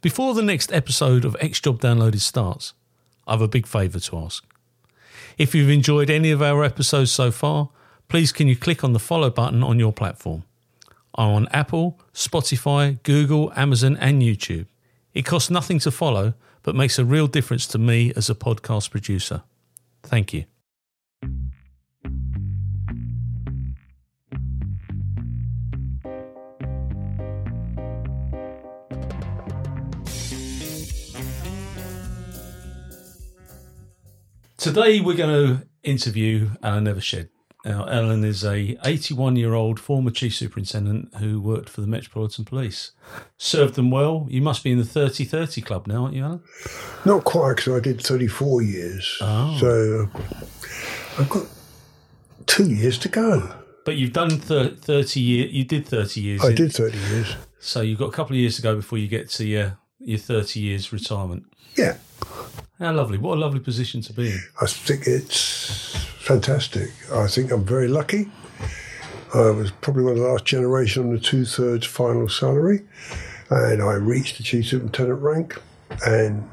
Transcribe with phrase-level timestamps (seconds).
[0.00, 2.72] Before the next episode of X Job Downloaded starts,
[3.26, 4.44] I have a big favour to ask.
[5.36, 7.70] If you've enjoyed any of our episodes so far,
[8.06, 10.44] please can you click on the follow button on your platform.
[11.16, 14.66] I'm on Apple, Spotify, Google, Amazon, and YouTube.
[15.14, 18.92] It costs nothing to follow, but makes a real difference to me as a podcast
[18.92, 19.42] producer.
[20.04, 20.44] Thank you.
[34.68, 37.30] Today we're going to interview Alan Evershed.
[37.64, 42.44] Now, Alan is a 81 year old former chief superintendent who worked for the Metropolitan
[42.44, 42.90] Police.
[43.38, 44.26] Served them well.
[44.28, 46.42] You must be in the 30 30 club now, aren't you, Alan?
[47.06, 49.16] Not quite, because I did 34 years.
[49.22, 49.56] Oh.
[49.58, 50.10] So
[51.18, 51.46] I've got
[52.44, 53.50] two years to go.
[53.86, 55.50] But you've done thir- 30 years.
[55.50, 56.44] You did 30 years.
[56.44, 57.36] I in- did 30 years.
[57.58, 60.18] So you've got a couple of years to go before you get to your, your
[60.18, 61.44] 30 years retirement.
[61.74, 61.96] Yeah,
[62.78, 63.18] How lovely.
[63.18, 64.40] What a lovely position to be in.
[64.60, 66.90] I think it's fantastic.
[67.12, 68.30] I think I'm very lucky.
[69.34, 72.82] I was probably one of the last generation on the two thirds final salary,
[73.50, 75.60] and I reached the chief superintendent rank,
[76.06, 76.48] and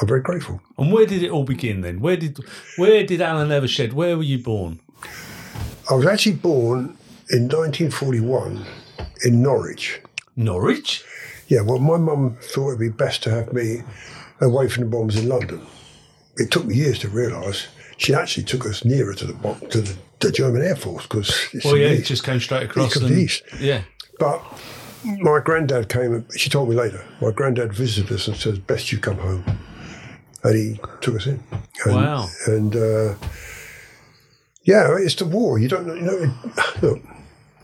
[0.00, 0.60] I'm very grateful.
[0.76, 2.00] And where did it all begin then?
[2.00, 2.38] Where did
[2.76, 3.94] where did Alan Evershed?
[3.94, 4.78] Where were you born?
[5.90, 6.96] I was actually born
[7.30, 8.66] in 1941
[9.24, 10.02] in Norwich.
[10.36, 11.02] Norwich.
[11.48, 13.82] Yeah, well, my mum thought it'd be best to have me
[14.42, 15.60] away from the bombs in London.
[16.36, 19.80] It took me years to realise she actually took us nearer to the bomb, to
[19.80, 21.30] the, the German Air Force because
[21.64, 22.96] Well, yeah, it just came straight across.
[22.96, 23.42] and- east.
[23.60, 23.82] Yeah.
[24.18, 24.42] But
[25.20, 26.24] my granddad came.
[26.36, 27.04] She told me later.
[27.20, 29.44] My granddad visited us and said, "Best you come home,"
[30.44, 31.42] and he took us in.
[31.84, 32.28] And, Wow.
[32.46, 33.14] And uh,
[34.64, 35.58] yeah, it's the war.
[35.58, 35.86] You don't.
[35.86, 36.18] You know.
[36.18, 37.00] it- Look,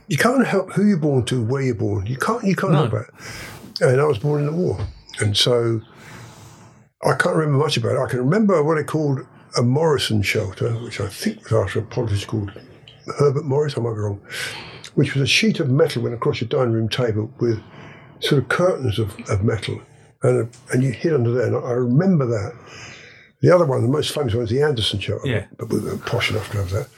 [0.08, 2.06] you can't help who you're born to, where you're born.
[2.06, 2.42] You can't.
[2.44, 2.86] You can't No.
[2.88, 3.82] help it.
[3.82, 4.78] And I was born in the war,
[5.20, 5.80] and so
[7.02, 8.00] I can't remember much about it.
[8.00, 9.20] I can remember what they called
[9.56, 12.52] a Morrison shelter, which I think was after a politician called
[13.18, 13.78] Herbert Morris.
[13.78, 14.20] I might be wrong
[14.98, 17.62] which was a sheet of metal went across your dining room table with
[18.18, 19.80] sort of curtains of, of metal,
[20.24, 21.46] and and you hid under there.
[21.46, 22.52] And I remember that.
[23.40, 25.28] The other one, the most famous one, was the Anderson shelter.
[25.28, 25.46] Yeah.
[25.56, 26.88] But we were posh enough to have that.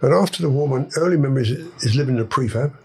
[0.00, 2.76] And after the war, my early memories is living in a prefab.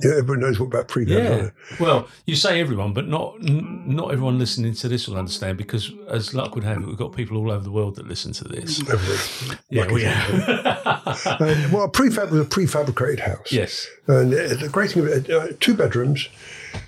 [0.00, 1.08] Yeah, everyone knows what about prefab.
[1.08, 1.50] Yeah.
[1.80, 5.92] Well, you say everyone, but not n- not everyone listening to this will understand because,
[6.08, 8.44] as luck would have it, we've got people all over the world that listen to
[8.44, 8.80] this.
[8.88, 9.58] Everyone.
[9.70, 10.28] Yeah, we have.
[11.40, 13.50] And, well, a prefab was a prefabricated house.
[13.52, 13.86] yes.
[14.06, 16.28] And uh, the great thing about it, uh, two bedrooms,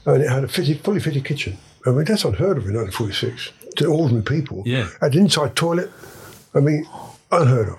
[0.07, 1.59] and it had a fitted, fully fitted kitchen.
[1.87, 4.63] I mean, that's unheard of in 1946 to ordinary people.
[4.67, 4.89] Yeah.
[5.01, 5.91] Had an inside toilet.
[6.55, 6.87] I mean,
[7.33, 7.79] unheard of.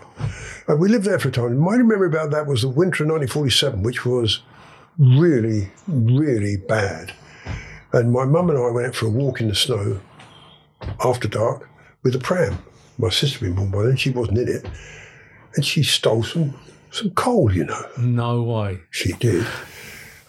[0.67, 1.57] And we lived there for a time.
[1.57, 4.41] My memory about that was the winter of 1947, which was
[4.97, 7.13] really, really bad.
[7.93, 9.99] And my mum and I went out for a walk in the snow
[11.03, 11.69] after dark
[12.03, 12.57] with a pram.
[12.97, 14.65] My sister had been born by then, she wasn't in it.
[15.55, 16.53] And she stole some,
[16.91, 17.85] some coal, you know.
[17.97, 18.79] No way.
[18.91, 19.45] She did.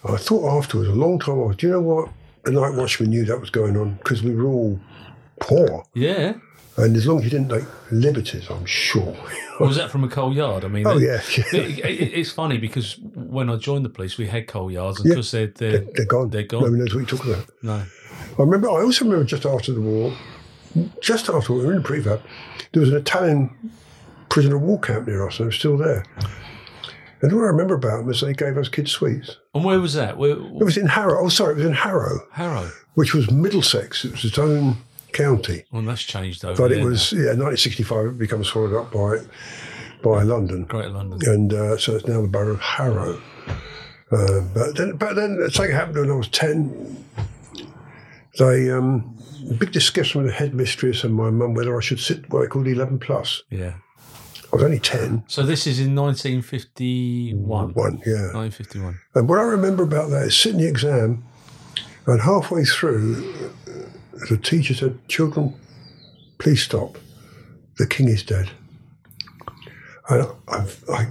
[0.05, 2.09] I thought afterwards, a long time after, do you know what?
[2.45, 4.81] The night watchman knew that was going on because we were all
[5.39, 5.85] poor.
[5.95, 6.35] Yeah.
[6.77, 9.15] And as long as you didn't take liberties, I'm sure.
[9.61, 10.65] Was that from a coal yard?
[10.65, 11.21] I mean, Oh, yeah.
[11.53, 15.09] it- it- it's funny because when I joined the police, we had coal yards, and
[15.11, 16.31] because they're, they're They're gone.
[16.31, 16.79] They're Nobody gone.
[16.79, 17.47] knows what you're talking about.
[17.63, 17.75] No.
[18.39, 18.69] I remember.
[18.71, 20.15] I also remember just after the war,
[21.03, 22.21] just after we were in the prefab,
[22.73, 23.51] there was an Italian
[24.31, 26.05] prisoner of war camp near us, and it was still there.
[27.21, 29.37] And what I remember about them is they gave us kids sweets.
[29.55, 30.17] And where was that?
[30.17, 31.25] Where, It was in Harrow.
[31.25, 32.71] Oh, sorry, it was in Harrow, Harrow.
[32.95, 34.05] which was Middlesex.
[34.07, 34.79] It was its own
[35.13, 35.65] county.
[35.71, 36.57] Well, that's changed over.
[36.57, 38.07] But it was yeah, 1965.
[38.07, 39.19] It becomes swallowed up by
[40.03, 40.67] by London, now.
[40.67, 41.21] Greater London.
[41.27, 43.21] and uh, so it's now the borough of Harrow.
[44.11, 47.05] Uh, but then, but then something happened when I was ten.
[48.39, 49.17] They um,
[49.51, 52.47] a big discussion with the headmistress and my mum whether I should sit what they
[52.47, 53.43] called eleven plus.
[53.51, 53.75] Yeah.
[54.53, 55.25] I was only ten.
[55.29, 57.73] So this is in 1951.
[57.73, 58.33] One, yeah.
[58.35, 59.01] 1951.
[59.15, 61.25] And what I remember about that is sitting the exam,
[62.07, 63.51] and halfway through,
[64.37, 65.55] the teacher said, "Children,
[66.39, 66.99] please stop.
[67.79, 68.51] The king is dead."
[70.09, 71.07] And I, I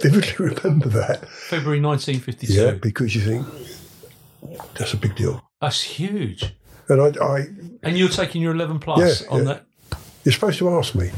[0.00, 1.28] vividly remember that.
[1.28, 2.52] February 1952.
[2.52, 3.46] Yeah, because you think
[4.78, 5.42] that's a big deal.
[5.60, 6.54] That's huge.
[6.88, 7.46] And I, I
[7.82, 9.44] And you're taking your 11 plus Yeah, on yeah.
[9.44, 9.64] that.
[10.24, 11.10] you're supposed to ask me.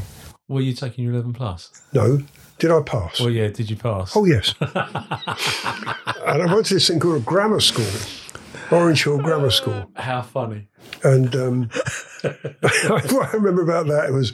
[0.47, 1.71] Were you taking your 11 plus?
[1.93, 2.21] No,
[2.59, 3.19] did I pass?
[3.19, 3.47] Well, yeah.
[3.47, 4.15] Did you pass?
[4.15, 4.53] Oh yes.
[4.61, 7.85] and I went to this thing called a grammar school,
[8.73, 9.89] Orange Hill Grammar School.
[9.95, 10.67] How funny.
[11.03, 11.69] And um,
[12.21, 14.33] what I remember about that it was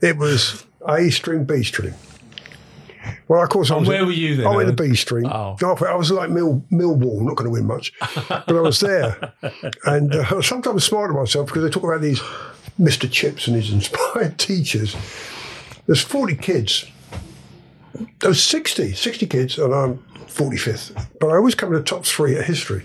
[0.00, 1.94] it was A string, B string.
[3.28, 3.88] Well, of course, I And was.
[3.88, 4.90] where were you then, I went to Alan?
[4.90, 5.26] B Street.
[5.26, 5.56] Oh.
[5.62, 7.92] I was like Mill, Millwall, not going to win much,
[8.28, 9.32] but I was there.
[9.86, 12.20] and uh, I sometimes smile to myself because they talk about these
[12.78, 13.10] Mr.
[13.10, 14.96] Chips and his inspired teachers.
[15.86, 16.86] There's 40 kids.
[18.20, 21.06] There's 60, 60 kids, and I'm 45th.
[21.20, 22.84] But I always come in the top three at history.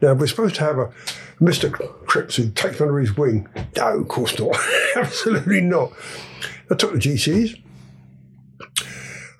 [0.00, 0.92] Now, we're supposed to have a
[1.40, 1.70] Mr.
[2.06, 3.48] Cripps who takes under his wing.
[3.76, 4.56] No, of course not.
[4.96, 5.92] Absolutely not.
[6.70, 7.60] I took the GCs.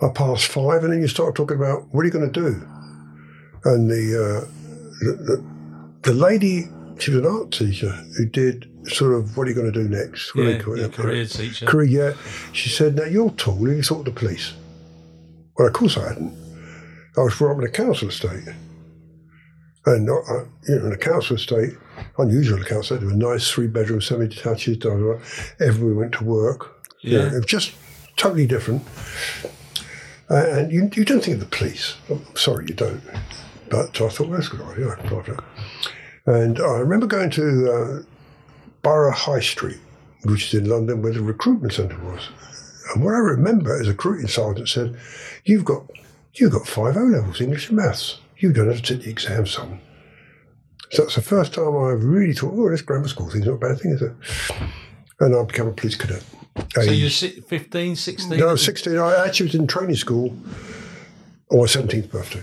[0.02, 2.66] I passed five, and then you start talking about what are you going to do?
[3.64, 4.50] And the, uh,
[5.04, 5.50] the, the
[6.02, 6.66] the lady,
[6.98, 9.86] she was an art teacher who did sort of what are you going to do
[9.86, 10.34] next?
[10.34, 10.92] What Yeah, they call yeah, it?
[10.94, 11.66] career teacher.
[11.66, 12.12] Career, yeah.
[12.52, 13.58] She said, "Now you're tall.
[13.68, 14.54] You thought of the police?"
[15.58, 16.34] Well, of course I hadn't.
[17.18, 18.44] I was brought up in a council estate,
[19.86, 21.70] and I, I- you know, in a council estate,
[22.18, 24.76] unusual council estate, there were nice three-bedroom, semi-detaches.
[24.78, 25.22] blah, blah, blah.
[25.60, 26.82] Everybody went to work.
[27.00, 27.30] You know, Yeah.
[27.32, 27.72] it was just
[28.16, 28.82] totally different.
[30.30, 31.96] Uh, and you, you don't think of the police.
[32.08, 33.02] I'm sorry, you don't.
[33.68, 34.88] But I thought, well, that's a good idea.
[34.88, 35.40] I applied for it.
[36.26, 38.02] And I remember going to uh,
[38.82, 39.78] Borough High Street,
[40.24, 42.28] which is in London, where the recruitment centre was.
[42.94, 44.96] And what I remember is a recruiting sergeant said,
[45.44, 45.82] "You've got
[46.34, 48.18] you've got five O levels, English and maths.
[48.40, 49.80] You don't have to take the exam, son."
[50.90, 53.58] So that's the first time I really thought, "Oh, this grammar school thing's not a
[53.58, 54.12] bad thing, is it?"
[55.20, 56.24] And I became a police cadet.
[56.74, 58.38] So you're si- 15, 16?
[58.38, 58.96] no, I was 16.
[58.98, 60.34] I actually was in training school
[61.50, 62.42] on my 17th birthday.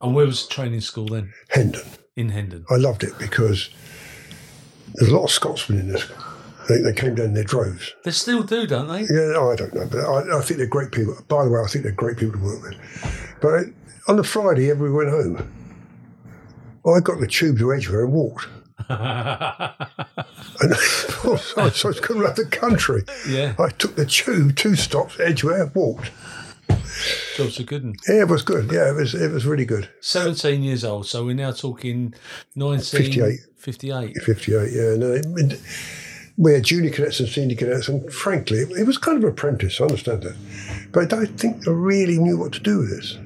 [0.00, 1.32] And where was training school then?
[1.48, 1.82] Hendon.
[2.16, 2.64] In Hendon.
[2.70, 3.70] I loved it because
[4.94, 6.06] there's a lot of Scotsmen in this.
[6.68, 7.94] They, they came down in their droves.
[8.04, 9.00] They still do, don't they?
[9.00, 11.16] Yeah, no, I don't know, but I, I think they're great people.
[11.28, 12.76] By the way, I think they're great people to work with.
[13.40, 13.64] But
[14.08, 15.52] on the Friday, everyone went home.
[16.86, 18.46] I got the tube to Edgware and walked.
[18.88, 23.02] And so I was going around the country.
[23.28, 23.54] Yeah.
[23.58, 26.10] I took the tube, two stops, Edgware, walked.
[27.36, 27.82] Jobs are good.
[27.84, 27.94] 'un.
[28.08, 28.70] Yeah, it was good.
[28.72, 29.88] Yeah, it was it was really good.
[30.00, 32.14] 17 years old, so we're now talking
[32.54, 33.40] 1958.
[33.56, 34.16] 58.
[34.22, 34.94] 58, yeah.
[34.96, 35.60] No, it- it-
[36.36, 39.78] we had junior cadets and senior cadets, and frankly, it, it was kind of apprentice,
[39.80, 40.36] I understand that.
[40.90, 43.18] But I don't think I really knew what to do with this.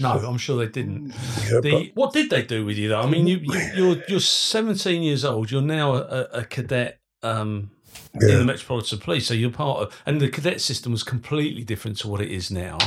[0.00, 1.08] No, I'm sure they didn't.
[1.50, 3.00] Yeah, The, what did they do with you, though?
[3.00, 5.50] I mean, you, you, you're you're 17 years old.
[5.50, 7.70] You're now a, a cadet um,
[8.14, 10.02] in the Metropolitan Police, so you're part of.
[10.06, 12.78] And the cadet system was completely different to what it is now.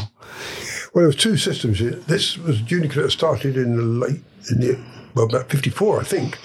[0.93, 1.79] Well, there was two systems.
[1.79, 4.21] This was junior cadet started in the late,
[4.51, 4.79] in the,
[5.15, 6.39] well, about 54, I think.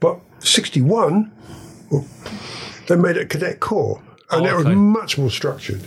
[0.00, 1.32] But 61,
[1.90, 2.06] well,
[2.86, 5.82] they made it a cadet corps, and Oh, it was much more structured.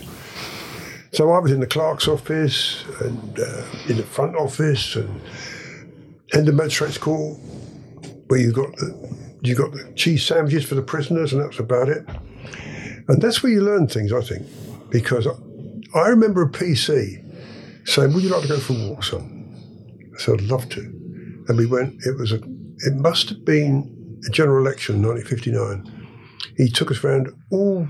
[1.12, 5.20] So I was in the clerk's office and uh, in the front office and
[6.32, 7.38] in the magistrate's court,
[8.28, 11.90] where you got the you got the cheese sandwiches for the prisoners, and that's about
[11.90, 12.06] it.
[13.08, 14.46] And that's where you learn things, I think,
[14.88, 15.32] because I,
[15.98, 17.18] I remember a PC
[17.86, 20.80] saying, "Would you like to go for a walk, son?" I said, "I'd love to."
[20.80, 22.00] And we went.
[22.06, 22.36] It was a.
[22.36, 26.08] It must have been a general election, in 1959.
[26.56, 27.86] He took us around all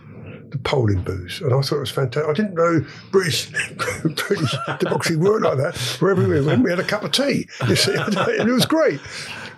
[0.53, 2.29] the polling booths, and I thought it was fantastic.
[2.31, 3.51] I didn't know British
[4.03, 5.77] British democracy worked like that.
[6.01, 7.49] Wherever we went, we had a cup of tea.
[7.69, 9.01] You see, and it was great.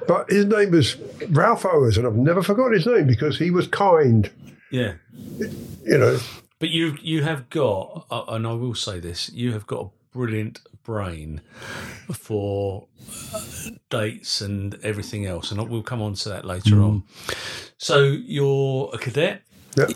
[0.07, 0.97] But his name was
[1.29, 4.31] Ralph Owers, and I've never forgotten his name because he was kind.
[4.71, 4.95] Yeah.
[5.39, 6.19] You know,
[6.59, 9.89] But you you have got, uh, and I will say this, you have got a
[10.17, 11.41] brilliant brain
[12.13, 12.87] for
[13.35, 13.41] uh,
[13.91, 17.03] dates and everything else, and we'll come on to that later on.
[17.79, 19.43] So you're a cadet.
[19.77, 19.87] yeah.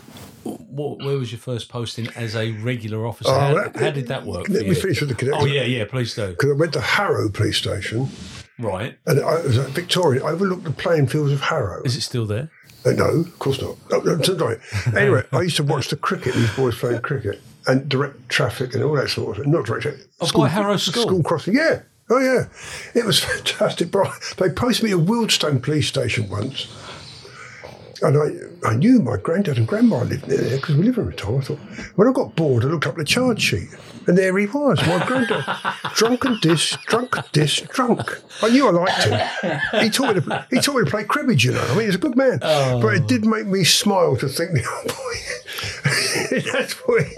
[0.69, 3.31] What, where was your first posting as a regular officer?
[3.31, 4.47] Oh, how, that- how did that work?
[4.49, 5.41] Let me finish with the connection.
[5.43, 5.85] Oh yeah, yeah.
[5.85, 6.27] Please do.
[6.29, 8.09] Because I went to Harrow Police Station,
[8.59, 8.97] Right.
[9.05, 10.23] and I was at Victoria.
[10.23, 11.81] I overlooked the playing fields of Harrow.
[11.83, 12.49] Is it still there?
[12.85, 13.75] Uh, no, of course not.
[13.91, 14.57] Oh, no, sorry.
[14.95, 18.83] Anyway, I used to watch the cricket, these boys playing cricket, and direct traffic and
[18.83, 19.51] all that sort of thing.
[19.51, 20.05] Not direct traffic.
[20.21, 21.03] Oh, by Harrow School?
[21.03, 21.81] School crossing, yeah.
[22.09, 22.45] Oh, yeah.
[22.95, 23.91] It was fantastic.
[23.91, 26.67] They posted me at Wealdstone Police Station once.
[28.01, 31.07] And I, I knew my granddad and grandma lived near there because we lived in
[31.07, 31.43] Retirement.
[31.43, 31.59] I thought,
[31.95, 33.69] when I got bored, I looked up the charge sheet.
[34.07, 35.43] And there he was, my granddad.
[35.95, 38.21] drunk and dish, drunk, dish, drunk.
[38.41, 39.81] I knew I liked him.
[39.81, 41.61] He taught me to, he taught me to play cribbage, you know.
[41.61, 42.39] I mean, he's a good man.
[42.39, 43.07] But it oh.
[43.07, 47.15] did make me smile to think, oh boy, that's what he,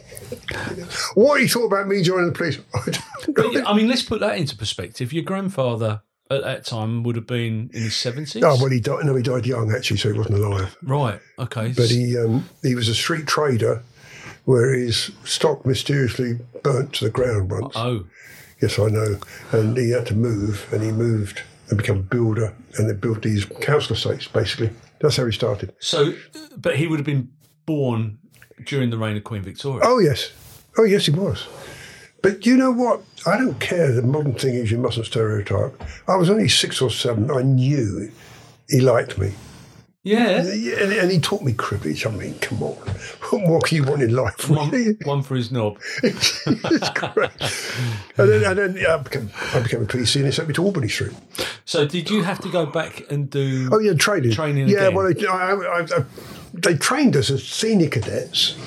[1.13, 2.59] what he thought about me joining the police.
[2.73, 2.91] I
[3.31, 3.61] don't know.
[3.61, 5.13] But, I mean, let's put that into perspective.
[5.13, 8.43] Your grandfather at that time would have been in his seventies.
[8.43, 9.05] Oh, well, he died.
[9.05, 10.75] No, he died young, actually, so he wasn't alive.
[10.81, 11.19] right.
[11.39, 11.73] Okay.
[11.75, 13.83] But he um, he was a street trader
[14.45, 17.73] where his stock mysteriously burnt to the ground once.
[17.75, 18.05] oh,
[18.61, 19.17] Yes, I know.
[19.51, 23.23] And he had to move, and he moved and became a builder, and they built
[23.23, 24.69] these council estates, basically.
[24.99, 25.73] That's how he started.
[25.79, 26.13] so,
[26.57, 27.31] but he would have been
[27.65, 28.19] born
[28.65, 29.81] during the reign of Queen Victoria.
[29.83, 30.31] Oh, yes.
[30.77, 31.47] Oh, yes, he was.
[32.21, 33.01] But you know what?
[33.25, 33.91] I don't care.
[33.91, 35.81] The modern thing is you mustn't stereotype.
[36.07, 37.31] I was only six or seven.
[37.31, 38.11] I knew
[38.69, 39.33] he liked me.
[40.03, 40.41] Yeah.
[40.41, 42.05] And, and he taught me cribbage.
[42.05, 42.77] I mean, come on.
[43.31, 44.49] What more can you want in life?
[44.49, 45.79] One, one for his knob.
[46.03, 47.31] it's great.
[48.17, 50.53] And then, and then yeah, I, became, I became a PC and they sent me
[50.55, 51.13] to Albany Street.
[51.63, 53.69] So did you have to go back and do?
[53.71, 54.31] Oh, yeah, training.
[54.33, 54.95] Training Yeah, again.
[54.95, 56.03] well, I, I,
[56.53, 58.57] they trained us as senior cadets.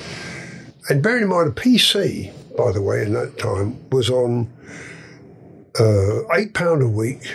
[0.89, 4.51] And bearing in mind, a PC, by the way, in that time was on
[5.79, 7.31] uh, £8 a week,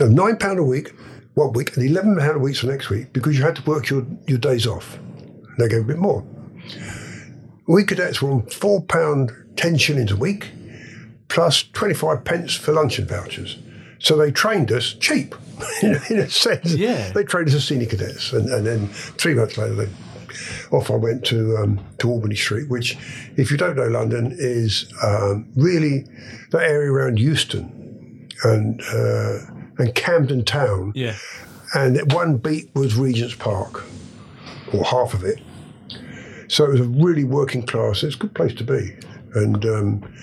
[0.00, 0.94] no, £9 a week
[1.34, 4.06] one week, and £11 a week for next week because you had to work your,
[4.26, 4.98] your days off.
[5.58, 6.24] They gave a bit more.
[7.66, 10.50] We cadets were on £4, 10 shillings a week,
[11.28, 13.58] plus 25 pence for luncheon vouchers.
[13.98, 15.34] So they trained us cheap,
[15.82, 16.74] in a- in a sense.
[16.74, 17.10] Yeah.
[17.12, 18.32] They trained us as senior cadets.
[18.32, 19.88] And, and then three months later, they,
[20.70, 22.96] off I went to, um, to Albany Street, which,
[23.36, 26.04] if you don't know London, is um, really
[26.50, 29.38] that area around Euston and, uh,
[29.78, 30.92] and Camden Town.
[30.94, 31.16] Yeah.
[31.74, 33.84] And one beat was Regent's Park,
[34.72, 35.40] or half of it.
[36.48, 38.02] So it was a really working class.
[38.02, 38.96] It's a good place to be.
[39.34, 40.14] And um,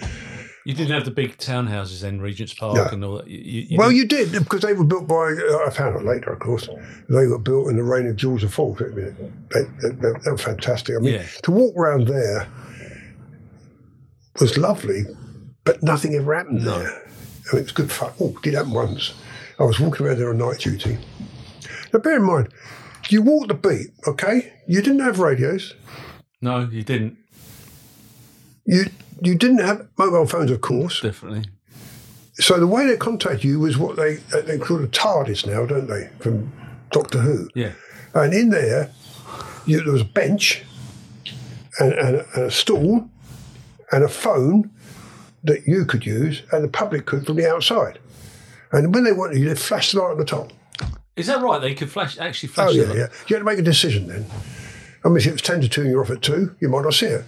[0.66, 2.86] You didn't have the big townhouses then, Regent's Park No.
[2.86, 3.28] and all that.
[3.28, 5.16] You, you, well, didn't- you did because they were built by.
[5.50, 6.68] Uh, I found out later, of course.
[7.08, 8.56] They were built in the reign of George IV.
[8.80, 9.12] They,
[9.54, 9.90] they, they,
[10.24, 10.96] they were fantastic.
[10.96, 11.26] I mean, Yeah.
[11.44, 12.48] to walk around there
[14.40, 15.04] was lovely,
[15.64, 16.74] but nothing ever happened there.
[16.74, 18.12] I mean, it was good fun.
[18.20, 19.14] Oh, it did happen once.
[19.60, 20.98] I was walking around there on night duty.
[21.94, 22.50] Now, bear in mind,
[23.10, 24.52] you walked the beat, okay?
[24.68, 25.76] You didn't have radios.
[26.42, 27.18] no, you didn't.
[28.66, 28.86] You
[29.22, 31.02] you didn't have mobile phones, of course.
[31.02, 31.46] Definitely.
[32.36, 35.66] So the way they contact you was what they uh, they call a TARDIS now,
[35.66, 36.10] don't they?
[36.20, 36.52] From
[36.92, 37.50] Doctor Who.
[37.56, 37.72] Yeah.
[38.14, 38.92] And in there,
[39.66, 40.64] you, there was a bench
[41.80, 43.10] and, and, and a stool
[43.92, 44.70] and a phone
[45.44, 48.00] that you could use and the public could from the outside.
[48.72, 50.52] And when they wanted you, they flashed the light on the top.
[51.16, 51.62] Is that right?
[51.62, 52.74] They could flash, actually Oh, flash.
[52.76, 53.08] yeah, the- yeah.
[53.28, 54.26] You had to make a decision then.
[55.06, 56.82] I mean, if it was 10 to 2 and you're off at 2, you might
[56.84, 57.24] not see it.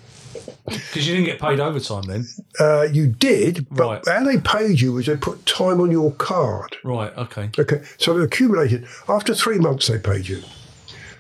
[0.67, 2.27] Because you didn't get paid overtime then.
[2.59, 4.19] Uh, you did, but Right.
[4.19, 6.75] how they paid you was they put time on your card.
[6.83, 7.15] Right.
[7.17, 7.49] Okay.
[7.57, 8.85] Okay, so they accumulated.
[9.07, 10.41] After three months, they paid you.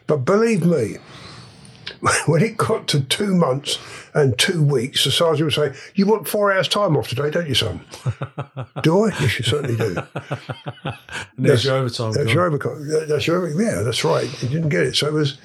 [0.05, 0.97] But believe me,
[2.25, 3.79] when it got to two months
[4.13, 7.47] and two weeks, the sergeant would say, You want four hours' time off today, don't
[7.47, 7.79] you, son?
[8.83, 9.09] do I?
[9.19, 10.01] Yes, you certainly do.
[10.83, 10.95] And
[11.45, 12.11] there's your overtime.
[12.11, 12.87] That's your overtime.
[13.07, 13.81] That's your yeah.
[13.81, 14.29] That's right.
[14.43, 15.37] You didn't get it, so it was.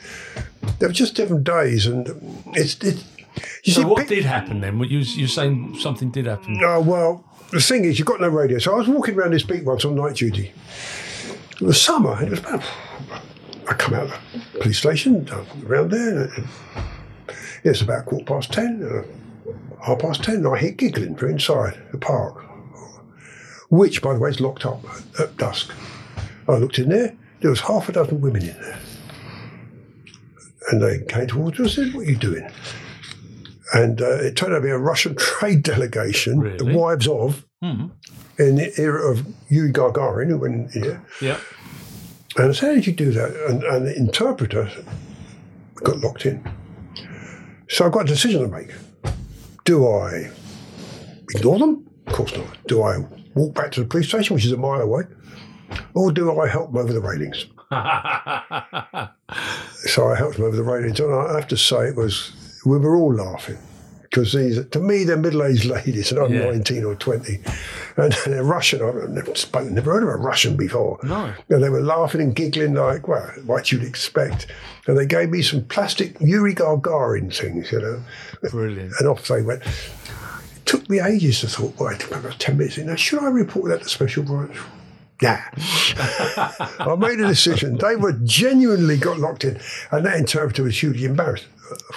[0.78, 2.08] There were just different days, and
[2.54, 3.04] it's it.
[3.64, 4.78] You So see, what pic- did happen then?
[4.80, 6.60] You you saying something did happen?
[6.62, 8.58] Oh, well, the thing is, you've got no radio.
[8.58, 10.52] So I was walking around this beat once on night duty.
[11.52, 12.62] It was summer, it was about.
[13.68, 14.20] I come out of
[14.52, 16.48] the police station, uh, around there, and
[17.62, 21.80] it's about quarter past ten, uh, half past ten, and I hear giggling from inside
[21.92, 22.42] the park,
[23.70, 24.84] which, by the way, is locked up
[25.20, 25.70] at dusk.
[26.48, 28.78] I looked in there, there was half a dozen women in there.
[30.70, 32.48] And they came towards me and said, What are you doing?
[33.72, 38.56] And uh, it turned out to be a Russian trade delegation, the wives of, in
[38.56, 41.02] the era of Yuri Gagarin, who went in here.
[41.20, 41.38] Yeah.
[42.36, 43.30] And I said, How did you do that?
[43.48, 44.70] And, and the interpreter
[45.76, 46.42] got locked in.
[47.68, 48.70] So I've got a decision to make.
[49.64, 50.30] Do I
[51.34, 51.88] ignore them?
[52.06, 52.58] Of course not.
[52.66, 52.98] Do I
[53.34, 55.04] walk back to the police station, which is a mile away?
[55.94, 57.46] Or do I help them over the railings?
[59.88, 61.00] So I helped them over the railings.
[61.00, 62.32] And I have to say, it was,
[62.64, 63.58] we were all laughing.
[64.02, 66.50] Because these, to me, they're middle-aged ladies, and I'm Yeah.
[66.50, 67.40] 19 or 20,
[67.96, 68.82] and they're Russian.
[68.82, 70.98] I've never spoken, never heard of a Russian before.
[71.02, 71.32] No.
[71.48, 74.48] And they were laughing and giggling like, well, what you'd expect.
[74.86, 78.02] And they gave me some plastic Yuri Gagarin things, you know.
[78.50, 78.92] Brilliant.
[78.98, 79.62] And off they went.
[79.62, 82.76] It took me ages to thought, well, I took about 10 minutes.
[82.76, 84.54] Now, should I report that to Special Branch?
[85.22, 85.38] Nah.
[85.56, 87.78] I made a decision.
[87.78, 89.58] They were genuinely got locked in.
[89.90, 91.46] And that interpreter was hugely embarrassed.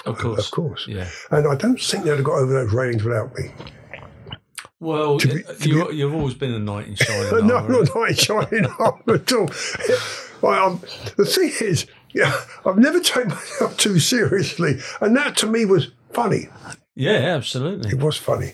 [0.05, 0.45] Of course.
[0.45, 0.87] Of course.
[0.87, 1.09] Yeah.
[1.31, 3.51] And I don't think they'd have got over those railings without me.
[4.79, 7.69] Well, be- to you, you've always been a knight in shining no, armour.
[7.83, 9.49] not like shining armour at all.
[10.41, 10.81] Well, um,
[11.17, 14.79] the thing is, yeah, I've never taken myself too seriously.
[15.01, 16.49] And that to me was funny.
[16.93, 17.89] Yeah, absolutely.
[17.91, 18.51] It was funny.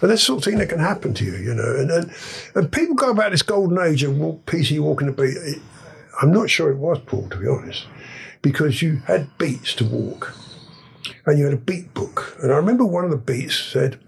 [0.00, 1.76] And that's the sort of thing that can happen to you, you know.
[1.76, 2.12] And and,
[2.54, 5.36] and people go about this golden age of walk, PC walking the beat.
[5.36, 5.62] It-
[6.22, 7.86] I'm not sure it was, Paul, to be honest,
[8.40, 10.32] because you had beats to walk
[11.26, 12.36] and you had a beat book.
[12.42, 13.98] And I remember one of the beats said,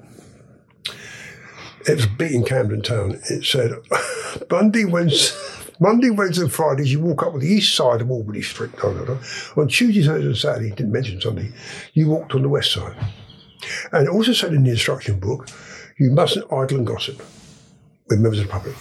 [1.87, 3.19] it was a beat in Camden Town.
[3.31, 3.73] It said,
[4.51, 5.37] Monday, Wednesday,
[5.81, 8.71] Monday, Wednesday, and Fridays, you walk up on the east side of Albany Street.
[8.83, 9.19] No, no, no.
[9.57, 11.53] On Tuesdays, Thursdays, and Saturday, didn't mention Sunday,
[11.95, 12.97] you walked on the west side.
[13.93, 15.49] And it also said in the instruction book,
[15.99, 17.19] you mustn't idle and gossip
[18.09, 18.75] with members of the public.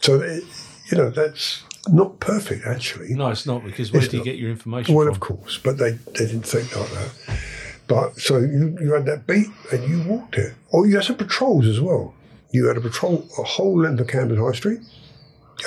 [0.00, 0.44] So, it,
[0.90, 3.14] you know, that's not perfect, actually.
[3.14, 4.24] No, it's not because where It's do you not.
[4.24, 5.14] get your information Well, from?
[5.14, 7.38] of course, but they, they didn't think like that.
[7.86, 10.54] But so you, you had that beat and you walked it.
[10.72, 12.14] Oh, you had some patrols as well.
[12.50, 14.80] You had a patrol a whole length of Camden High Street,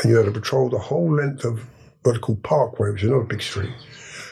[0.01, 1.65] and you had a patrol the whole length of
[2.03, 3.71] what they call Parkway, which is another big street.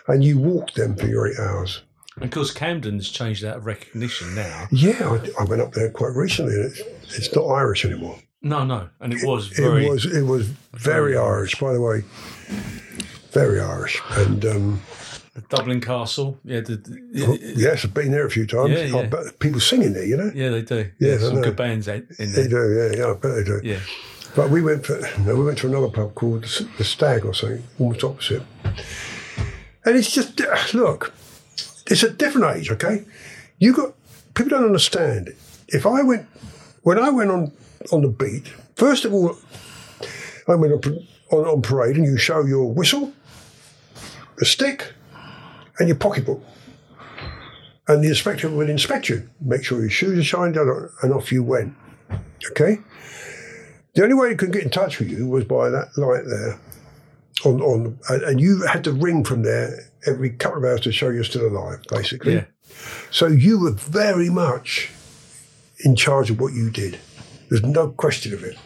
[0.08, 1.82] And you walked them for your eight hours.
[2.15, 4.68] And of course, Camden's changed out of recognition now.
[4.72, 6.82] Yeah, I, I went up there quite recently, and it's,
[7.18, 8.20] it's not Irish anymore.
[8.42, 9.86] No, no, and it was very.
[9.86, 12.04] It was it was very Irish, by the way,
[13.32, 14.00] very Irish.
[14.12, 14.82] And um,
[15.50, 16.39] Dublin Castle.
[16.44, 18.72] Yeah, the, the- oh, yes, I've been there a few times.
[18.72, 19.06] Yeah, yeah.
[19.08, 20.32] Bet people singing there, you know.
[20.34, 20.89] yeah, they do.
[21.00, 23.60] Yeah, Yeah, some good bands in They do, yeah, yeah, I bet they do.
[23.63, 23.80] Yeah,
[24.36, 27.63] But we went for no, we went to another pub called the, Stag or something,
[27.80, 28.44] almost opposite.
[29.86, 31.13] And it's just uh, look,
[31.88, 33.04] it's a different age, okay?
[33.60, 33.94] You got
[34.34, 35.36] people don't understand.
[35.68, 36.27] If I went
[36.84, 37.51] when I went on
[37.92, 39.38] on the beat, first of all,
[40.48, 43.13] I went on, on, on parade and you show your whistle,
[44.38, 44.94] the stick,
[45.79, 46.41] and your pocketbook.
[47.88, 51.32] And the inspector would inspect you, make sure your shoes are shined down, and off
[51.32, 51.75] you went.
[52.51, 52.79] Okay?
[53.94, 56.60] The only way you could get in touch with you was by that light there.
[57.44, 60.91] On, on and and you had to ring from there every couple of hours to
[60.91, 62.36] show you're still alive, basically.
[62.36, 62.46] yeah.
[63.12, 64.89] So you were very much
[65.84, 66.98] in charge of what you did.
[67.50, 68.58] There's no question of it.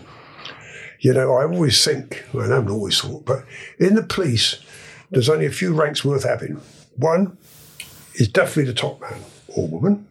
[0.99, 3.43] You know, I always think, well, I haven't always thought, but
[3.79, 4.61] in the police,
[5.11, 6.61] there's only a few ranks worth having.
[6.99, 7.37] One
[8.15, 10.07] is definitely the top man or woman.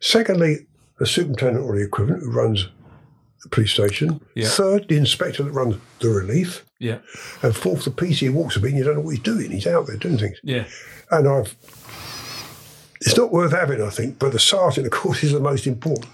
[0.00, 0.66] Secondly,
[0.98, 2.68] the superintendent or the equivalent who runs
[3.42, 4.20] the police station.
[4.34, 4.48] Yeah.
[4.48, 6.64] Third, the inspector that runs the relief.
[6.78, 6.98] Yeah,
[7.42, 9.52] And fourth, the PC who walks a bit and you don't know what he's doing.
[9.52, 10.38] He's out there doing things.
[10.42, 10.64] yeah,
[11.12, 11.54] And I've,
[13.00, 16.10] it's not worth having, I think, but the sergeant, of course, is the most important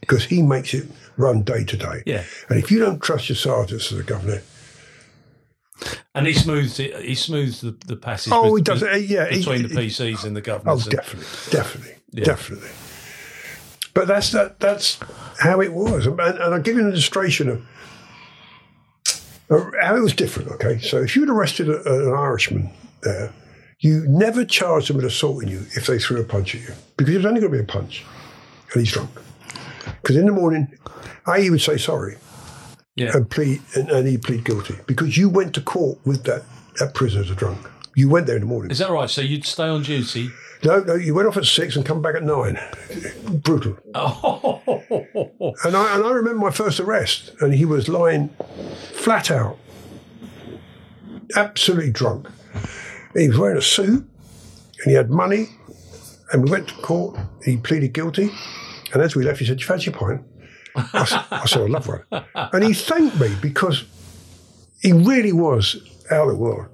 [0.00, 2.02] because he makes it run day to day.
[2.04, 2.24] Yeah.
[2.50, 4.42] And if you don't trust your sergeants as a governor,
[6.14, 7.00] and he smooths it.
[7.04, 8.32] He smooths the, the passage.
[8.34, 10.86] Oh, he does it, yeah, he- between the he- PCs and the oh, governors.
[10.86, 12.24] and- definitely, definitely, Yeah.
[12.24, 12.68] definitely.
[13.94, 14.60] But that's that.
[14.60, 14.98] That's
[15.40, 17.62] how it was, and, and I'll give you an illustration of
[19.82, 20.50] how it was different.
[20.52, 22.70] Okay, so if you'd arrested a, an Irishman
[23.02, 23.32] there,
[23.80, 27.12] you never charged them with assaulting you if they threw a punch at you because
[27.14, 28.04] it was only going to be a punch,
[28.72, 29.10] and he's drunk.
[30.02, 30.72] Because in the morning,
[31.26, 32.16] A, he would say sorry
[33.00, 36.42] yeah, and plead, and, and he'd plead guilty because you went to court with that
[36.78, 37.58] that prisoner as a drunk.
[37.96, 38.70] You went there in the morning.
[38.70, 39.10] is that right?
[39.10, 40.30] So you'd stay on duty.
[40.62, 42.60] No, no, you went off at six and come back at nine.
[43.42, 43.76] Brutal.
[43.94, 44.60] Oh,
[45.64, 48.28] And I and I remember my first arrest, and he was lying
[48.92, 49.56] flat out,
[51.36, 52.28] absolutely drunk.
[53.14, 54.04] He was wearing a suit,
[54.78, 55.48] and he had money,
[56.32, 57.18] and we went to court.
[57.44, 58.30] He pleaded guilty,
[58.92, 60.22] and as we left, he said, "Do you fancy a pint?"
[60.76, 62.02] I, I said, "I'd love one,"
[62.52, 63.84] and he thanked me because
[64.80, 65.76] he really was
[66.10, 66.66] out of the world.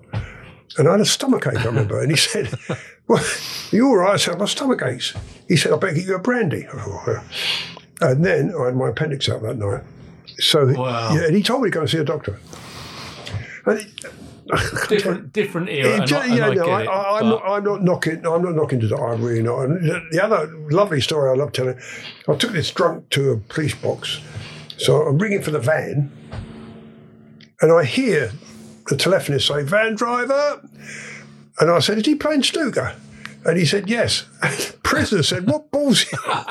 [0.78, 2.00] And I had a stomach ache, I remember.
[2.02, 2.52] And he said,
[3.09, 4.12] Well, are you all right?
[4.14, 5.14] I said, My stomach aches.
[5.48, 6.66] He said, I better get you a brandy.
[6.66, 7.22] I.
[8.02, 9.82] And then I had my appendix out that night.
[10.38, 11.14] So, Wow.
[11.14, 12.38] yeah, and he told me to go and see a doctor.
[13.64, 13.87] And
[14.88, 15.88] different, different era.
[15.88, 18.26] it and ju- I, and yeah, I no, I, I'm, not, I'm not knocking.
[18.26, 18.98] I'm not knocking to that.
[18.98, 19.64] I'm really not.
[19.64, 21.78] And the, the other lovely story I love telling.
[22.28, 24.20] I took this drunk to a police box,
[24.76, 26.12] so I'm ringing for the van,
[27.61, 28.32] and I hear
[28.88, 30.61] the telephonist say, "Van driver,"
[31.59, 32.94] and I said, "Is he playing snooker?"
[33.44, 34.24] And he said, "Yes."
[34.82, 36.44] Prisoner said, "What ball's he on?"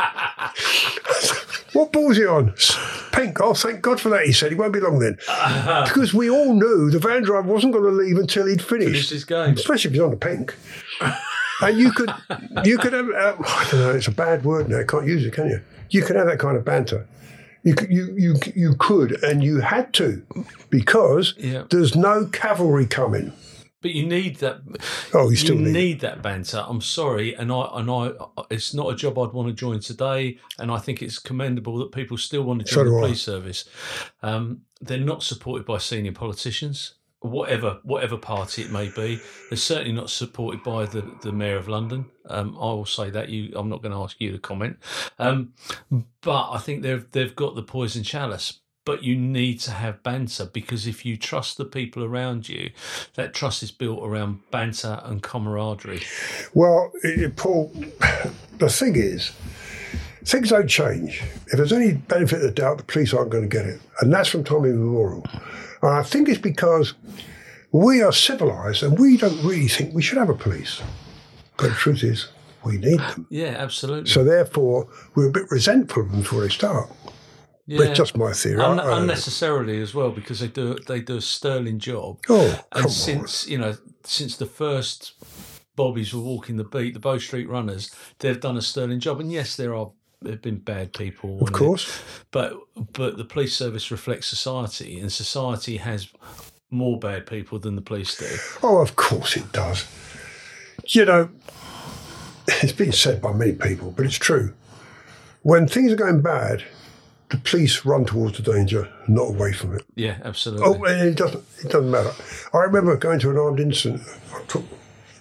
[1.76, 2.54] What ball's he on?
[3.12, 3.40] Pink.
[3.42, 4.26] Oh, thank God for that.
[4.26, 5.16] He said he won't be long then,
[5.86, 9.10] because we all knew the van driver wasn't going to leave until he'd Finish finished
[9.12, 9.54] his game.
[9.54, 10.56] especially if he's on the pink.
[11.62, 12.10] and you could,
[12.64, 13.10] you could have.
[13.10, 13.92] Uh, I don't know.
[13.92, 14.80] It's a bad word now.
[14.80, 15.62] You can't use it, can you?
[15.90, 17.06] You could have that kind of banter.
[17.64, 20.22] You could, you you you could, and you had to,
[20.70, 21.64] because Yeah.
[21.70, 23.34] there's no cavalry coming.
[23.86, 24.62] But you need that.
[25.14, 25.74] Oh, you still you need.
[25.74, 26.66] need that banter.
[26.68, 28.14] I'm sorry, and I and I.
[28.50, 31.92] It's not a job I'd want to join today, and I think it's commendable that
[31.92, 33.02] people still want to So join the do I.
[33.02, 33.66] police service.
[34.24, 39.20] Um, they're not supported by senior politicians, whatever whatever party it may be.
[39.52, 42.08] They're certainly not supported by the, the mayor of London.
[42.28, 43.54] Um, I will say that you.
[43.56, 44.78] I'm not going to ask you to comment,
[45.20, 45.54] um,
[46.22, 48.62] but I think they've they've got the poison chalice.
[48.86, 52.70] But you need to have banter because if you trust the people around you,
[53.16, 56.04] that trust is built around banter and camaraderie.
[56.54, 56.92] Well,
[57.36, 57.74] Paul,
[58.60, 59.32] the thing is,
[60.24, 61.24] things don't change.
[61.48, 64.14] If there's any benefit of the doubt, the police aren't going to get it, and
[64.14, 65.26] that's from time immemorial.
[65.82, 66.94] And I think it's because
[67.72, 70.82] we are civilised and we don't really think we should have a police.
[71.58, 72.28] But the truth is,
[72.66, 73.28] We need them.
[73.30, 74.10] Yeah, absolutely.
[74.10, 76.90] So therefore, we're a bit resentful of them before they start.
[77.68, 77.80] Yeah.
[77.80, 78.62] But it's just my theory.
[78.62, 78.98] Un- I don't know.
[78.98, 82.20] unnecessarily as well because they do they do a sterling job.
[82.30, 85.14] Oh, and since you know since the first
[85.76, 89.20] bobbies were walking the beat, the Bow Street Runners, they've done a sterling job.
[89.20, 91.42] And yes, there are there've been bad people.
[91.42, 92.02] Of course.
[92.32, 92.58] but
[92.94, 96.10] but the police service reflects society, and society has
[96.72, 98.28] more bad people than the police do.
[98.64, 99.88] Oh, of course it does.
[100.88, 101.30] You know,
[102.48, 104.54] it's been said by many people, but it's true.
[105.42, 106.64] When things are going bad,
[107.30, 109.84] the police run towards the danger, not away from it.
[109.96, 110.66] Yeah, absolutely.
[110.66, 111.44] Oh, it doesn't.
[111.64, 112.12] It doesn't matter.
[112.54, 114.04] I remember going to an armed incident.
[114.34, 114.64] I took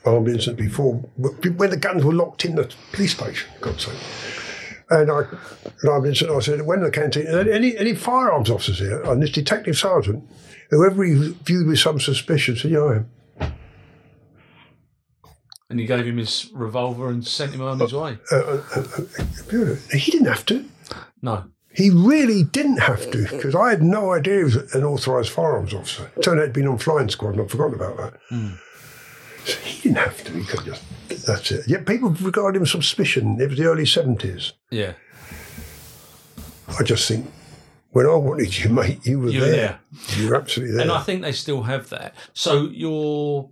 [0.05, 3.51] armed incident before when the guns were locked in the police station.
[3.61, 3.99] God's sake.
[4.90, 6.37] And I, an armed incident.
[6.37, 9.03] I said, when the canteen, any any firearms officers here?
[9.03, 10.29] And this detective sergeant,
[10.71, 13.11] whoever he viewed with some suspicion, said, "Yeah, I am."
[15.71, 18.19] and you gave him his revolver and sent him on his way.
[18.31, 20.64] Uh, uh, uh, he didn't have to.
[21.23, 23.37] No, He really didn't have to mm-hmm.
[23.37, 26.10] because I had no idea he was an authorised firearms officer.
[26.22, 28.20] Turned out he'd been on flying squad and I'd forgotten about that.
[28.28, 28.50] Hmm.
[29.44, 30.32] So he didn't have to.
[30.32, 30.82] He could just.
[31.26, 31.68] That's it.
[31.68, 33.40] Yet people regard him with suspicion.
[33.40, 34.52] It was the early 70s.
[34.70, 34.94] yeah,
[36.78, 37.30] I just think
[37.90, 39.78] when I wanted you, mate, you were You were there.
[40.16, 40.82] You were absolutely there.
[40.82, 42.14] and I think they still have that.
[42.32, 43.50] So you're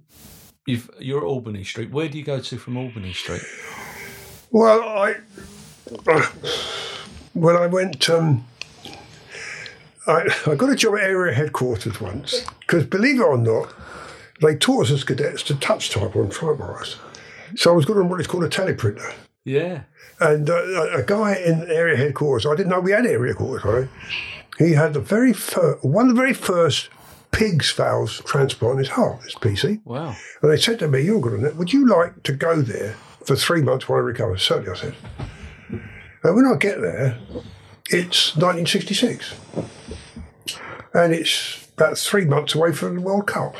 [0.66, 1.90] you've, you're at Albany Street.
[1.90, 3.42] Where do you go to from Albany Street?
[4.50, 5.16] Well, I
[7.34, 8.44] when I went, um,
[10.06, 13.72] I, I got a job at area headquarters once because, believe it or not,
[14.40, 16.96] they taught us as cadets to touch type on typewriters.
[17.56, 19.14] So I was good on what is called a teleprinter.
[19.44, 19.82] Yeah,
[20.20, 23.88] And uh, a- guy in area headquarters, I didn't know we had area headquarters, right?
[24.58, 26.88] He had the very first, one of the very first
[27.32, 29.80] pig's valves transplant in his heart, his PC.
[29.84, 30.14] wow.
[30.42, 31.56] And they said to me, You're good on that.
[31.56, 34.36] Would you like to go there for three months while I recover?
[34.36, 34.94] Certainly, I said.
[36.22, 37.18] And when I get there,
[37.90, 39.34] it's 1966.
[40.94, 43.56] And it's about three months away from the World Cup.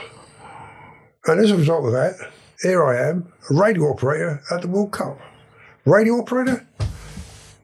[1.27, 2.15] And as a result of that,
[2.63, 5.19] here I am, a radio operator at the World Cup.
[5.85, 6.67] Radio operator?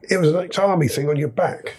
[0.03, 1.75] It was an ex-army thing on your back.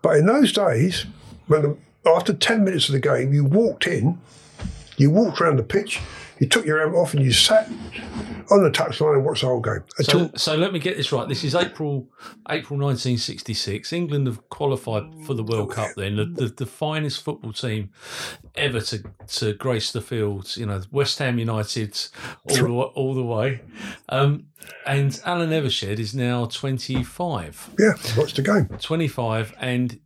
[0.00, 1.04] But in those days,
[1.48, 4.18] when the, after 10 minutes of the game, you walked in,
[4.96, 6.00] you walked around the pitch,
[6.38, 7.68] you took your helmet off and you sat
[8.50, 9.82] on the touchline and watched the whole game.
[10.00, 11.28] So, so let me get this right.
[11.28, 12.08] This is April
[12.48, 13.92] April 1966.
[13.92, 15.90] England have qualified for the World Cup.
[15.96, 17.90] Then the, the, the finest football team
[18.54, 20.56] ever to to grace the fields.
[20.56, 21.98] You know, West Ham United
[22.48, 23.62] all the, all the way.
[24.08, 24.46] Um,
[24.86, 27.70] and Alan Evershed is now 25.
[27.78, 28.68] yeah, watched the game.
[28.80, 30.00] 25 and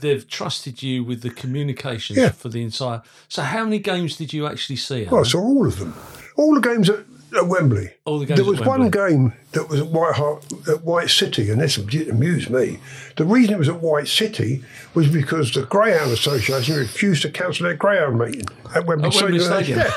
[0.00, 2.30] they've trusted you with the communications Yeah.
[2.30, 3.02] for the entire.
[3.28, 5.06] So how many games did you actually see?
[5.10, 5.94] Well, I saw all of them.
[6.36, 7.00] All the games at,
[7.36, 7.90] at Wembley.
[8.04, 11.50] All the games There was one game that was at White Hart, at White City,
[11.50, 12.78] and this amused me.
[13.16, 14.62] The reason it was at White City
[14.94, 19.40] was because the Greyhound Association refused to cancel their Greyhound meeting at Wembley, At Wembley
[19.40, 19.80] Stadium.
[19.80, 19.86] Stadium.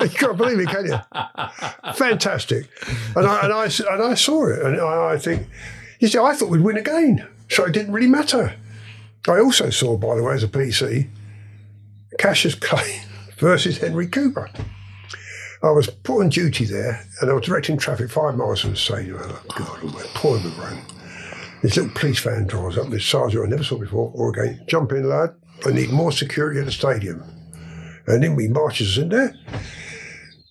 [0.00, 0.04] Yeah.
[0.04, 0.98] you can't believe it, can you?
[1.94, 2.68] Fantastic.
[3.16, 5.46] And I, and I, and I saw it, and I, I think,
[5.98, 8.54] you see, I thought we'd win again, so it didn't really matter.
[9.30, 11.08] I also saw, by the way, as a PC,
[12.18, 13.02] Cassius Clay
[13.38, 14.50] versus Henry Cooper.
[15.62, 18.76] I was put on duty there, and I was directing traffic five miles from the
[18.76, 19.16] stadium.
[19.16, 20.82] And thought, God, almighty, poor road.
[21.62, 24.92] This little police van drives up, this sergeant I never saw before, or again, jump
[24.92, 25.34] in, lad.
[25.66, 27.22] I need more security at the stadium.
[28.06, 29.34] And then we marches in there,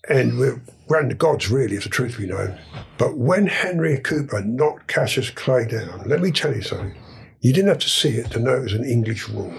[0.07, 2.59] and we're ran the gods, really, if the truth be known.
[2.97, 6.95] But when Henry Cooper knocked Cassius Clay down, let me tell you something.
[7.41, 9.53] You didn't have to see it to know it was an English war.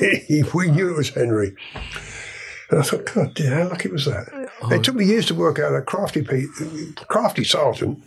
[0.00, 1.54] we knew it was Henry.
[2.70, 4.50] And I thought, God, dear, how lucky was that?
[4.62, 4.72] Oh.
[4.72, 6.48] It took me years to work out that crafty, Pete,
[7.08, 8.02] crafty sergeant.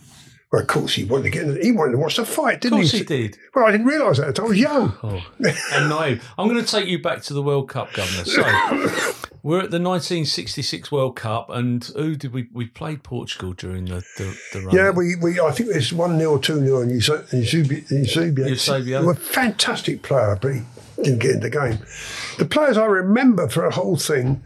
[0.52, 1.44] Well, of course, he wanted to get.
[1.44, 2.84] In, he wanted to watch the fight, didn't he?
[2.84, 2.98] Of course he?
[2.98, 3.38] he did.
[3.54, 4.28] Well, I didn't realise that.
[4.28, 4.46] At the time.
[4.46, 4.98] I was young.
[5.02, 5.26] Oh,
[5.72, 6.22] and naive.
[6.36, 8.26] I'm going to take you back to the World Cup, Governor.
[8.26, 8.42] So
[9.42, 14.04] we're at the 1966 World Cup, and who did we we played Portugal during the
[14.18, 14.76] the, the run?
[14.76, 16.92] Yeah, we, we I think it's one 0 two 0 and.
[16.92, 17.82] Eusebio.
[17.90, 19.08] Eusebio.
[19.08, 20.62] a fantastic player, but he
[21.02, 21.78] didn't get in the game.
[22.36, 24.42] The players I remember for a whole thing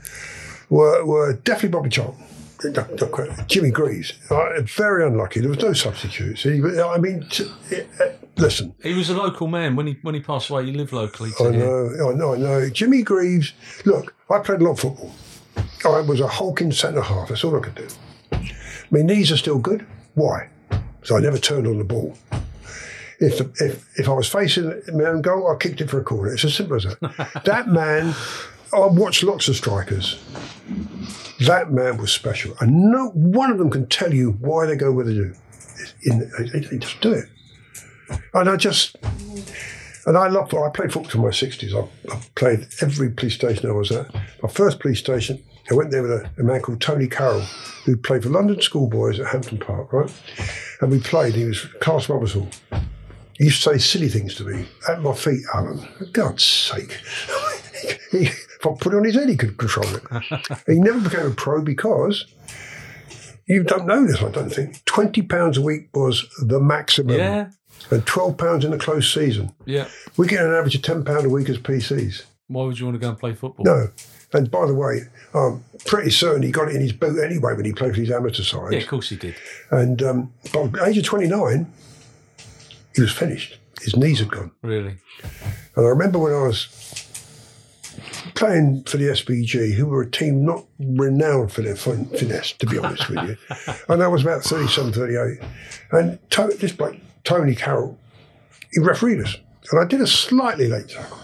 [0.71, 2.26] were were definitely Bobby Charlton.
[2.64, 5.40] Not- not quite- Jimmy Greaves, uh, very unlucky.
[5.40, 6.42] There was no substitutes.
[6.42, 7.51] He, I mean, t-
[8.01, 8.05] uh,
[8.37, 10.64] listen, He was a local man when he when he passed away.
[10.66, 11.31] He lived locally.
[11.40, 12.69] I know, I know, I know.
[12.71, 13.53] Jimmy Greaves,
[13.85, 15.12] look, I played a lot of football.
[15.85, 17.29] I was a hulking centre half.
[17.29, 17.88] That's all I could do.
[18.90, 19.87] My knees are still good.
[20.14, 20.49] Why?
[21.03, 22.16] So I never turned on the ball.
[23.19, 26.05] If, the, if if I was facing my own goal, I kicked it for a
[26.05, 26.33] corner.
[26.35, 27.42] It's as simple as that.
[27.47, 28.14] that man,
[28.75, 30.19] I watched lots of strikers.
[31.40, 34.90] That man was special, and no one of them can tell you why they go
[34.90, 35.35] where they do.
[36.03, 37.29] In, they, they just do it,
[38.33, 38.96] and I just
[40.07, 40.55] and I love.
[40.55, 41.75] I played football till my sixties.
[41.75, 44.12] I, I played every police station I was at.
[44.42, 47.42] My first police station, I went there with a, a man called Tony Carroll,
[47.85, 50.12] who played for London Schoolboys at Hampton Park, right?
[50.81, 51.35] And we played.
[51.35, 52.51] He was class Robertsall.
[53.38, 55.79] He used to say silly things to me at my feet, Alan.
[55.99, 56.99] For God's sake.
[58.11, 58.29] he,
[58.74, 60.02] put it on his head, he could control it.
[60.66, 62.26] he never became a pro because
[63.46, 64.85] you don't know this, I don't think.
[64.85, 67.50] Twenty pounds a week was the maximum, Yeah.
[67.90, 69.52] and twelve pounds in a close season.
[69.64, 69.88] Yeah.
[70.16, 72.24] We get an average of ten pound a week as PCs.
[72.48, 73.64] Why would you want to go and play football?
[73.64, 73.88] No,
[74.33, 75.00] and by the way,
[75.35, 78.11] I'm pretty certain he got it in his boot anyway when he played for his
[78.11, 78.72] amateur side.
[78.72, 79.35] Yeah, of course he did.
[79.70, 81.72] And um, by the age of twenty nine,
[82.94, 83.59] he was finished.
[83.83, 84.50] His knees had gone.
[84.62, 84.96] Really.
[85.76, 87.06] And I remember when I was
[88.37, 92.66] playing for the SBG, who were a team not renowned for their fin- finesse, to
[92.66, 93.37] be honest with you.
[93.88, 95.40] And I was about 37, 38.
[95.92, 97.99] And to- this bloke, Tony Carroll,
[98.72, 99.37] he refereed us.
[99.72, 101.18] And I did a slightly late tackle,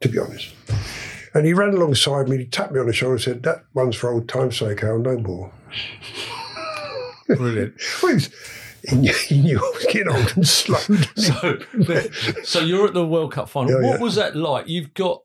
[0.00, 0.54] to be honest.
[1.34, 3.96] And he ran alongside me, he tapped me on the shoulder and said, That one's
[3.96, 5.52] for old time's sake, Al, no more.
[7.26, 7.74] Brilliant.
[8.02, 8.18] Well,
[8.88, 10.78] he, knew, he knew I was getting old and slow.
[11.16, 11.58] so,
[12.44, 13.72] so you're at the World Cup final.
[13.80, 14.02] Yeah, what yeah.
[14.02, 14.68] was that like?
[14.68, 15.22] You've got,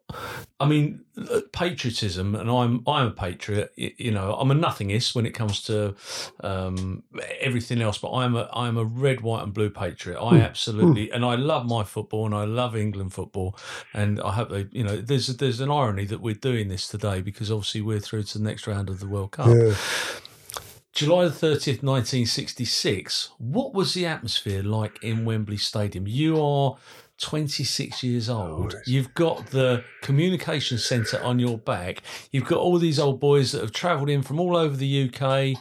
[0.60, 3.74] I mean, uh, patriotism, and I'm I'm a patriot.
[3.76, 5.96] You know, I'm a nothingist when it comes to
[6.42, 7.04] um,
[7.40, 10.20] everything else, but I'm a I'm a red, white, and blue patriot.
[10.20, 13.58] I absolutely, and I love my football, and I love England football,
[13.94, 17.22] and I hope they, you know, there's there's an irony that we're doing this today
[17.22, 19.48] because obviously we're through to the next round of the World Cup.
[19.48, 19.74] Yeah.
[20.94, 23.30] July the 30th, 1966.
[23.38, 26.06] What was the atmosphere like in Wembley Stadium?
[26.06, 26.76] You are
[27.22, 28.76] 26 years old.
[28.86, 32.02] You've got the communication centre on your back.
[32.32, 35.58] You've got all these old boys that have travelled in from all over the UK.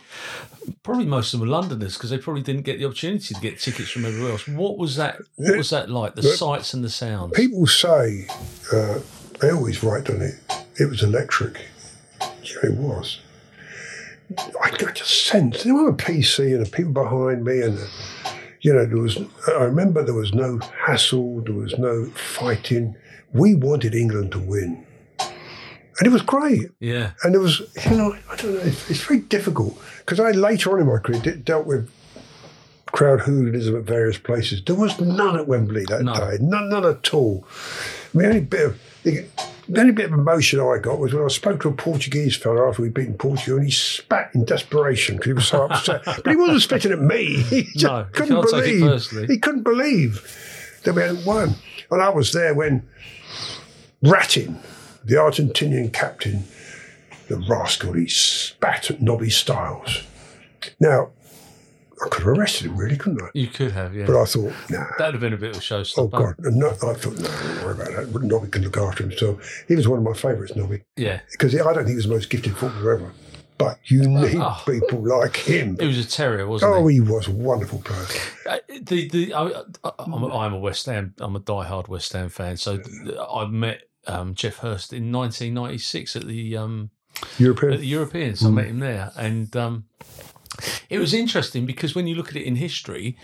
[0.82, 3.60] Probably most of them are Londoners because they probably didn't get the opportunity to get
[3.60, 4.48] tickets from everywhere else.
[4.48, 5.18] What was that?
[5.36, 6.16] What was that like?
[6.16, 7.32] The sights and the sounds.
[7.34, 8.26] People say,
[8.72, 8.98] uh,
[9.40, 10.34] they always write on it,
[10.80, 11.66] it was electric.
[12.20, 13.20] Yeah, it was.
[14.62, 17.78] I got just sense, there were a PC and the people behind me, and,
[18.60, 22.94] you know, there was, I remember there was no hassle, there was no fighting.
[23.32, 24.84] We wanted England to win.
[25.18, 26.70] And it was great.
[26.80, 27.10] Yeah.
[27.22, 30.72] And there was, you know, I don't know, it's, it's very difficult because I later
[30.72, 31.90] on in my career did, dealt with
[32.86, 34.62] crowd hooliganism at various places.
[34.64, 36.14] There was none at Wembley that No.
[36.14, 37.46] day, none, none at all.
[38.14, 38.80] I mean, only bit of
[39.72, 42.68] the only bit of emotion I got was when I spoke to a Portuguese fellow
[42.68, 46.02] after we'd beaten Portugal, and he spat in desperation because he was so upset.
[46.04, 47.42] but he wasn't spitting at me.
[47.50, 48.80] He just No, couldn't can't take it believe.
[48.90, 49.26] personally.
[49.28, 51.54] he couldn't believe that we hadn't won.
[51.90, 52.88] And I was there when
[54.02, 54.56] Rattín,
[55.04, 56.44] the Argentinian captain,
[57.28, 60.02] the rascal, he spat at Nobby Stiles.
[60.78, 61.10] Now,
[62.04, 63.28] I could have arrested him, really, couldn't I?
[63.34, 64.06] You could have, yeah.
[64.06, 64.84] But I thought, nah.
[64.98, 65.98] That'd have been a bit of a showstopper.
[65.98, 66.34] Oh God!
[66.38, 68.22] No, I thought no, don't worry about that.
[68.22, 69.64] Nobby can look after himself.
[69.68, 71.20] He was one of my favourites, Nobby, Yeah.
[71.32, 73.12] because I don't think he was the most gifted footballer ever.
[73.58, 74.62] But you need Oh.
[74.64, 75.76] people like him.
[75.78, 76.80] He was a terrier, wasn't he?
[76.82, 78.06] Oh, he was a wonderful player.
[78.48, 79.48] Uh, the the I,
[79.84, 81.12] I- I'm, a, I'm a West Ham.
[81.18, 82.56] I'm a diehard West Ham fan.
[82.56, 86.88] So th- I met um, Geoff Hurst in 1996 at the um,
[87.22, 87.78] at European.
[87.80, 88.42] the Europeans.
[88.42, 89.84] I met him there, and um,
[90.88, 93.16] it was interesting because when you look at it in history,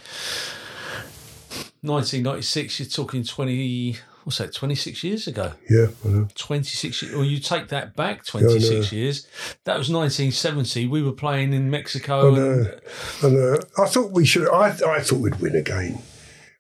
[1.83, 3.97] 1996, you're talking 20.
[4.25, 4.53] What's that?
[4.53, 5.53] 26 years ago.
[5.71, 6.29] Yeah, I know.
[6.35, 9.29] 26 years, or you take that back 26 years.
[9.65, 10.89] That was 1970.
[10.89, 12.25] We were playing in Mexico.
[12.25, 12.79] I and, know.
[13.23, 14.49] And uh, I thought we should.
[14.49, 16.03] I, I thought we'd win again.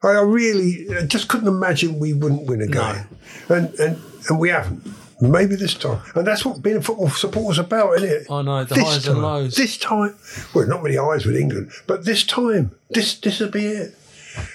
[0.02, 3.08] I, I really I just couldn't imagine we wouldn't win again.
[3.48, 4.86] And and and we haven't.
[5.20, 6.02] Maybe this time.
[6.14, 8.30] And that's what being a football supporter's about, isn't it?
[8.30, 9.54] I know, the this highs time, and lows.
[9.56, 10.14] This time,
[10.54, 13.96] well, not many highs with England, but this time, this this will be it.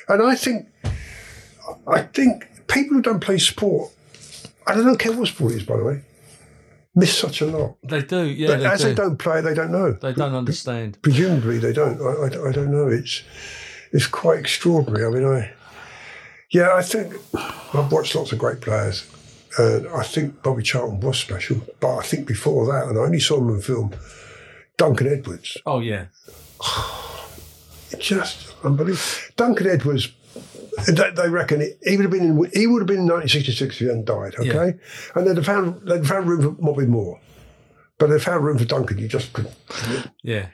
[0.08, 0.68] And I think,
[1.88, 3.92] I think people who don't play sport,
[4.68, 6.02] I don't care what sport it is, by the way,
[6.94, 7.78] miss such a lot.
[7.84, 8.48] They do, yeah.
[8.48, 8.88] But they as do.
[8.90, 9.94] they don't play, they don't know.
[9.94, 11.02] They don't understand.
[11.02, 12.00] Presumably they don't.
[12.00, 12.88] I, I, I don't know.
[12.88, 13.24] It's
[13.92, 15.06] it's quite extraordinary.
[15.06, 15.54] I mean, I
[16.52, 17.16] yeah, I think
[17.74, 19.10] I've watched lots of great players,
[19.58, 21.62] and I think Bobby Charlton was special.
[21.80, 23.94] But I think before that, and I only saw him in film,
[24.78, 26.06] Duncan Edwards, Oh yeah,
[28.00, 29.02] just unbelievable.
[29.36, 30.10] Duncan Edwards.
[30.88, 33.76] They, they reckon he, he would have been in, he would have been in 1966
[33.76, 34.36] if he hadn't died.
[34.40, 34.80] Okay,
[35.16, 37.20] and they'd have found they'd found room for Bobby Moore,
[37.98, 38.98] but they found room for Duncan.
[38.98, 39.54] You just couldn't.
[40.24, 40.48] yeah.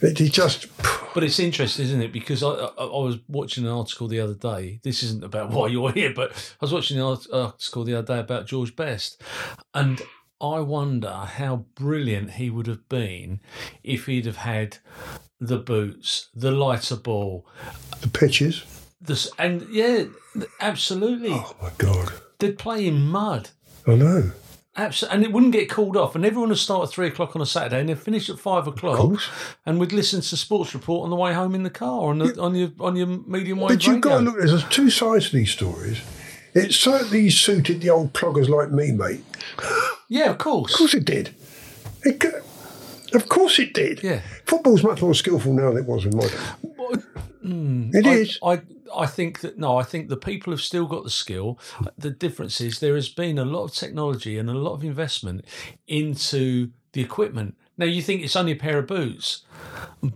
[0.00, 0.66] He just.
[1.14, 2.12] But it's interesting, isn't it?
[2.12, 4.78] Because I, I, I was watching an article the other day.
[4.82, 8.20] This isn't about why you're here, but I was watching an article the other day
[8.20, 9.20] about George Best,
[9.74, 10.00] and
[10.40, 13.40] I wonder how brilliant he would have been
[13.82, 14.78] if he'd have had
[15.40, 17.46] the boots, the lighter ball,
[18.00, 18.64] The pitches.
[19.00, 20.04] this, and yeah,
[20.60, 21.30] absolutely.
[21.32, 22.12] Oh my God.
[22.38, 23.50] They'd play in mud.
[23.86, 24.30] I know.
[24.78, 26.14] Absolutely, and it wouldn't get called off.
[26.14, 28.68] And everyone would start at three o'clock on a Saturday, and they'd finish at five
[28.68, 28.98] o'clock.
[28.98, 29.28] course.
[29.66, 32.40] And we'd listen to Sports Report on the way home in the car on the,
[32.40, 35.36] on your on your medium wave But you've got to look, there's two sides to
[35.36, 36.00] these stories.
[36.54, 39.24] It certainly suited the old cloggers like me, mate.
[40.10, 40.72] Yeah, of course.
[40.72, 41.34] Of course it did.
[42.02, 42.24] It,
[43.12, 44.02] of course it did.
[44.02, 44.22] Yeah.
[44.46, 47.02] Football's much more skillful now than it was in my day.
[47.48, 48.38] Mm, it I, is.
[48.42, 48.60] I
[48.96, 51.58] I think that no, I think the people have still got the skill.
[51.96, 55.44] The difference is there has been a lot of technology and a lot of investment
[55.86, 57.56] into the equipment.
[57.76, 59.42] Now you think it's only a pair of boots,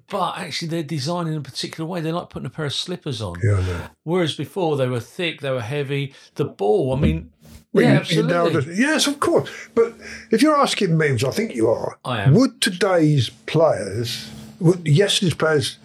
[0.08, 2.00] but actually they're designed in a particular way.
[2.00, 3.36] They're like putting a pair of slippers on.
[3.42, 3.86] Yeah, know.
[4.02, 6.14] Whereas before they were thick, they were heavy.
[6.34, 7.30] The ball, I mean,
[7.72, 8.72] Well, yeah, you- you absolutely.
[8.72, 8.78] it.
[8.78, 9.48] Yes, of course.
[9.74, 9.94] But
[10.30, 12.34] if you're asking me, which I think you are, I am.
[12.34, 15.78] would today's players, would yesterday's players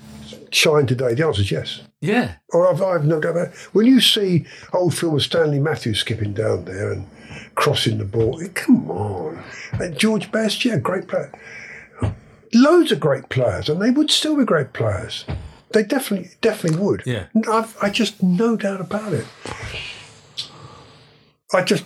[0.52, 1.14] shine today?
[1.14, 1.82] The answer is yes.
[2.00, 3.56] Yeah, Or I've, I've no doubt about it.
[3.74, 7.08] When you see old film of Stanley Matthews skipping down there and
[7.56, 9.44] crossing the ball, come on.
[9.74, 11.32] And George Best, yeah, great player.
[12.54, 15.26] Loads of great players, and they would still be great players.
[15.72, 17.04] They definitely, definitely would.
[17.06, 17.26] Yeah.
[17.52, 19.26] I've, I just no doubt about it.
[21.54, 21.84] I just,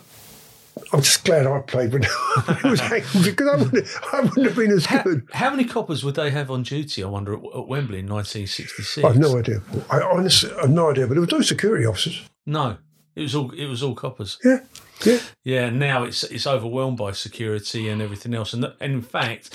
[0.93, 2.81] I'm just glad I played when it was
[3.25, 5.27] because I wouldn't, I wouldn't have been as How, good.
[5.33, 7.03] how many coppers would they have on duty?
[7.03, 9.03] I wonder at, at Wembley in 1966.
[9.05, 9.61] I've no idea.
[9.89, 11.07] I honestly, I've no idea.
[11.07, 12.21] But there was no security officers.
[12.45, 12.77] No,
[13.15, 14.37] it was all it was all coppers.
[14.43, 14.59] Yeah,
[15.05, 15.19] yeah.
[15.43, 19.51] Yeah, now it's it's overwhelmed by security and everything else, and, and in fact,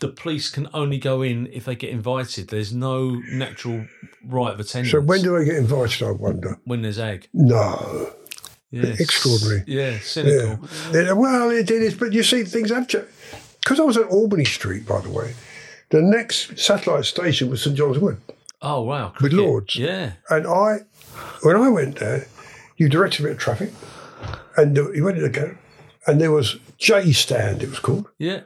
[0.00, 2.48] the police can only go in if they get invited.
[2.48, 3.86] There's no natural
[4.24, 4.92] right of attendance.
[4.92, 6.06] So when do I get invited?
[6.06, 6.58] I wonder.
[6.64, 8.12] when there's egg, No.
[8.70, 9.00] Yes.
[9.00, 9.64] Extraordinary.
[9.66, 10.68] yeah, cynical.
[10.92, 13.08] Yeah, well, it is, but you see, things have changed.
[13.62, 15.34] Because I was at Albany Street, by the way,
[15.90, 18.18] the next satellite station was St John's Wood.
[18.62, 19.38] Oh wow, With cricket.
[19.38, 19.76] Lords.
[19.76, 20.78] Yeah, And I,
[21.42, 22.26] when I went there,
[22.76, 23.72] you directed me of traffic,
[24.56, 25.54] and you went in the gate,
[26.06, 28.08] and there was J Stand, it was called.
[28.18, 28.40] yeah.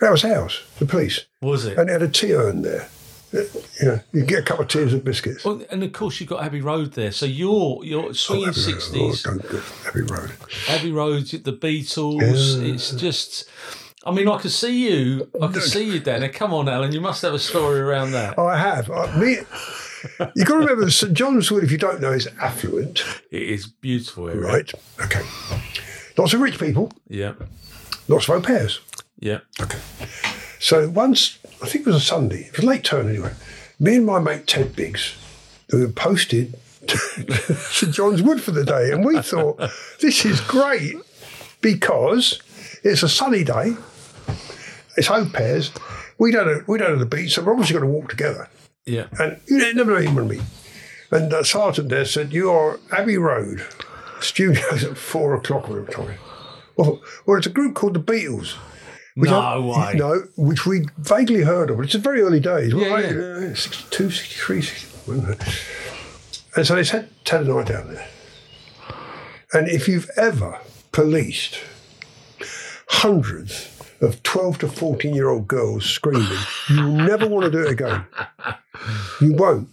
[0.00, 1.26] That was ours, the police.
[1.42, 1.76] Was it?
[1.76, 2.88] And it had a tea urn there.
[3.32, 3.46] You
[3.82, 5.44] know, you get a couple of teas and biscuits.
[5.44, 7.12] Well, and of course you've got Abbey Road there.
[7.12, 10.32] So you're you're swinging oh, oh, sixties, Oh, don't go Abbey Road.
[10.68, 12.62] Abbey Road, the Beatles.
[12.62, 13.48] It's just.
[14.04, 15.28] I mean, I could see you.
[15.42, 16.26] I could see you there.
[16.30, 16.90] Come on, Alan.
[16.92, 18.34] You must have a story around that.
[18.38, 18.90] Oh, I have.
[18.90, 19.36] I, me,
[20.34, 23.66] you got to remember St John's Wood, if you don't know, is affluent, It is
[23.66, 24.40] beautiful area.
[24.40, 24.72] right?
[25.04, 25.20] Okay.
[26.16, 27.34] Lots of rich people, Yeah.
[28.08, 28.80] lots of au pairs.
[29.18, 29.40] Yeah.
[29.60, 29.78] Okay.
[30.60, 33.32] So once, I think it was a Sunday, it was late turn anyway,
[33.78, 35.16] me and my mate Ted Biggs,
[35.72, 36.54] we were posted
[36.86, 39.58] to St John's Wood for the day, and we thought,
[40.00, 40.96] this is great
[41.62, 42.42] because
[42.84, 43.74] it's a sunny day,
[44.98, 45.72] it's au pairs,
[46.18, 48.50] we don't have, we don't know the beach, so we're obviously going to walk together.
[48.84, 49.06] Yeah.
[49.18, 50.40] And you know, never know even me.
[51.10, 53.66] And uh, the sergeant there said, You are Abbey Road,
[54.20, 56.18] studios at four o'clock or whatever time.
[56.76, 58.56] Well, well, it's a group called the Beatles.
[59.20, 59.58] Which No I-
[59.92, 59.94] way.
[59.98, 61.80] No, which we vaguely heard of.
[61.80, 62.72] It's very early days.
[62.74, 63.04] Yeah, right?
[63.04, 63.50] yeah.
[63.50, 65.36] Uh, 62, 63, 61.
[66.56, 68.08] And so they sent Ted and I down there.
[69.52, 70.58] And if you've ever
[70.92, 71.60] policed
[72.88, 73.68] hundreds
[74.00, 78.04] of 12 to 14 year old girls screaming, you never want to do it again.
[79.20, 79.68] You won't.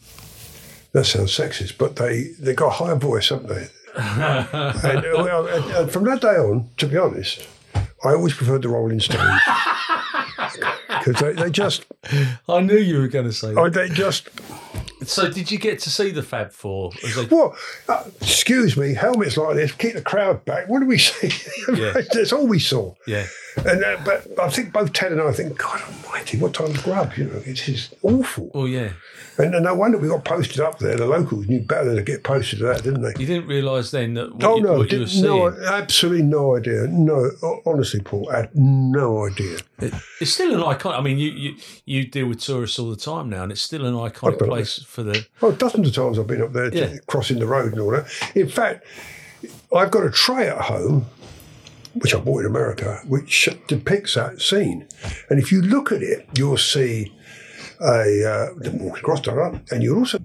[0.91, 3.69] That sounds sexist, but they, they got a higher voice, haven't they?
[3.95, 7.47] and, well, and, and from that day on, to be honest,
[8.03, 9.41] I always preferred the Rolling Stones.
[10.87, 11.85] Because they, they just,
[12.49, 13.59] I knew you were going to say oh, that.
[13.59, 14.29] oh, they just,
[15.07, 16.91] So, did you get to see the Fab Four?
[17.15, 17.55] they- what?
[17.87, 20.67] Uh, excuse me, helmets like this, keep the crowd back.
[20.69, 21.31] What do we see?
[21.73, 21.93] Yeah.
[22.13, 22.93] That's all we saw.
[23.07, 23.25] Yeah.
[23.65, 27.13] And uh, but I think both Ted and I think, God Almighty, what time's grub?
[27.17, 28.51] You know, it is awful.
[28.53, 28.91] Oh yeah.
[29.39, 30.95] And, and no wonder we got posted up there.
[30.95, 33.13] The locals knew better than to get posted to that, didn't they?
[33.19, 35.23] You didn't realise then that what, Oh you, no, what you were seeing.
[35.25, 36.87] no, absolutely no idea.
[36.87, 37.31] No,
[37.65, 39.57] honestly, Paul, I had no idea.
[39.79, 40.95] It- it's still an icon.
[40.95, 43.85] I mean, you, you you deal with tourists all the time now, and it's still
[43.85, 45.23] an iconic place for the.
[45.41, 46.97] Well, dozens of times I've been up there, Yeah.
[47.05, 48.07] crossing the road and all that.
[48.33, 48.83] In fact,
[49.75, 51.05] I've got a tray at home,
[51.93, 54.87] which I bought in America, which depicts that scene.
[55.29, 57.13] And if you look at it, you'll see
[57.79, 60.17] a uh, them walking across the road, and you'll also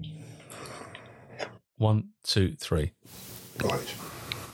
[1.77, 2.93] One, two, three.
[3.63, 3.79] right.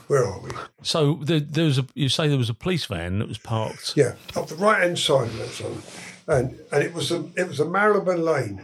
[0.08, 0.50] Where are we?
[0.82, 1.86] So there, there was a.
[1.94, 3.96] You say there was a police van that was parked.
[3.96, 5.82] Yeah, up the right hand side of that zone,
[6.26, 8.60] and and it was a it was a Marylebone Lane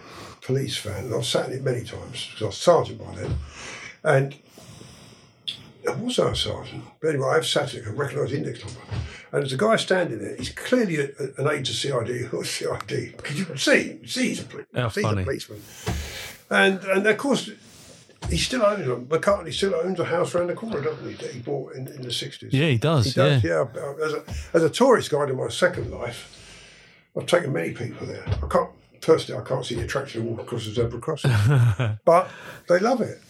[0.47, 3.35] police van, and I've sat in it many times because I was sergeant by then,
[4.05, 4.35] and
[5.89, 8.65] I was I a sergeant, but anyway, I've sat in it, I recognise the index
[8.65, 8.81] number,
[9.33, 10.35] And there's a guy standing there.
[10.37, 14.29] He's clearly a, a- an aide to CID or CID because you can see, see
[14.29, 15.23] he's a, poli- see he's funny.
[15.23, 15.61] a policeman.
[16.51, 17.51] And and of course,
[18.31, 19.07] he still owns them.
[19.07, 21.15] McCartney still owns a house around the corner, doesn't he?
[21.17, 22.53] That he bought in, in the sixties.
[22.53, 23.07] Yeah, he does.
[23.07, 23.65] He does, yeah.
[23.75, 24.05] yeah.
[24.05, 24.25] As a,
[24.55, 26.33] as a tourist guide in my second life,
[27.17, 28.25] I've taken many people there.
[28.27, 28.71] I can't,
[29.01, 31.33] personally, I can't see the attraction of walking across the zebra crossing,
[32.05, 32.31] but
[32.69, 33.21] they love it.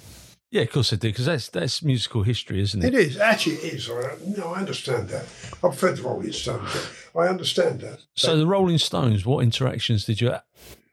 [0.51, 2.95] Yeah, of course they do, because that's that's musical history, isn't it?
[2.95, 3.91] It is actually it is.
[3.91, 5.25] I, no, I understand that.
[5.63, 6.71] I prefer the Rolling Stones.
[7.15, 8.01] I understand that.
[8.15, 10.33] So the Rolling Stones, what interactions did you?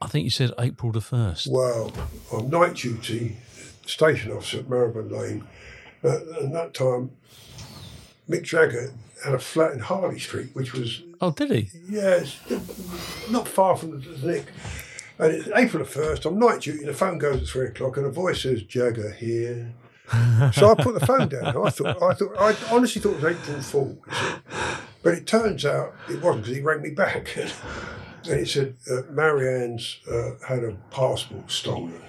[0.02, 1.48] I think you said April the first.
[1.50, 1.94] Well,
[2.32, 3.38] on night duty,
[3.86, 5.48] station officer at Marylebone Lane,
[6.04, 7.12] uh, and that time,
[8.28, 8.92] Mick Jagger
[9.24, 11.70] had a flat in Harley Street, which was Oh, did he?
[11.88, 12.38] Yeah, it's
[13.32, 14.48] not far from the Nick.
[15.18, 18.06] And it's April the 1st, I'm night duty, the phone goes at three o'clock, and
[18.06, 19.74] a voice says, Jagger here.
[20.52, 21.46] so I put the phone down.
[21.46, 23.98] I thought, I thought, I honestly thought it was April Fool.
[25.02, 27.38] But it turns out it wasn't because he rang me back.
[28.30, 32.02] and he said, uh, Marianne's uh, had a passport stolen.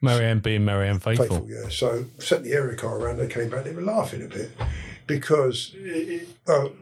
[0.00, 1.28] Marianne being Marianne Faithfull.
[1.28, 1.68] Faithfull, yeah.
[1.68, 3.18] So sent the area car around.
[3.18, 3.62] They came back.
[3.62, 4.50] They were laughing a bit
[5.06, 6.72] because, it, it, well,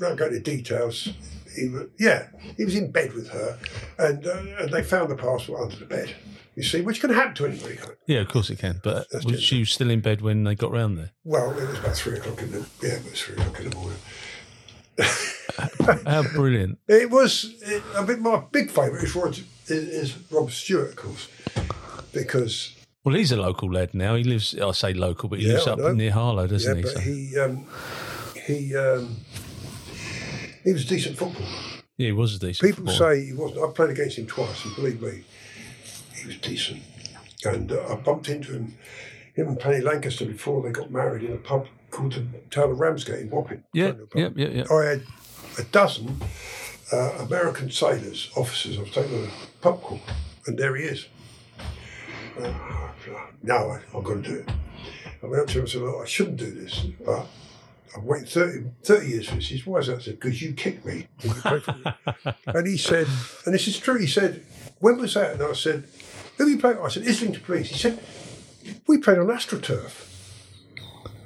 [0.00, 1.08] not go into details.
[1.56, 3.58] He was, yeah, he was in bed with her,
[3.98, 6.14] and uh, and they found the passport under the bed.
[6.56, 7.78] You see, which can happen to anybody.
[8.06, 8.80] Yeah, of course it can.
[8.84, 11.10] But That's was she still in bed when they got round there?
[11.24, 13.76] Well, it was about three o'clock in the yeah, it was three o'clock in the
[13.76, 13.98] morning.
[16.06, 16.78] How brilliant!
[16.88, 18.18] It was it, a bit.
[18.20, 21.28] My big favourite is, Roger, is, is Rod Stewart, of course,
[22.12, 22.74] because
[23.04, 24.14] Well, he's a local lad now.
[24.16, 24.54] He lives.
[24.58, 26.82] I say local, but he Yeah, lives up near Harlow, doesn't yeah, he?
[26.82, 27.66] but So- he um,
[28.46, 29.16] he um,
[30.64, 31.46] he was a decent footballer.
[31.96, 32.68] yeah, he was a decent.
[32.68, 33.14] People footballer.
[33.16, 33.64] say he wasn't.
[33.64, 35.24] I played against him twice, and believe me,
[36.20, 36.82] he was decent.
[37.44, 38.74] And uh, I bumped into him,
[39.34, 42.78] him and Penny Lancaster before they got married in a pub called the Town of
[42.80, 43.64] Ramsgate in Wapping.
[43.72, 44.64] Yeah, yeah, yeah, yeah.
[44.70, 45.02] I had
[45.58, 46.20] a dozen
[46.92, 48.78] uh, American sailors, officers.
[48.78, 49.28] I was taking a
[49.62, 50.00] pub call,
[50.46, 51.06] and there he is.
[52.38, 52.52] Uh,
[53.42, 54.50] now I, I've got to do it.
[55.22, 57.26] I went up to him and said, "Look, I shouldn't do this, but
[57.96, 59.48] I've waited 30, 30 years for this.
[59.48, 59.96] He Why is that?
[59.96, 61.08] I said, Because you kicked me.
[61.22, 63.06] when you played for me." and he said,
[63.44, 64.44] and this is true, he said,
[64.78, 65.32] When was that?
[65.34, 65.84] And I said,
[66.38, 66.76] Who are you played?
[66.76, 67.68] I said, Islington Police.
[67.70, 67.98] He said,
[68.86, 70.06] We played on AstroTurf.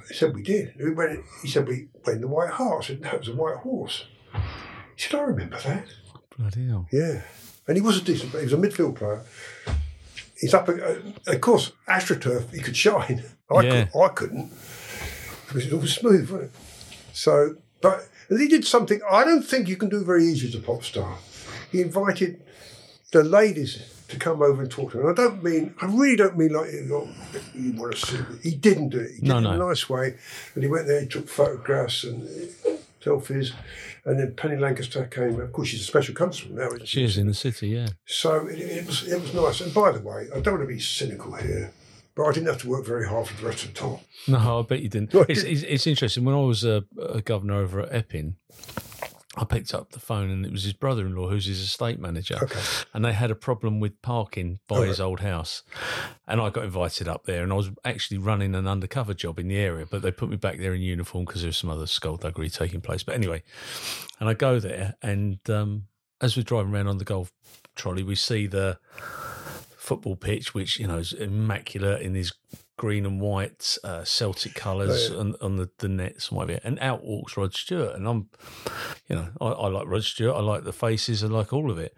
[0.09, 0.73] I said, We did.
[0.79, 2.83] We went, he said, We played in the White Hart.
[2.83, 4.05] I said, No, it was a White Horse.
[4.95, 5.85] He said, I remember that.
[6.37, 6.87] Bloody hell.
[6.91, 7.21] Yeah.
[7.67, 8.45] And he was a decent player.
[8.45, 9.23] He was a midfield player.
[10.39, 10.73] He's up, uh,
[11.27, 13.23] of course, AstroTurf, he could shine.
[13.49, 13.85] I, Yeah.
[13.85, 14.51] could, I couldn't
[15.57, 16.59] it was smooth, wasn't it?
[17.13, 20.59] So, but he did something I don't think you can do very easy as a
[20.59, 21.17] pop star.
[21.71, 22.41] He invited
[23.11, 25.07] the ladies to come over and talk to him.
[25.07, 27.07] And I don't mean, I really don't mean like you, know,
[27.55, 28.17] you want to see.
[28.49, 29.11] He didn't do it.
[29.15, 29.67] He did No, it in a no.
[29.69, 30.15] nice way.
[30.53, 32.27] And he went there, he took photographs and
[33.03, 33.53] selfies.
[34.05, 35.39] And then Penny Lancaster came.
[35.39, 36.67] Of course, she's a special constable now.
[36.67, 37.87] isn't She is in the city, yeah.
[38.05, 39.61] so it, it was it was nice.
[39.61, 41.71] And by the way, I don't want to be cynical here,
[42.15, 43.99] but I didn't have to work very hard for the rest of the time.
[44.27, 45.13] No, I bet you didn't.
[45.29, 46.23] It's, it's, it's interesting.
[46.25, 48.35] When I was a, a governor over at Epping,
[49.37, 52.59] I picked up the phone and it was his brother-in-law who's his estate manager, Okay.
[52.93, 55.61] and they had a problem with parking by his old house,
[56.25, 59.49] and I got invited up there, and I was actually running an undercover job in
[59.49, 61.85] the area, but they put me back there in uniform because there was some other
[61.85, 63.03] skullduggery taking place.
[63.03, 63.43] But anyway,
[64.21, 65.87] and I go there, and um,
[66.21, 67.33] as we're driving around on the golf
[67.75, 68.79] trolley, we see the
[69.85, 72.33] football pitch, which you know is immaculate in these
[72.77, 76.59] green and white uh, Celtic colours Oh, on, on the, the nets and whatever.
[76.63, 78.29] And out walks Rod Stewart, and I'm,
[79.07, 80.35] you know, I, I like Rod Stewart.
[80.35, 81.23] I like the faces.
[81.23, 81.95] I like all of it.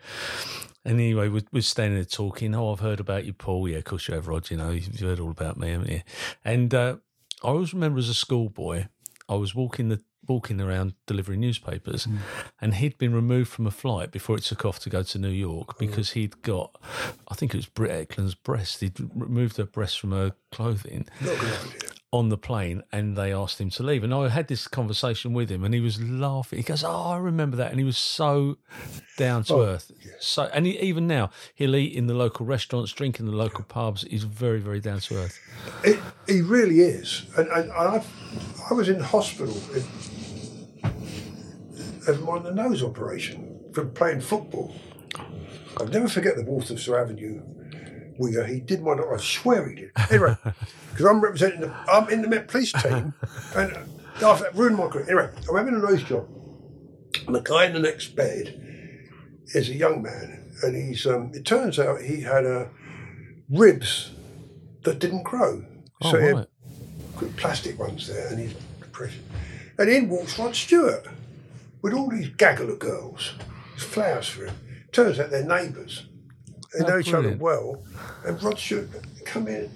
[0.85, 2.53] And anyway, we're, we're standing there talking.
[2.53, 3.67] Oh, I've heard about you, Paul.
[3.67, 4.49] Yeah, of course you have, Rod.
[4.51, 6.01] You know, you've heard all about me, haven't you?
[6.45, 6.97] And uh,
[7.43, 8.85] I always remember as a schoolboy,
[9.27, 12.17] I was walking the walking around delivering newspapers, mm.
[12.61, 15.29] and he'd been removed from a flight before it took off to go to New
[15.29, 15.79] York mm.
[15.79, 16.77] because he'd got,
[17.27, 18.81] I think it was Britt Ekland's breast.
[18.81, 21.89] He'd removed her breast from her clothing Not a good idea.
[22.11, 24.03] on the plane, and they asked him to leave.
[24.03, 26.57] And I had this conversation with him, and he was laughing.
[26.57, 28.57] He goes, "Oh, I remember that," and he was so
[29.17, 29.91] down to oh, earth.
[30.19, 33.63] So, and he, even now, he'll eat in the local restaurants, drink in the local
[33.63, 34.03] pubs.
[34.03, 35.39] He's very, very down to earth.
[35.83, 37.25] It, he really is.
[37.37, 38.03] And, and I,
[38.69, 39.83] I was in hospital in,
[42.05, 44.73] having one the nose operation from playing football.
[45.77, 47.41] I'll never forget the Walthamstow Avenue
[48.17, 48.45] winger.
[48.45, 48.99] He did one.
[48.99, 49.91] I swear he did.
[50.09, 50.35] Anyway,
[50.89, 53.13] because I'm representing the, I'm in the Met Police team,
[53.55, 53.77] and
[54.21, 55.05] uh, I've ruined my career.
[55.05, 56.27] Anyway, I'm having a nose job,
[57.25, 58.59] and the guy in the next bed
[59.47, 61.05] is a young man, and he's.
[61.05, 62.65] Um, it turns out he had uh,
[63.49, 64.11] ribs
[64.83, 65.65] that didn't grow.
[66.01, 67.37] Oh, so he had right.
[67.37, 69.23] plastic ones there, and he's depression.
[69.77, 71.07] And in walks Rod Stewart
[71.81, 73.33] with all these gaggle of girls.
[73.77, 74.55] Flowers for him.
[74.91, 76.07] Turns out they're neighbours.
[76.73, 77.83] They Oh, know each other well.
[78.25, 78.89] And Rod Stewart
[79.25, 79.69] come in.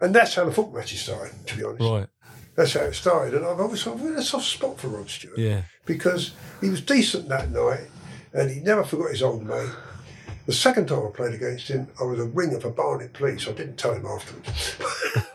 [0.00, 1.80] And that's how the football matches started, to be honest.
[1.82, 2.06] Right.
[2.54, 3.34] That's how it started.
[3.34, 5.38] And I've always I've had a soft spot for Rod Stewart.
[5.38, 5.62] Yeah.
[5.86, 7.88] Because he was decent that night
[8.32, 9.70] and he never forgot his old mate.
[10.46, 13.46] The second time I played against him, I was a ringer for Barnet Police.
[13.48, 14.76] I didn't tell him afterwards.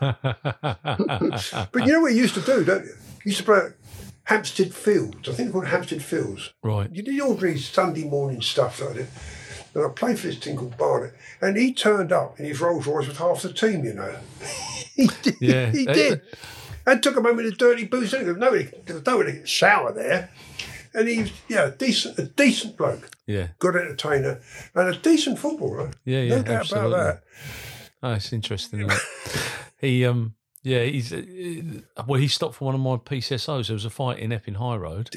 [1.72, 2.94] But you know what he used to do, don't you?
[3.22, 3.60] He used to play
[4.24, 5.28] Hampstead Fields.
[5.28, 6.52] I think it's called Hampstead Fields.
[6.62, 6.90] right.
[6.92, 9.06] You did ordinary Sunday morning stuff like that.
[9.74, 11.14] And I played for this thing called Barnet.
[11.40, 14.14] And he turned up in his Rolls Royce with half the team, you know.
[14.94, 15.34] he did.
[15.40, 15.70] Yeah.
[15.70, 16.22] He did.
[16.86, 18.12] And took a moment in a dirty boots.
[18.12, 20.30] There was nobody, there was nobody shower there.
[20.94, 23.48] And he was, yeah, a decent, a decent bloke, Yeah.
[23.58, 24.40] good entertainer,
[24.76, 25.90] and a decent footballer.
[26.04, 26.92] Yeah, yeah, no doubt absolutely.
[26.94, 27.22] about that.
[28.00, 28.88] Oh, it's interesting.
[29.80, 30.34] He, um,
[30.64, 31.22] yeah, he's uh,
[32.06, 32.18] well.
[32.20, 33.68] He stopped for one of my PCSOs.
[33.68, 35.10] There was a fight in Epping High Road,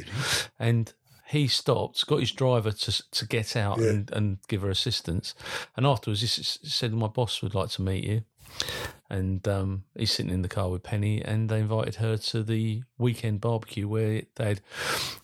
[0.59, 0.93] and
[1.29, 3.89] he stopped, got his driver to to get out Yeah.
[3.89, 5.33] and, and give her assistance.
[5.75, 8.21] And afterwards, he said, "My boss would like to meet you."
[9.09, 12.83] And um, he's sitting in the car with Penny, and they invited her to the
[12.97, 14.61] weekend barbecue where they had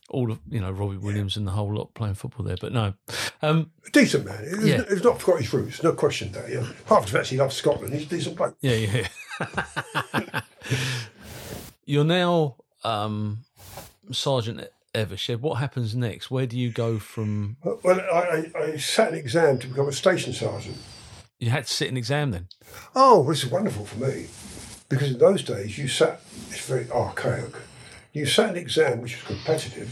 [0.09, 2.55] all of you know Robbie Williams and the whole lot playing football there.
[2.61, 2.93] But no,
[3.41, 4.41] um, decent man.
[4.49, 4.84] He was, Yeah.
[4.88, 6.49] he's not forgot his roots, no question that.
[6.49, 6.65] Yeah.
[6.86, 8.55] Half the fact he loves Scotland, he's a decent bloke.
[8.61, 9.07] Yeah,
[9.41, 10.41] yeah.
[11.86, 12.55] You're now
[12.86, 13.39] um,
[14.11, 14.61] Sergeant
[14.95, 15.41] Evershed.
[15.41, 16.31] What happens next?
[16.31, 17.57] Where do you go from?
[17.84, 20.77] Well, I, I, I sat an exam to become a station sergeant.
[21.39, 22.47] You had to sit an exam then.
[22.95, 24.27] Oh, this is wonderful for me
[24.89, 27.53] because in those days you sat, it's very archaic.
[28.13, 29.91] You sat an exam which was competitive.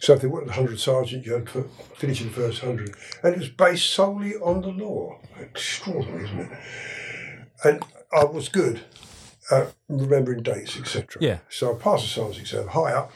[0.00, 2.94] So if there weren't 100 sergeants, you had to finish in the first 100.
[3.22, 5.18] And it was based solely on the law.
[5.40, 6.58] Extraordinary, isn't it?
[7.64, 8.82] And I was good
[9.50, 11.20] at remembering dates, etc.
[11.20, 11.38] Yeah.
[11.48, 13.12] So I passed the sergeant's exam high up,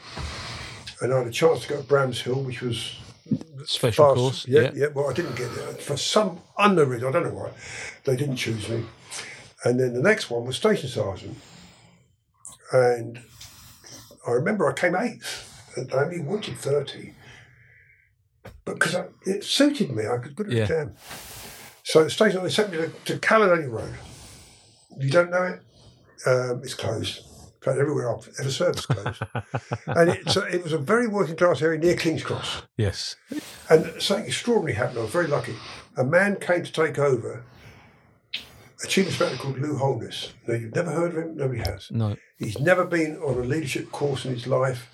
[1.01, 2.99] and I had a chance to go to Bramshill, which was
[3.65, 4.47] Special Fast- course.
[4.47, 4.71] Yeah, Yeah.
[4.75, 4.87] yeah.
[4.87, 7.07] Well, I didn't get there for some unknown reason.
[7.07, 7.51] I don't know why
[8.05, 8.85] they didn't choose me.
[9.65, 11.37] And then the next one was station sergeant,
[12.71, 13.19] and
[14.25, 17.13] I remember I came eighth, and I only wanted thirty,
[18.65, 20.85] but because it suited me, I could good at Yeah.
[21.83, 23.95] So the station they sent me to, to Caledonia Road.
[24.97, 25.59] You don't know it?
[26.27, 27.21] Um, it's closed.
[27.67, 29.21] In everywhere I've ever served closed.
[29.87, 32.63] and it, so it was a very working class area near King's Cross.
[32.77, 33.17] Yes.
[33.69, 34.99] And something extraordinary happened.
[34.99, 35.55] I was very lucky.
[35.97, 37.43] A man came to take over,
[38.81, 40.33] a chief inspector called Lou Holness.
[40.47, 41.35] Now, you've never heard of him?
[41.35, 41.91] Nobody has.
[41.91, 42.15] No.
[42.37, 44.89] He's never been on a leadership course in his life.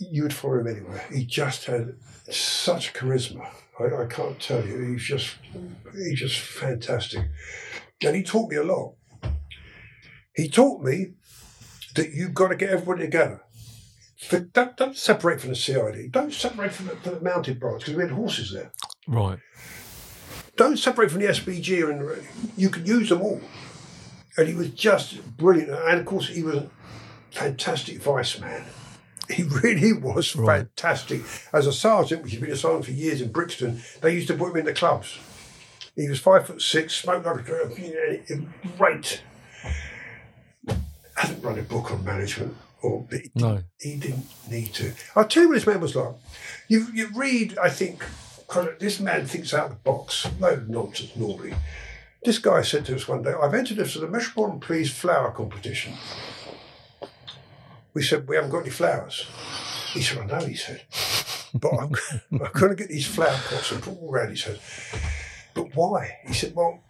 [0.00, 1.06] You would follow him anywhere.
[1.12, 1.94] He just had
[2.28, 3.48] such charisma.
[3.78, 4.80] I, I can't tell you.
[4.92, 5.36] He's just,
[5.94, 7.24] he's just fantastic.
[8.04, 8.94] And he taught me a lot.
[10.34, 11.12] He taught me
[11.94, 13.40] that you've got to get everybody together.
[14.52, 16.10] Don't, don't separate from the CID.
[16.10, 18.72] Don't separate from the, from the mounted branch because we had horses there.
[19.06, 19.38] Right.
[20.56, 22.26] Don't separate from the SPG and
[22.56, 23.40] you can use them all.
[24.36, 25.70] And he was just brilliant.
[25.70, 26.70] And of course, he was a
[27.30, 28.64] fantastic vice man.
[29.30, 30.66] He really was Right.
[30.76, 31.22] fantastic.
[31.52, 34.34] As a sergeant, which he'd been a sergeant for years in Brixton, they used to
[34.34, 35.18] put him in the clubs.
[35.96, 38.36] He was five foot six, smoked like a
[38.76, 39.22] great.
[41.16, 43.62] Hasn't run a book on management, or he, No.
[43.78, 44.92] he didn't need to.
[45.14, 46.14] I'll tell you what this man was like.
[46.68, 48.04] You you read, I think,
[48.80, 50.26] this man thinks out of the box.
[50.40, 51.54] No nonsense normally.
[52.24, 55.30] This guy said to us one day, I've entered us for the Metropolitan Police flower
[55.30, 55.92] competition.
[57.92, 59.26] We said, We haven't got any flowers.
[59.92, 60.82] He said, I know, he said.
[61.54, 61.92] But I'm,
[62.32, 64.58] I'm going to get these flower pots and put them all around his head.
[65.54, 66.18] But why?
[66.26, 66.80] He said, Well,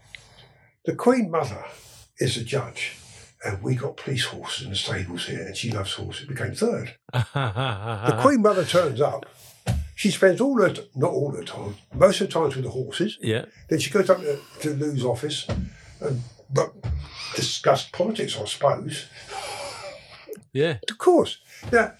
[0.85, 1.65] the Queen Mother
[2.19, 2.97] is a judge,
[3.45, 6.23] and we got police horses in the stables here, and she loves horses.
[6.25, 6.95] It became third.
[7.13, 9.27] The Queen Mother turns up.
[9.97, 12.71] She spends all her, t- not all her time, most of the times with the
[12.71, 13.17] horses.
[13.21, 13.45] yeah.
[13.69, 15.47] Then she goes up to, to Lou's office
[16.01, 16.21] and
[16.53, 16.73] but
[17.37, 19.07] discuss politics, I suppose.
[20.53, 20.79] Yeah.
[20.89, 21.39] Of course.
[21.73, 21.95] Now,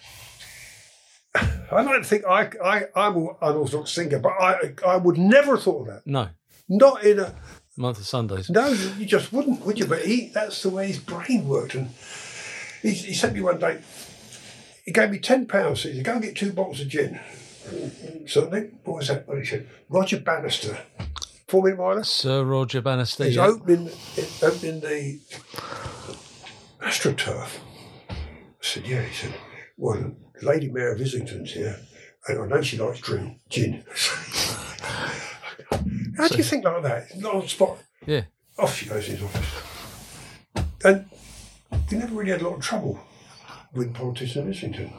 [1.35, 5.55] I like to think I, I, I'm an unorthodox thinker, but I, I would never
[5.57, 6.07] have thought of that.
[6.07, 6.29] No.
[6.69, 7.35] Not in a,
[7.77, 8.51] Month of Sundays.
[8.51, 9.87] no, you just wouldn't, would you?
[9.87, 11.75] But he, that's the way his brain worked.
[11.75, 11.89] And
[12.83, 13.81] he, he sent me one day,
[14.85, 15.77] he gave me £10.
[15.77, 17.19] He said, go and get two bottles of gin.
[18.27, 19.27] So then, what was that?
[19.27, 19.67] What he said?
[19.89, 20.79] Roger Bannister,
[21.49, 22.05] four minute miler.
[22.05, 23.25] Sir Roger Bannister.
[23.25, 23.47] He's yeah.
[23.47, 23.91] opening,
[24.43, 25.19] opening the
[26.81, 27.59] AstroTurf.
[28.11, 28.15] I
[28.61, 29.03] said, yeah.
[29.03, 29.35] He said,
[29.79, 31.81] well, Lady Mayor of Islington's here,
[32.29, 33.83] and I know she likes drink, gin.
[36.17, 37.17] How do you think like that?
[37.19, 37.79] Not on spot.
[38.07, 38.23] Yeah.
[38.59, 40.65] Off she goes to his office.
[40.85, 41.07] And
[41.89, 43.01] he never really had a lot of trouble.
[43.73, 44.93] with politicians in Islington.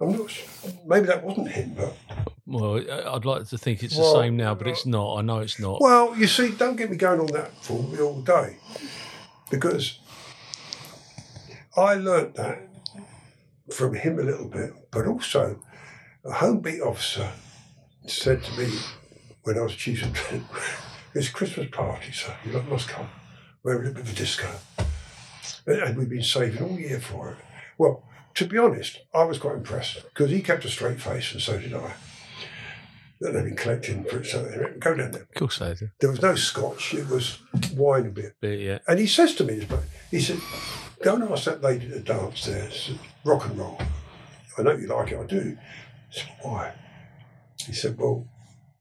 [0.00, 0.48] I'm not sure.
[0.86, 1.94] Maybe that wasn't him, but.
[2.46, 2.76] Well,
[3.14, 5.16] I'd like to think it's Well, the same now, but it's uh, not.
[5.18, 5.80] I know it's not.
[5.80, 8.56] Well, you see, don't get me going on that for me all day.
[9.50, 9.98] Because
[11.76, 12.66] I learnt that
[13.72, 15.60] from him a little bit, but also
[16.24, 17.30] a home beat officer
[18.06, 18.70] said to me
[19.42, 20.44] when I was chief of
[21.14, 23.08] it's Christmas party, so you lot must come.
[23.62, 24.48] We're a little bit of a disco.
[25.66, 27.36] And and we've been saving all year for it.
[27.78, 31.42] Well, to be honest, I was quite impressed because he kept a straight face and
[31.42, 31.94] so did I.
[33.20, 34.42] And they've been collecting for it, so
[34.78, 35.22] go down there.
[35.22, 35.90] of course do.
[36.00, 37.38] There was no scotch, it was
[37.74, 38.36] wine a bit.
[38.40, 38.78] But yeah.
[38.88, 39.66] And he says to me,
[40.10, 40.38] he said,
[41.02, 42.90] Go and ask that lady to dance there, it's
[43.24, 43.78] rock and roll.
[44.56, 45.58] I know you like it, I do.
[45.60, 46.72] I said, Why?
[47.66, 48.26] He said, Well,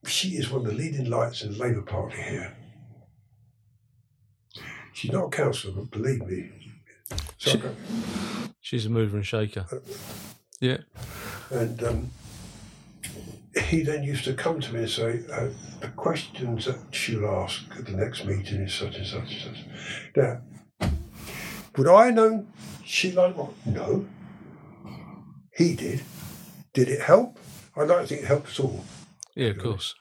[0.05, 2.55] she is one of the leading lights in the Labour Party here.
[4.93, 6.51] She's not a councillor, but believe me.
[7.11, 7.75] I go,
[8.59, 9.65] She's a mover and shaker.
[10.59, 10.79] Yeah.
[11.49, 12.09] And um,
[13.65, 17.63] he then used to come to me and say, uh, the questions that she'll ask
[17.77, 19.65] at the next meeting is such and such and such.
[20.15, 20.89] Now,
[21.77, 22.51] would I known
[22.83, 23.51] she liked what?
[23.65, 24.07] No.
[25.55, 26.01] He did.
[26.73, 27.37] Did it help?
[27.75, 28.83] Like to think it helped us all.
[29.39, 29.95] Yeah, of course.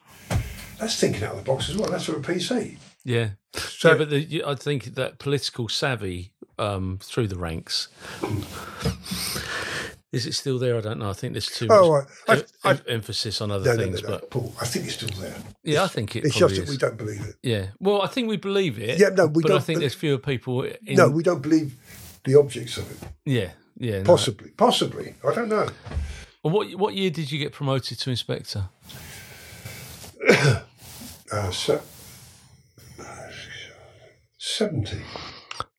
[0.78, 1.90] That's thinking out of the box as well.
[1.90, 2.78] That's for a PC.
[3.04, 3.30] Yeah.
[3.54, 7.88] So, yeah, but the, I think that political savvy um, through the ranks.
[10.10, 10.76] Is it still there?
[10.78, 11.10] I don't know.
[11.10, 14.08] I think there's too much oh, I, em- I, emphasis on other no, things, no,
[14.08, 15.36] no, but Paul, I think it's still there.
[15.64, 16.70] yeah, I think it It's just that is.
[16.70, 17.36] we don't believe it.
[17.42, 17.66] Yeah.
[17.78, 18.98] Well, I think we believe it.
[18.98, 20.62] Yeah, no, we don't But I think be- there's fewer people.
[20.62, 21.76] In, No, we don't believe
[22.24, 23.08] the objects of it.
[23.26, 23.50] Yeah.
[23.76, 24.02] Yeah.
[24.02, 24.50] Possibly.
[24.50, 25.14] Possibly.
[25.26, 25.68] I don't know.
[26.42, 28.70] Well, what what year did you get promoted to inspector?
[31.30, 31.78] Uh, so,
[34.38, 34.96] 70.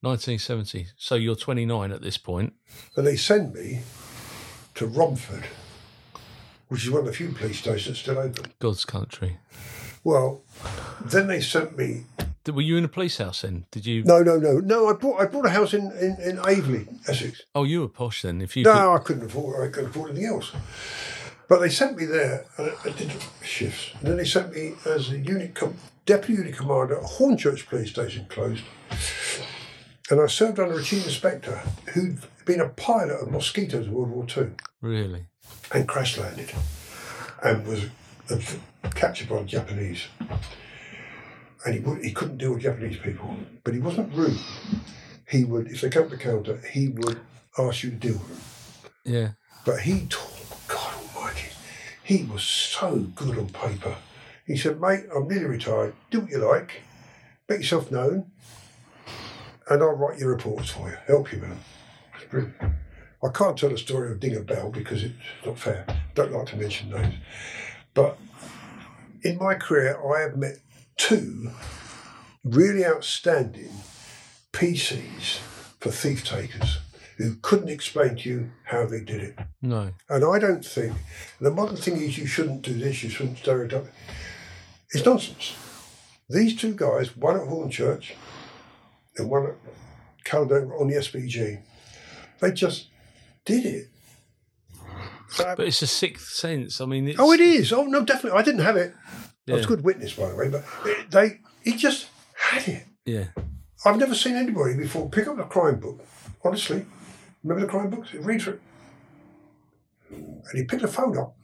[0.02, 0.88] 1970.
[0.96, 2.54] So you're 29 at this point.
[2.96, 3.80] And they sent me
[4.76, 5.46] to Romford,
[6.68, 8.52] which is one of the few police stations still open.
[8.60, 9.38] God's country.
[10.04, 10.44] Well,
[11.04, 12.06] then they sent me.
[12.44, 13.66] Did- Were you in a police house then?
[13.72, 14.04] Did you?
[14.04, 14.88] No, no, no, no.
[14.88, 17.42] I bought I bought a house in in, in Aveley, Essex.
[17.56, 18.40] Oh, you were posh then.
[18.42, 19.68] If you could- No, I couldn't afford.
[19.68, 20.52] I couldn't afford anything else.
[21.50, 23.12] But they sent me there, and I, did
[23.44, 23.92] shifts.
[24.00, 25.76] And then they sent me as a unit com-
[26.06, 28.64] deputy unit commander at Hornchurch Police Station, closed.
[30.12, 31.62] And I served under a chief inspector
[31.94, 34.54] who'd been a pilot of mosquitoes in World War Two.
[34.82, 35.26] really.
[35.74, 36.52] and crash landed
[37.44, 37.86] and was
[38.96, 40.06] captured by the Japanese.
[41.66, 44.38] And he, would, he couldn't deal with Japanese people, but he wasn't rude.
[45.28, 47.20] He would, if they came to the counter, he would
[47.58, 48.92] ask you to deal with them.
[49.14, 49.30] Yeah.
[49.66, 50.29] But he almighty,
[52.10, 53.96] he was so good on paper.
[54.48, 56.82] He said, mate, I'm nearly retired, do what you like,
[57.48, 58.32] make yourself known,
[59.70, 61.44] and I'll write your reports for you, help you.
[62.32, 62.56] Brilliant.
[63.24, 65.14] I can't tell the story of Dinger Bell because it's
[65.46, 65.86] not fair.
[66.16, 67.14] Don't like to mention names.
[67.94, 68.18] But
[69.22, 70.58] in my career, I have met
[70.98, 71.52] two
[72.44, 73.70] really outstanding
[74.52, 75.38] PCs
[75.80, 76.80] for thief takers
[77.20, 79.38] who couldn't explain to you how they did it.
[79.62, 79.92] No.
[80.10, 80.94] And I don't think
[81.40, 83.88] the modern thing is you shouldn't do this, you shouldn't stereotype.
[84.92, 85.54] It's nonsense.
[86.30, 88.14] These two guys, one at Hornchurch
[89.18, 89.56] and one at
[90.24, 91.62] Caledonia on the SPG,
[92.40, 92.88] they just
[93.46, 93.88] did it.
[95.30, 96.80] So- But it's a sixth sense.
[96.82, 97.72] I mean, it's, oh, it is.
[97.74, 98.40] Oh no, definitely.
[98.40, 98.94] I didn't have it.
[99.48, 100.48] I was a good witness, by the way.
[100.50, 102.86] But it, they, he just had it.
[103.06, 103.26] Yeah.
[103.86, 106.00] I've never seen anybody before pick up a crime book.
[106.46, 106.86] Honestly,
[107.44, 108.14] remember the crime books?
[108.14, 108.62] Read through it.
[110.12, 111.36] And he picked the phone up.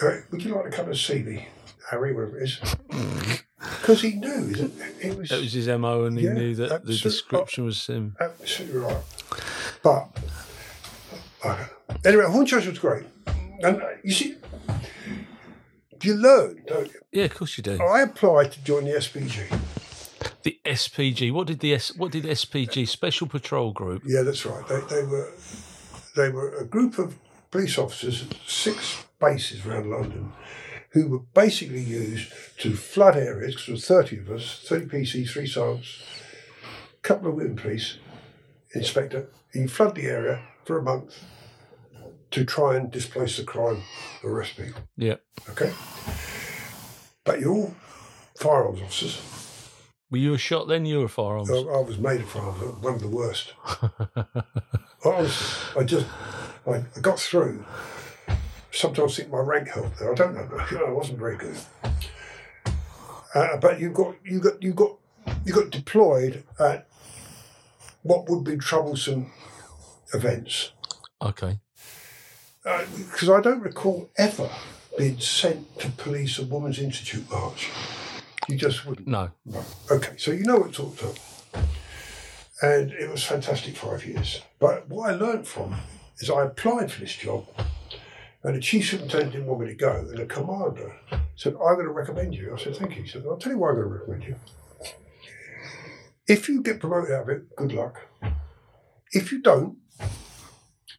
[0.00, 1.48] All right, would you like to come and see me,
[1.90, 2.60] Harry, whatever it is?
[3.80, 6.84] Because he knew that it was, That was his MO, and he Yeah, knew that
[6.84, 8.16] the description was him.
[8.20, 9.02] absolutely right.
[9.84, 10.08] But
[11.44, 11.96] I don't know.
[12.04, 13.04] Anyway, Hornchurch was great.
[13.62, 14.36] And uh, you see,
[16.02, 17.00] you learn, don't you?
[17.12, 17.80] Yeah, of course you do.
[17.80, 19.46] I applied to join the SPG.
[20.42, 21.32] The SPG.
[21.32, 21.94] What did the S?
[21.96, 24.02] What did SPG Special Patrol Group?
[24.06, 24.66] Yeah, that's right.
[24.66, 25.32] They, they were
[26.16, 27.16] they were a group of
[27.50, 30.32] police officers at six bases around London
[30.92, 35.30] who were basically used to flood areas, because there were 30 of us, 30 PCs,
[35.30, 36.02] three sergeants,
[36.98, 37.98] a couple of women police,
[38.74, 41.24] inspector, you flood the area for a month
[42.30, 43.82] to try and displace the crime,
[44.22, 44.82] arrest people.
[44.96, 45.16] Yeah.
[45.50, 45.72] Okay?
[47.24, 47.74] But you're all
[48.36, 49.41] firearms officers.
[50.12, 50.84] Were you a shot then?
[50.84, 51.50] You were firearms.
[51.50, 53.54] I, I was made of firearms, one of the worst.
[55.06, 56.06] Honestly, I just,
[56.66, 57.64] I, I got through.
[58.70, 60.12] Sometimes I think my rank helped there.
[60.12, 60.46] I don't know.
[60.86, 61.56] I wasn't very good.
[63.34, 64.98] Uh, but you got, you got, you got,
[65.46, 66.86] you got deployed at
[68.02, 69.32] what would be troublesome
[70.12, 70.72] events.
[71.22, 71.58] Okay.
[72.62, 74.50] because I don't recall ever
[74.98, 77.70] being sent to police a Women's Institute march.
[78.48, 79.06] You just wouldn't.
[79.06, 79.30] No.
[79.46, 79.64] Right.
[79.90, 81.16] Okay, so you know what talked up.
[82.60, 84.42] And it was fantastic five years.
[84.58, 85.76] But what I learned from
[86.18, 87.46] is I applied for this job
[88.44, 89.92] and the chief superintendent didn't want me to go.
[89.92, 90.96] And the commander
[91.36, 92.54] said, I'm going to recommend you.
[92.54, 93.02] I said, thank you.
[93.02, 94.36] He said, I'll tell you why I'm going to recommend you.
[96.26, 98.00] If you get promoted out of it, good luck.
[99.12, 99.76] If you don't,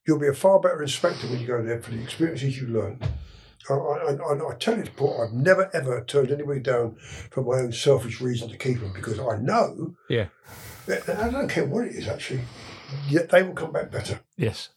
[0.07, 2.99] you'll be a far better inspector when you go there for the experiences you learn.
[3.69, 6.95] I, I, I, I tell you, Paul, I've never ever turned anybody down
[7.31, 10.27] for my own selfish reason to keep them because I know, Yeah.
[10.85, 12.41] that- I don't care what it is actually,
[13.07, 14.19] yet they will come back better.
[14.37, 14.69] Yes.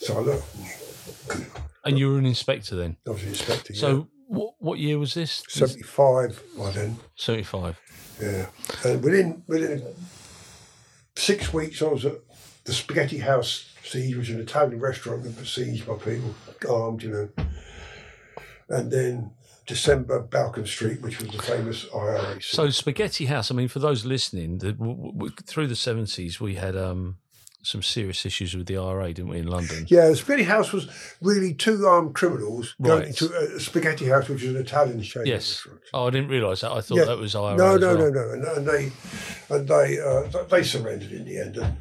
[0.00, 0.42] So I look,
[1.84, 2.96] And you were an inspector then.
[3.06, 3.76] I was inspecting.
[3.76, 5.42] So what what year was this?
[5.48, 7.78] 75 by then, Seventy five.
[8.20, 8.46] yeah.
[8.84, 9.82] And within within
[11.16, 12.14] six weeks, I was at
[12.64, 16.34] the Spaghetti House siege, which is an Italian restaurant that was besieged by people,
[16.68, 17.28] armed, you know.
[18.70, 19.32] And then
[19.66, 22.40] December, Balcombe Street, which was the famous IRA.
[22.40, 23.50] So Spaghetti House.
[23.50, 27.16] I mean, for those listening, the, w- w- through the seventies, we had um,
[27.62, 29.84] some serious issues with the IRA, didn't we, in London?
[29.88, 30.88] Yeah, the Spaghetti House was
[31.20, 33.08] really two armed criminals going Right.
[33.08, 35.26] into a Spaghetti House, which is an Italian chain.
[35.26, 35.66] Yes.
[35.92, 36.72] Oh, I didn't realise that.
[36.72, 37.04] I thought Yeah.
[37.04, 37.56] that was IRA.
[37.56, 38.10] No, no, well.
[38.10, 38.92] no, no, and, and they
[39.50, 41.76] and they uh, they surrendered in the end, and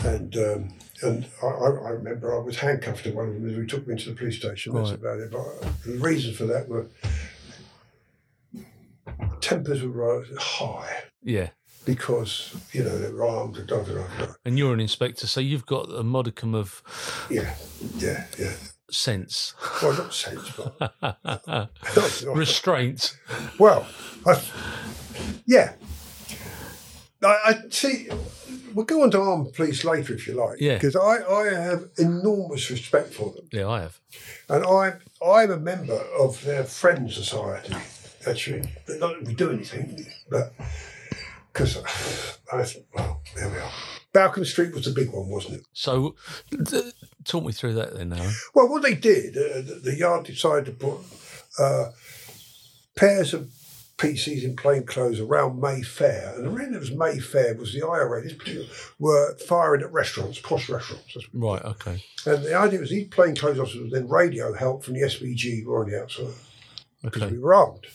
[0.00, 0.68] and um,
[1.02, 3.92] and I, I remember I was handcuffed to one of them as we took me
[3.94, 4.74] into the police station.
[4.74, 4.98] That's Right.
[4.98, 5.30] about it.
[5.30, 6.86] But uh, the reasons for that were
[9.40, 11.50] tempers were high Yeah.
[11.84, 13.54] because you know they were armed.
[13.56, 14.32] Da, da, da, da.
[14.44, 16.82] And you're an inspector, so you've got a modicum of
[17.30, 17.54] Yeah,
[17.98, 18.52] yeah, yeah.
[18.90, 20.80] sense, Well, not sense, but
[21.24, 21.46] not-
[21.96, 23.16] not- restraint.
[23.58, 23.86] Well,
[24.26, 24.42] I,
[25.46, 25.74] yeah.
[27.22, 28.08] I, I see.
[28.74, 30.60] We'll go on to armed police later if you like.
[30.60, 30.74] Yeah.
[30.74, 33.48] Because I, I have enormous respect for them.
[33.50, 33.98] Yeah, I have.
[34.48, 34.92] And I,
[35.26, 37.74] I'm a member of their Friends Society,
[38.26, 38.68] actually.
[38.86, 40.52] But not that we do anything, but
[41.52, 41.78] because
[42.52, 43.72] I, well, there we are.
[44.12, 45.66] Balcombe Street was the big one, wasn't it?
[45.72, 46.14] So,
[46.50, 46.92] th-
[47.24, 48.32] talk me through that then, Aaron.
[48.54, 50.98] Well, what they did, uh, the, the yard decided to put
[51.58, 51.90] uh,
[52.94, 53.50] pairs of
[53.98, 58.22] PCs in plain clothes around Mayfair, and the reason it was Mayfair was the IRA
[58.22, 58.66] this particular,
[58.98, 61.16] were firing at restaurants, posh restaurants.
[61.32, 61.62] Right.
[61.64, 62.04] Okay.
[62.26, 65.62] And the idea was these plain clothes officers would then radio help from the SPG
[65.64, 66.34] who were on the outside
[67.02, 67.32] because Okay.
[67.32, 67.86] we were armed.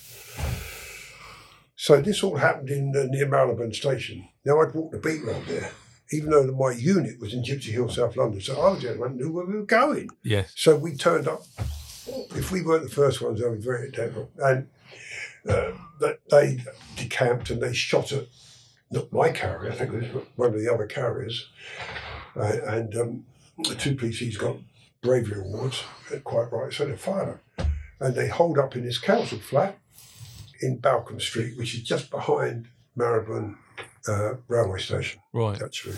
[1.76, 4.28] So this all happened in uh, near Marylebone Station.
[4.46, 5.72] Now I'd walked the beat round there,
[6.12, 8.40] even though my unit was in Gypsy Hill, South London.
[8.42, 10.10] So I was the only one who knew where we were going.
[10.24, 10.54] Yes.
[10.56, 11.44] So we turned up.
[12.36, 14.30] If we weren't the first ones, I'd was very different.
[14.40, 14.68] And
[15.48, 16.60] uh, that they
[16.96, 18.28] decamped and they shot at
[18.92, 21.48] not my carrier, I think it was one of the other carriers.
[22.36, 23.26] Uh, and um,
[23.64, 24.58] the two PCs got
[25.02, 25.84] bravery awards,
[26.24, 26.72] quite right.
[26.74, 27.72] So they fired them.
[28.00, 29.78] And they hold up in this council flat
[30.62, 33.58] in Balcombe Street, which is just behind Marylebone
[34.08, 35.62] uh, railway station Right.
[35.62, 35.98] actually.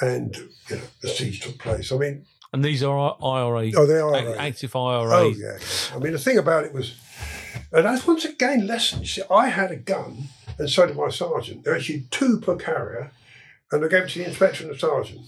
[0.00, 0.36] And
[0.68, 1.92] you know, the siege took place.
[1.92, 4.14] I mean, And these are IRA, oh, they are.
[4.14, 5.10] ac- active IRA.
[5.10, 5.58] Oh yeah.
[5.94, 6.94] I mean, the thing about it was,
[7.72, 9.00] and that's once again lesson.
[9.00, 10.24] You see, I had a gun,
[10.58, 11.64] and so did my sergeant.
[11.64, 13.10] There were actually two per carrier,
[13.70, 15.22] and I gave it to the inspector and the sergeant.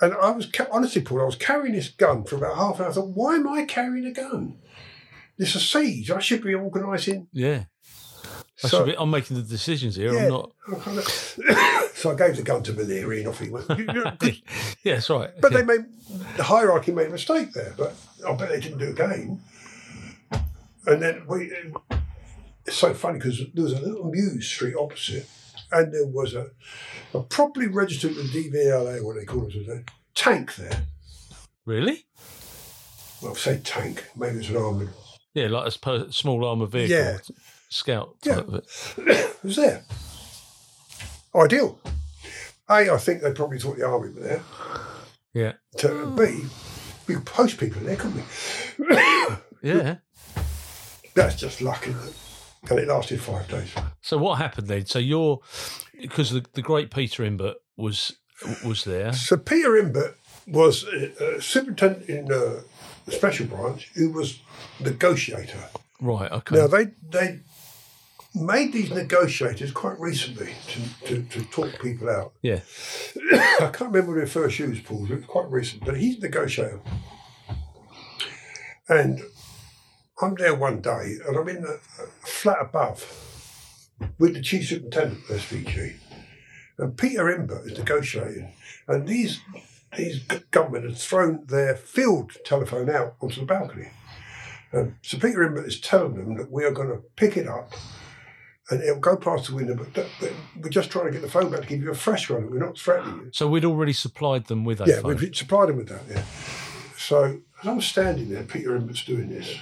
[0.00, 2.90] And I was honestly, Paul, I was carrying this gun for about half an hour.
[2.90, 4.58] I thought, why am I carrying a gun?
[5.38, 6.10] This is a siege.
[6.10, 7.28] I should be organising.
[7.32, 7.64] Yeah.
[8.64, 10.12] I So- be, I'm making the decisions here.
[10.12, 10.24] Yeah.
[10.24, 10.52] I'm not.
[10.72, 13.66] I kind of- so I gave the gun to Valeri, and off he went.
[14.82, 15.30] Yeah, that's right.
[15.40, 15.58] But yeah.
[15.58, 15.84] they made
[16.36, 17.74] the hierarchy made a mistake there.
[17.76, 17.94] But
[18.26, 19.40] I bet they didn't do it again.
[20.86, 21.52] And then we.
[22.64, 25.28] It's so funny because there was a little Muse Street opposite,
[25.72, 26.48] and there was a,
[27.14, 29.84] a properly registered with DVLA, what they call it today,
[30.14, 30.82] tank there.
[31.64, 32.06] really?
[33.22, 34.90] Well, say tank, maybe it's an armoured.
[35.34, 37.18] Yeah, like a small armored vehicle, Yeah.
[37.68, 38.36] Scout Yeah.
[38.36, 39.36] type of it.
[39.42, 39.84] was there.
[41.34, 41.78] Ideal.
[42.68, 44.42] A, I think they probably thought the army were there.
[45.34, 46.46] Yeah, To B,
[47.06, 48.96] we could post people there, couldn't we?
[49.62, 49.96] yeah.
[51.14, 51.86] That's just luck.
[52.68, 53.70] And it lasted five days.
[54.00, 54.86] So what happened then?
[54.86, 55.40] So you're
[56.00, 58.16] because the, the great Peter Imbert was
[58.64, 59.12] was there.
[59.12, 60.14] So Peter Imbert
[60.46, 62.60] was a, a superintendent in uh,
[63.04, 64.40] the special branch who was
[64.80, 65.58] negotiator.
[66.00, 66.30] Right.
[66.32, 66.56] Okay.
[66.56, 67.40] Now they they
[68.36, 72.32] made these negotiators quite recently to, to, to talk people out.
[72.42, 72.60] yeah.
[73.32, 76.20] I can't remember when they first used Paul, it was quite recent, but he's a
[76.20, 76.80] negotiator.
[78.88, 79.20] And
[80.20, 83.04] I'm there one day and I'm in the uh, flat above
[84.18, 85.96] with the chief superintendent of SPG.
[86.78, 88.52] And Peter Imbert is negotiating.
[88.86, 89.40] And these
[89.96, 93.88] these g- gunmen had thrown their field telephone out onto the balcony.
[94.72, 97.72] Um, so Peter Imbert is telling them that we are going to pick it up
[98.70, 101.28] and it'll go past the window, but, that, but we're just trying to get the
[101.30, 102.50] phone back to give you a fresh one.
[102.50, 103.30] We're not threatening you.
[103.32, 105.16] So we'd already supplied them with a Yeah, phone.
[105.16, 106.22] we've supplied them with that, yeah.
[106.98, 109.56] So as I'm standing there, Peter Imbert's doing this.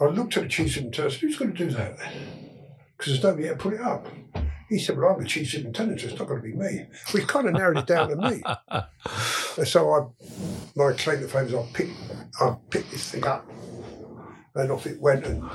[0.00, 1.98] I looked at the chief superintendent said, who's going to do that?
[2.96, 4.06] Because there's nobody here to put it up.
[4.68, 6.86] He said, well, I'm the chief superintendent, so it's not going to be me.
[7.14, 8.42] We've kind of narrowed it down to me.
[9.58, 10.00] And so I,
[10.74, 11.92] my claim to fame is I picked,
[12.40, 13.46] I picked this thing up
[14.56, 15.24] and off it went.
[15.26, 15.48] And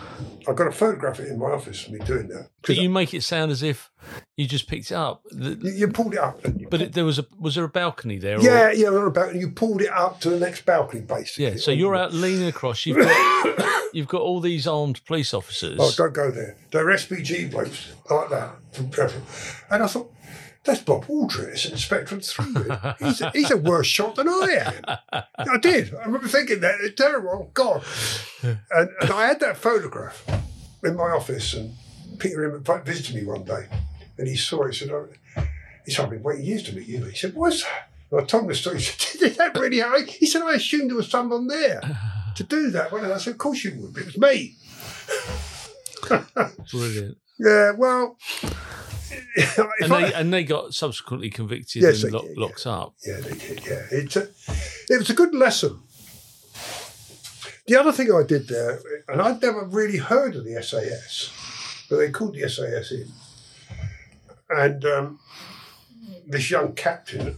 [0.48, 2.50] I got a photograph of it in my office of me doing that.
[2.66, 3.90] But you make it sound as if
[4.38, 5.24] you just picked it up.
[5.32, 6.40] The- you, you pulled it up.
[6.46, 8.38] You But it, there was a was there a balcony there?
[8.38, 11.46] or- yeah, yeah, on about you pulled it up to the next balcony, basically.
[11.46, 11.56] yeah.
[11.58, 12.86] So you're out leaning across.
[12.86, 15.78] You've got you've got all these armed police officers.
[15.80, 16.56] Oh, don't go there.
[16.72, 18.56] They're SPG blokes like that.
[19.70, 20.12] And I thought,
[20.64, 22.66] that's Bob Aldrich, Inspector of Three.
[23.00, 24.74] He's he's a worse shot than I
[25.12, 25.24] am.
[25.38, 25.94] I did.
[25.96, 26.76] I remember thinking that.
[26.82, 27.30] It's terrible.
[27.30, 27.84] Oh, God.
[28.44, 30.24] And, and I had that photograph
[30.84, 31.74] in my office, and
[32.20, 33.68] Peter Imbert visited me one day,
[34.18, 34.74] and he saw it.
[34.76, 35.10] He said, oh,
[35.86, 37.04] he said, I've been waiting years to meet you.
[37.06, 37.90] He said, what's that?
[38.12, 38.78] And I told him the story.
[38.78, 40.06] He said, did that really happen?
[40.06, 41.82] He said, I assumed there was someone there
[42.36, 42.92] to do that.
[42.92, 43.98] Well, I said, of course you would.
[43.98, 44.56] It was me.
[46.72, 47.18] Brilliant.
[47.40, 48.18] Yeah, well,
[49.82, 52.96] And I- they and they got subsequently convicted Yes, and lo- did, locked up.
[53.06, 53.66] yeah, they did.
[53.66, 54.24] Yeah, it's a,
[54.90, 55.80] it was a good lesson.
[57.68, 61.32] The other thing I did there, and I'd never really heard of the SAS,
[61.90, 63.08] but they called the SAS in,
[64.50, 65.20] and um,
[66.28, 67.38] this young captain,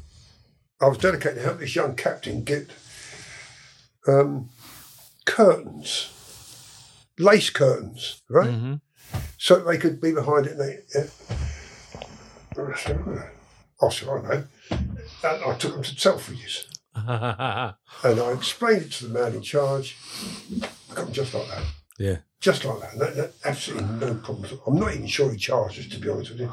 [0.82, 2.70] I was dedicated to help this young captain get
[4.08, 4.50] um,
[5.26, 6.10] curtains,
[7.20, 8.50] lace curtains, right?
[8.50, 8.74] hmm
[9.38, 10.54] so they could be behind it.
[10.54, 11.06] And they, yeah.
[12.58, 13.02] I said,
[13.82, 14.44] "Oh, I said, I know.
[15.24, 19.98] And I took them to Selfridges and I explained it to the man in charge.
[20.92, 21.64] I got them just like that.
[21.98, 22.18] yeah.
[22.40, 23.34] Just like that.
[23.46, 24.54] Absolutely no problems.
[24.68, 26.52] I'm not even sure he charged us, to be honest with you.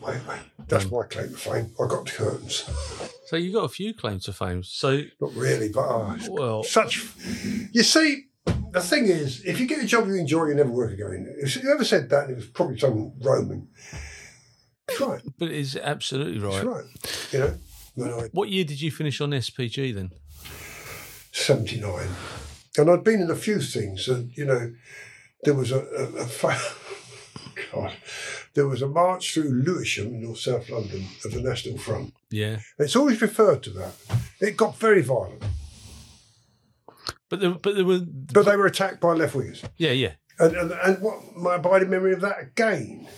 [0.00, 0.40] Wait, wait.
[0.68, 0.92] That's mm.
[0.92, 1.74] my claim to fame.
[1.82, 2.70] I got the curtains.
[3.26, 4.62] So you got a few claims to fame.
[4.62, 7.04] So Not really, but oh, well, such.
[7.72, 10.92] You see, the thing is, if you get a job you enjoy, you never work
[10.92, 11.34] again.
[11.38, 13.68] If you ever said that, it was probably some Roman.
[14.90, 15.20] That's right.
[15.38, 16.76] but it's absolutely That's right.
[16.84, 17.28] right.
[17.32, 17.54] You know,
[17.94, 20.10] when I What year did you finish on SPG then?
[21.32, 22.08] 79.
[22.78, 24.08] And I'd been in a few things.
[24.08, 24.72] And, you know,
[25.44, 26.60] there was a, a, a fa-
[27.72, 27.92] God,
[28.54, 32.14] there was a march through Lewisham in North South London of the National Front.
[32.30, 32.54] Yeah.
[32.54, 33.92] And it's always referred to that.
[34.40, 35.42] It got very violent,
[37.28, 39.62] But there, but there were but they were attacked by left wingers.
[39.76, 43.08] yeah yeah And, and, and what my abiding memory of that again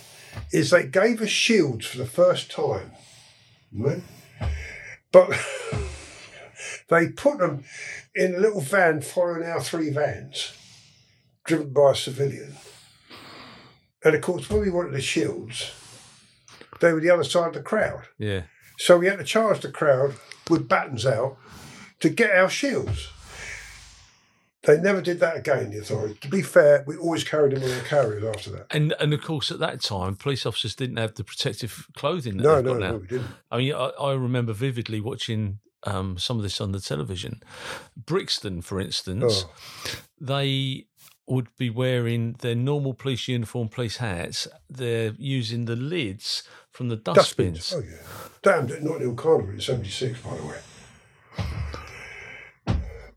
[0.51, 2.91] is they gave us shields for the first time.
[3.75, 4.03] Right?
[5.11, 5.29] But
[6.89, 7.63] they put them
[8.15, 10.53] in a little van following our three vans,
[11.45, 12.55] driven by a civilian.
[14.03, 15.71] And of course, when we wanted the shields,
[16.81, 18.03] they were the other side of the crowd.
[18.17, 18.43] yeah.
[18.79, 20.15] So we had to charge the crowd
[20.49, 21.37] with batons out
[21.99, 23.12] to get our shields.
[24.65, 26.19] They never did that again, the authorities.
[26.21, 28.67] To be fair, we always carried them on our carriers after that.
[28.71, 32.43] And and of course at that time police officers didn't have the protective clothing that
[32.43, 32.91] No, no, got now.
[32.91, 33.27] no, we didn't.
[33.51, 37.43] I mean, I, I remember vividly watching um, some of this on the television.
[37.97, 39.51] Brixton, for instance, Oh.
[40.21, 40.85] they
[41.27, 44.47] would be wearing their normal police uniform, police hats.
[44.69, 47.69] They're using the lids from the dustbins.
[47.71, 47.85] Dustbins.
[47.85, 48.29] Oh, yeah.
[48.41, 50.57] Damned at Notting Hill Carnival in 76, by the way.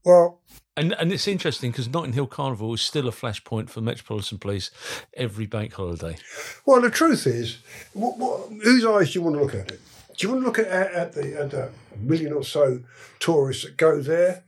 [0.05, 0.41] Well,
[0.77, 4.71] And and it's interesting because Notting Hill Carnival is still a flashpoint for Metropolitan Police
[5.15, 6.19] every bank holiday.
[6.67, 7.59] well, the truth is,
[7.95, 9.81] what, what, whose eyes do you want to look at it?
[10.17, 12.81] Do you want to look at, at, the, at the million or so
[13.19, 14.45] tourists that go there?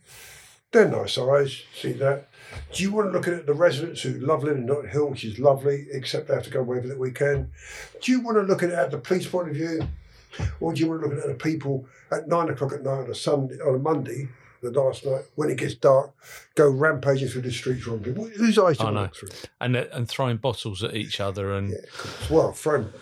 [0.73, 2.29] They're nice eyes, see that.
[2.73, 5.25] Do you want to look at the residents who love living in Notting Hill, which
[5.25, 7.51] is lovely, except they have to go away for the weekend?
[8.03, 9.89] Do you want to look at it at the police point of view?
[10.61, 13.05] Or do you want to look at at the people at nine o'clock at night
[13.05, 14.29] on a Sunday on a Monday,
[14.63, 16.13] the last night, when it gets dark,
[16.55, 18.25] go rampaging through the streets wrong people?
[18.25, 19.01] Whose eyes do you I want to know.
[19.03, 19.49] look through?
[19.61, 21.77] And uh, and throwing bottles at each other and Yeah.
[22.31, 22.93] Well, from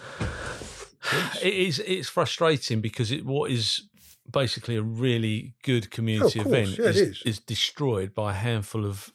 [1.43, 1.79] It is.
[1.81, 3.83] It's frustrating because it what is
[4.31, 7.39] basically a really good community Of event yeah, it is, is.
[7.39, 9.13] destroyed by a handful of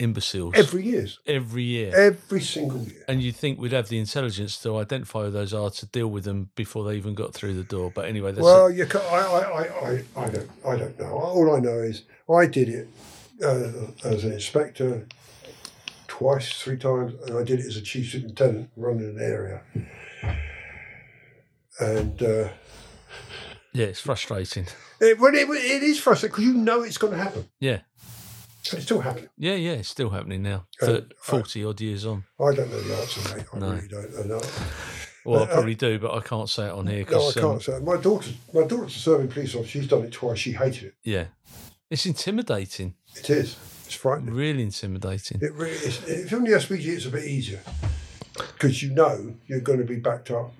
[0.00, 1.92] imbeciles every year, every year.
[1.96, 3.04] every single year.
[3.08, 6.24] and you'd think we'd have the intelligence to identify who those are to deal with
[6.24, 7.90] them before they even got through the door.
[7.92, 11.10] But anyway, that's Well, you can, I, I, I, I, I don't, I don't know.
[11.10, 12.88] All I know is I did it
[13.42, 15.06] uh, as an inspector
[16.06, 19.62] twice, three times, and I did it as a chief superintendent running an area.
[21.80, 22.48] And uh,
[23.72, 24.66] Yeah, it's frustrating.
[25.00, 27.48] It, well, it, it is frustrating because you know it's going to happen.
[27.60, 27.80] Yeah.
[28.70, 29.28] And it's still happening.
[29.38, 30.66] Yeah, yeah, it's still happening now.
[30.80, 32.24] Thir- 40 odd years on.
[32.40, 33.46] I don't know the answer, mate.
[33.52, 33.70] I No.
[33.72, 34.26] really don't.
[34.28, 34.40] Know.
[35.24, 37.62] Well, I Uh, probably do, but I can't say it on here No, I can't
[37.62, 37.72] say.
[37.76, 37.82] it.
[37.82, 39.68] My daughter, my daughter's a serving police officer.
[39.70, 40.38] She's done it twice.
[40.38, 40.94] She hated it.
[41.02, 41.26] yeah,
[41.90, 42.94] it's intimidating.
[43.16, 43.56] It is.
[43.86, 44.34] It's frightening.
[44.34, 45.40] Really intimidating.
[45.42, 46.02] It really is.
[46.08, 47.60] If you're on the SPG, it's a bit easier
[48.34, 50.52] because you know you're going to be backed up.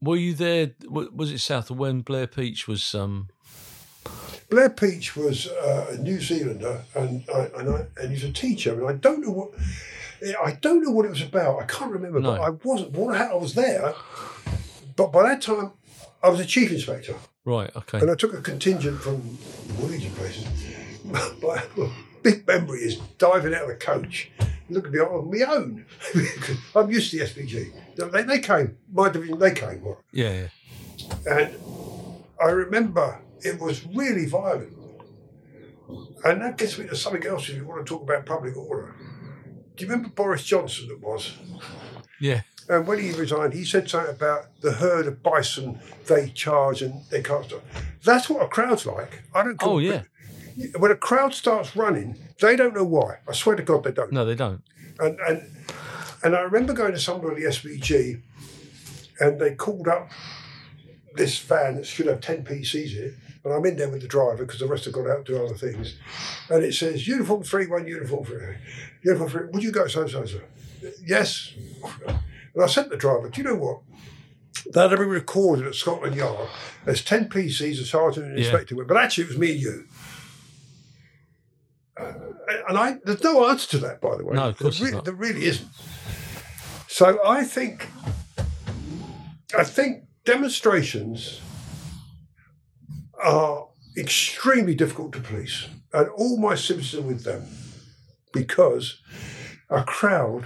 [0.00, 0.72] Were you there?
[0.88, 2.94] Was it south of when Blair Peach was?
[2.94, 3.28] um
[4.50, 8.72] Blair Peach was uh, a New Zealander, and I, and I, and he's a teacher,
[8.78, 9.50] and I don't know what
[10.42, 11.62] I don't know what it was about.
[11.62, 12.92] I can't remember, but I wasn't.
[12.92, 13.94] What I was there,
[14.96, 15.72] but by that time,
[16.22, 17.14] I was a chief inspector,
[17.44, 17.70] Right.
[17.76, 17.98] Okay.
[17.98, 19.38] and I took a contingent from
[19.80, 20.46] and places.
[21.42, 21.62] My
[22.22, 24.30] big memory is diving out of the coach,
[24.70, 25.84] looking me on my own.
[26.74, 27.72] I'm used to the SPG.
[28.12, 29.82] They, they came, my division, they came.
[29.84, 29.96] right?
[30.12, 30.48] Yeah.
[31.26, 31.30] yeah.
[31.30, 31.54] And
[32.42, 34.72] I remember it was really violent.
[36.24, 38.94] And that gets me to something else if you want to talk about public order.
[39.76, 41.36] Do you remember Boris Johnson that was?
[42.20, 42.42] Yeah.
[42.68, 47.02] And when he resigned, he said something about the herd of bison they charge and
[47.10, 47.62] they can't stop.
[48.02, 49.22] That's what a crowd's like.
[49.34, 49.58] I don't.
[49.62, 50.02] Oh yeah.
[50.78, 53.18] When a crowd starts running, they don't know why.
[53.28, 54.12] I swear to God, they don't.
[54.12, 54.62] No, they don't.
[54.98, 55.42] And and
[56.22, 58.22] and I remember going to somewhere at the SPG,
[59.20, 60.10] and they called up
[61.14, 63.14] this van that should have ten PCs in it,
[63.44, 65.44] and I'm in there with the driver because the rest have gone out to do
[65.44, 65.96] other things,
[66.50, 68.56] and it says uniform three one uniform three
[69.02, 69.46] uniform three.
[69.52, 70.40] Would you go so so so?
[71.04, 71.52] Yes.
[72.54, 73.80] And I said to the driver, do you know what?
[74.72, 76.48] That had been recorded at Scotland Yard
[76.86, 78.48] as 10 PCs, a sergeant and an Yeah.
[78.50, 79.84] inspector went, but actually it was me and you.
[81.96, 82.12] Uh,
[82.68, 84.34] and I, there's no answer to that, by the way.
[84.36, 85.04] No, of course there, there's not.
[85.04, 85.68] there really isn't.
[86.88, 87.88] So I think,
[89.56, 91.40] I think demonstrations
[93.24, 97.44] are extremely difficult to police, and all my sympathies are with them
[98.32, 99.00] because
[99.70, 100.44] a crowd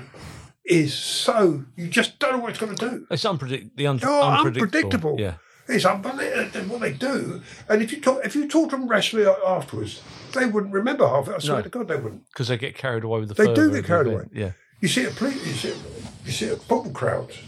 [0.65, 3.07] is so you just don't know what it's going to do.
[3.11, 4.63] It's unpredict- the un- Oh, unpredictable.
[4.67, 5.17] unpredictable.
[5.19, 5.35] Yeah.
[5.71, 7.43] It's unbelievable what they do.
[7.69, 10.01] And if you talk, if you talk to them rationally afterwards,
[10.33, 11.37] they wouldn't remember half of it.
[11.37, 11.63] I swear No.
[11.63, 12.27] to God, they wouldn't.
[12.29, 14.25] Because they get carried away with the They do get carried away.
[14.33, 14.53] Yeah.
[14.81, 15.77] You see it, police, you see it,
[16.25, 17.39] you see it football crowds.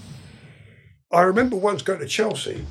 [1.12, 2.64] I remember once going to Chelsea,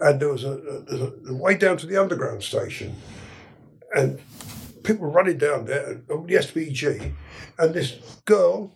[0.00, 2.94] and there was a, a, a, a way down to the underground station,
[3.94, 4.18] and
[4.82, 7.12] people were running down there on the SPG,
[7.58, 8.72] and this girl,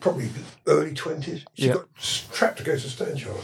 [0.00, 0.28] probably
[0.66, 1.74] early twenties, she Yeah.
[1.74, 1.88] got
[2.32, 3.40] trapped against a stand yard.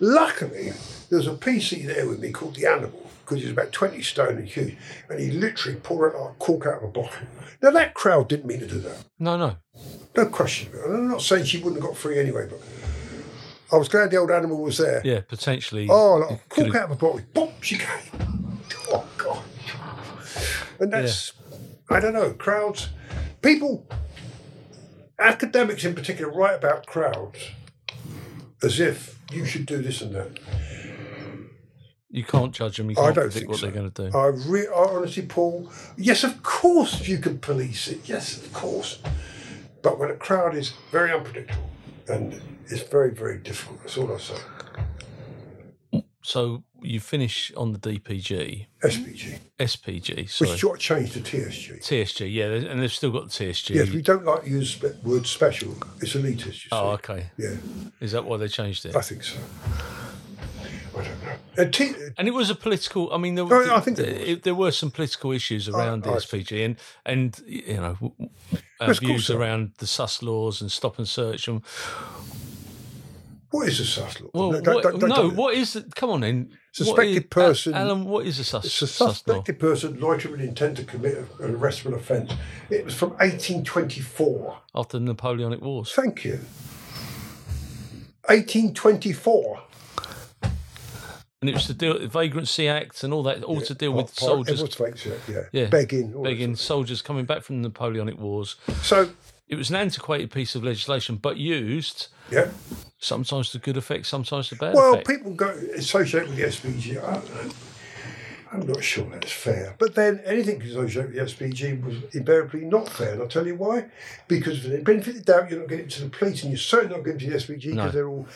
[0.00, 0.72] Luckily,
[1.08, 4.02] there was a PC there with me called the Animal because he was about twenty
[4.02, 4.76] stone and huge,
[5.08, 7.26] and he literally pulled it like cork out of a bottle.
[7.62, 9.04] Now that crowd didn't mean to do that.
[9.18, 9.56] No, no.
[10.16, 10.70] No question.
[10.84, 12.60] And I'm not saying she wouldn't have got free anyway, but
[13.72, 15.00] I was glad the old animal was there.
[15.04, 15.88] Yeah, potentially.
[15.90, 17.20] Oh, like, cork could've- out of a bottle.
[17.34, 18.60] Boom, she came.
[18.92, 19.42] Oh, God.
[20.78, 21.32] And that's,
[21.90, 22.90] I don't know, crowds,
[23.42, 23.86] people,
[25.18, 27.38] academics in particular, write about crowds
[28.62, 30.38] as if you should do this and that.
[32.10, 32.88] You can't judge them.
[32.90, 33.66] You I can't I don't predict think what so.
[33.66, 34.16] they're going to do.
[34.16, 38.00] I, re- I honestly, Paul, yes, of course you can police it.
[38.08, 39.00] Yes, of course.
[39.82, 41.68] But when a crowd is very unpredictable
[42.08, 46.02] and it's very, very difficult, that's all I say.
[46.22, 50.50] So you finish on the DPG, SPG, SPG, sorry.
[50.50, 51.80] which got changed to TSG.
[51.80, 53.76] TSG, yeah, and they've still got the TSG.
[53.76, 55.76] Yes, we don't like to use the word special.
[56.00, 56.76] It's elitist, you oh, see.
[56.82, 57.26] oh, okay.
[57.38, 57.54] Yeah,
[58.00, 58.96] Is that why they changed it?
[58.96, 59.38] I think so.
[60.98, 61.32] I don't know.
[61.58, 63.12] And T- uh, And it was a political.
[63.12, 66.10] I mean, there, Oh, I think there it- there were some political issues around the
[66.10, 68.30] SPG, and and you know, w- w-
[68.80, 71.48] our Yes, of course views around the sus laws and stop and search.
[71.48, 71.62] And
[73.56, 74.30] what is a sus law?
[74.34, 75.76] well, no, don't- don't- don't no, what is?
[75.76, 75.94] it?
[75.94, 76.48] Come on, then.
[76.48, 78.04] What Suspected is- person- Alan.
[78.04, 78.64] What is a sus?
[78.66, 82.32] It's a sus suspected person loitering with intent to commit an arrestable offence.
[82.70, 84.58] It was from 1824.
[84.74, 85.92] after the Napoleonic Wars.
[85.92, 86.40] Thank you.
[88.28, 89.62] 1824.
[91.42, 93.92] and it was to deal with the Vagrancy Act and all that, all to deal
[93.92, 95.42] with Part- part- soldiers It was fakes, yeah, yeah.
[95.52, 95.66] Yeah.
[95.66, 96.22] Begging.
[96.22, 98.56] begging soldiers coming back from the Napoleonic Wars.
[98.82, 99.10] So,
[99.48, 102.48] It was an antiquated piece of legislation, but used yeah.
[102.98, 105.08] sometimes to good effect, sometimes to bad Well, effect.
[105.08, 107.02] people go associate with the SPG.
[107.02, 107.22] I,
[108.52, 109.76] I'm not sure that's fair.
[109.78, 113.12] But then anything associated with the SPG was invariably not fair.
[113.12, 113.86] And I'll tell you why.
[114.28, 116.58] Because for the benefit of the doubt, you're not getting to the police and you're
[116.58, 117.90] certainly not getting to the SPG because No.
[117.90, 118.26] they're all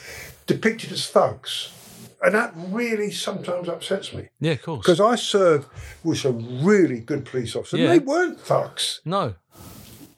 [0.47, 1.73] depicted as thugs.
[2.23, 4.29] And that really sometimes upsets me.
[4.41, 4.79] yeah, of course.
[4.81, 5.67] Because I served
[6.05, 7.81] with some really good police officers.
[7.81, 7.89] Yeah.
[7.89, 9.01] They weren't thugs.
[9.07, 9.37] No,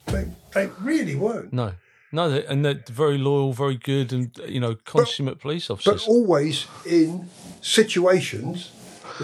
[0.06, 1.52] They, they really weren't.
[1.52, 1.74] no.
[2.14, 6.04] No, they, and they're very loyal, very good, and you know, consummate police officers.
[6.04, 7.26] but always in
[7.62, 8.70] situations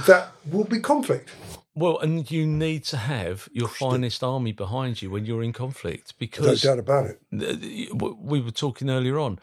[0.06, 1.28] that will be conflict.
[1.74, 6.12] well, and you need to have your finest army behind you when you're in conflict
[6.12, 7.20] No because doubt about it.
[8.20, 9.38] we were talking earlier on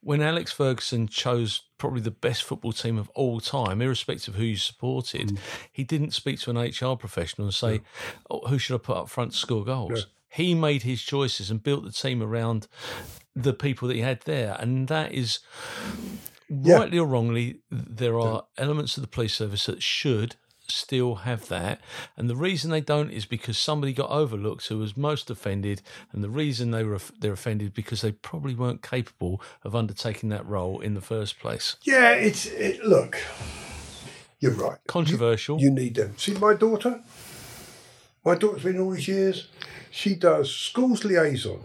[0.00, 4.44] when Alex Ferguson chose probably the best football team of all time, irrespective of who
[4.46, 5.38] you supported, Mm.
[5.70, 7.80] he didn't speak to an HR professional and say,
[8.28, 11.62] oh, "Who should I put up front to score goals?" He made his choices and
[11.62, 12.66] built the team around
[13.34, 15.40] the people that he had there, and that is
[16.48, 16.76] Yeah.
[16.78, 20.36] rightly or wrongly, there are elements of the police service that should
[20.68, 21.80] still have that.
[22.16, 25.82] And the reason they don't is because somebody got overlooked who was most offended.
[26.12, 30.46] And the reason they were they're offended because they probably weren't capable of undertaking that
[30.46, 31.76] role in the first place.
[31.82, 33.18] Yeah, it's it, look.
[34.40, 34.78] You're right.
[34.86, 35.60] Controversial.
[35.60, 36.14] You need them.
[36.16, 37.02] See, my daughter.
[38.24, 39.48] My daughter's been all these years.
[39.90, 41.60] She does schools liaison,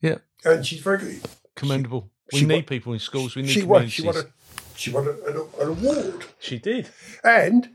[0.00, 0.18] yeah.
[0.44, 1.20] and she's very good.
[1.54, 2.10] Commendable.
[2.32, 3.34] we she need won- people in schools.
[3.36, 3.86] We need She won.
[3.88, 4.16] She won.
[4.16, 4.22] A,
[4.76, 6.88] she won a, an, an award, She did.
[7.22, 7.68] and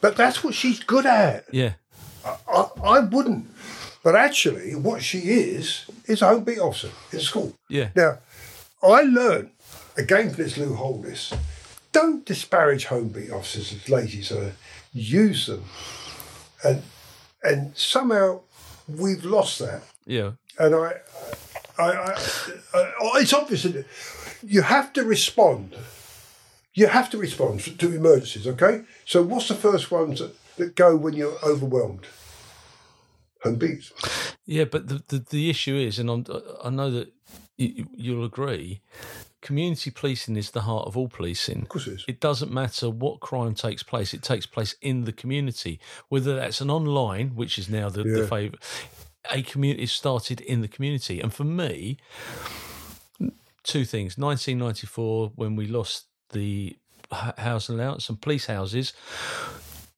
[0.00, 1.44] but that's what she's good at.
[1.52, 1.72] Yeah.
[2.24, 3.46] I, I wouldn't.
[4.04, 7.54] But actually, what she is is a home beat officer in school.
[7.68, 7.88] Yeah.
[7.96, 8.18] Now,
[8.82, 9.50] I learned
[9.96, 11.34] again from this Lou Holness.
[11.90, 14.22] Don't disparage home beat officers as lazy,
[14.92, 15.64] use them,
[16.62, 16.82] and
[17.42, 18.40] and somehow
[18.88, 19.82] we've lost that.
[20.06, 20.32] Yeah.
[20.58, 20.94] And I,
[21.78, 22.14] I, I,
[22.74, 23.86] I it's obvious that
[24.42, 25.76] you have to respond.
[26.74, 28.46] You have to respond to emergencies.
[28.46, 28.82] Okay.
[29.04, 32.06] So what's the first ones that, that go when you're overwhelmed?
[33.44, 33.92] Home beats.
[34.46, 36.24] Yeah, but the, the, the issue is, and I'm,
[36.64, 37.12] I know that
[37.56, 38.80] you, you'll agree,
[39.40, 41.62] community policing is the heart of all policing.
[41.62, 42.04] Of course it is.
[42.08, 45.80] It doesn't matter what crime takes place; it takes place in the community.
[46.08, 48.62] Whether that's an online, which is now the, the favourite,
[49.30, 51.20] a community is started in the community.
[51.20, 51.98] And for me,
[53.62, 56.76] two things: 1994, when we lost the
[57.10, 58.92] housing allowance and police houses,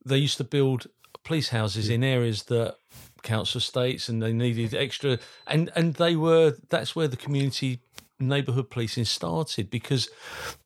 [0.04, 0.86] they used to build
[1.24, 2.76] police houses in areas that
[3.22, 7.78] council estates and they needed extra and and they were that's where the community
[8.20, 10.08] neighborhood policing started because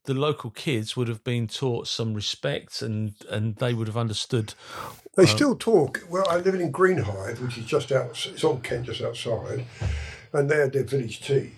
[0.05, 4.55] the local kids would have been taught some respect and and they would have understood
[5.17, 6.05] They uh, still talk.
[6.11, 8.27] Well, I live in Greenhithe, which is just out.
[8.27, 9.65] It's on Kent, just outside,
[10.33, 11.53] and they had their village tea,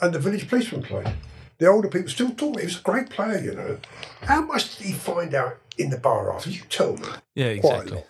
[0.00, 1.14] and the village policeman played.
[1.58, 2.58] The older people still talk.
[2.58, 3.78] He was a great player, you know.
[4.22, 6.50] How much did he find out in the bar after?
[6.50, 7.06] You tell me.
[7.34, 8.06] yeah Quite a exactly lot.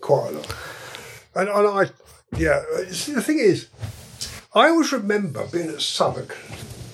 [0.00, 0.56] Quite a lot.
[1.34, 1.90] And, and I,
[2.36, 2.62] yeah.
[2.74, 3.68] Uh, see, the thing is,
[4.54, 6.36] I always remember being at Southwark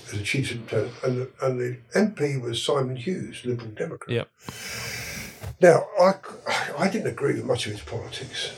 [0.07, 4.09] as a chief superintendent, and the, and the MP was Simon Hughes, Liberal Democrat.
[4.09, 4.23] yeah
[5.59, 6.13] Now, I,
[6.77, 8.53] I didn't agree with much of his politics,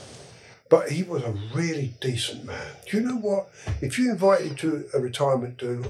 [0.69, 2.73] but he was a really decent man.
[2.87, 3.49] Do you know what?
[3.81, 5.83] If you invited him to a retirement do,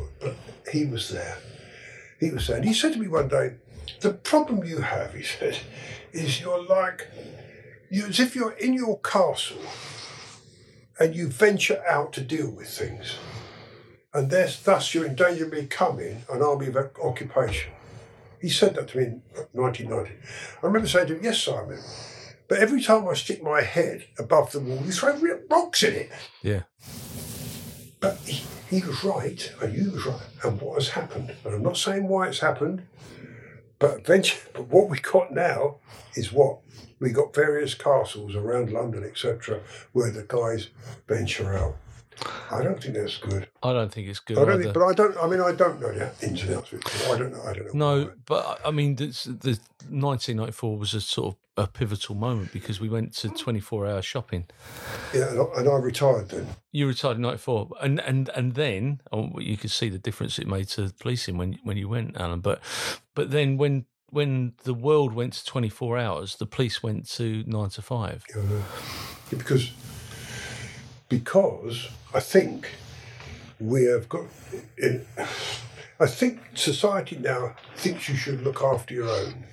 [0.71, 1.37] he was there.
[2.17, 2.57] He was there.
[2.57, 3.55] And he said to me one day,
[3.99, 5.57] the problem you have, he said,
[6.13, 7.09] is you're like,
[7.89, 9.61] you as if you're in your castle
[11.01, 13.17] and you venture out to deal with things.
[14.13, 17.71] And there's, thus you're in danger of becoming an army of occupation.
[18.39, 19.21] He said that to me in
[19.53, 20.11] 1990.
[20.61, 21.79] I remember saying to him, Yes, Simon,
[22.47, 25.93] but every time I stick my head above the wall, you throw real rocks in
[25.95, 26.11] it.
[26.43, 26.63] yeah
[27.99, 30.21] But he, he was right, and you was right.
[30.43, 31.33] And what has happened?
[31.43, 32.83] And I'm not saying why it's happened,
[33.81, 35.77] but eventually, but what we got now
[36.15, 36.59] is what?
[36.99, 39.61] We got various castles around London, etc.,
[39.91, 40.69] where the guys
[41.07, 41.75] venture out.
[42.51, 43.47] I don't think that's good.
[43.63, 45.17] i don't think it's good I don't think, but I don't.
[45.17, 46.73] I mean, I don't know the ins and outs.
[46.73, 47.43] I don't know.
[47.43, 48.03] I don't know.
[48.03, 52.79] no but i mean this, the 1994 was a sort of a pivotal moment because
[52.79, 54.45] we went to 24 hour shopping
[55.13, 56.47] Yeah, and I, and I retired then.
[56.71, 60.47] You retired in '94, and and and then oh, you could see the difference it
[60.47, 62.39] made to policing when when you went, Alan.
[62.39, 62.61] But
[63.13, 67.69] but then when when the world went to 24 hours, the police went to nine
[67.69, 68.25] to five.
[68.35, 68.63] know,
[69.29, 69.71] because
[71.11, 72.69] because I think
[73.59, 74.25] we have got.
[74.77, 75.05] In,
[75.99, 79.43] I think society now thinks you should look after your own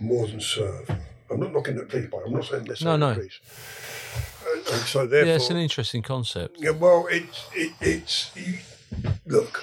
[0.00, 0.90] more than serve.
[1.30, 2.20] I'm not looking at people.
[2.26, 3.14] I'm not saying necessarily No, no.
[3.14, 3.40] police.
[4.46, 6.58] And, and so therefore, Yeah, it's an interesting concept.
[6.60, 8.58] yeah, well, it's it, it's you,
[9.26, 9.62] look.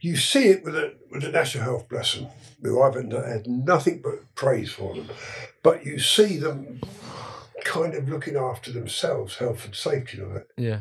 [0.00, 2.28] You see it with the with the National Health Bless them,
[2.62, 5.08] who I've had nothing but praise for them,
[5.62, 6.80] but you see them
[7.64, 10.46] kind of looking after themselves, health and safety all that.
[10.56, 10.80] Yeah.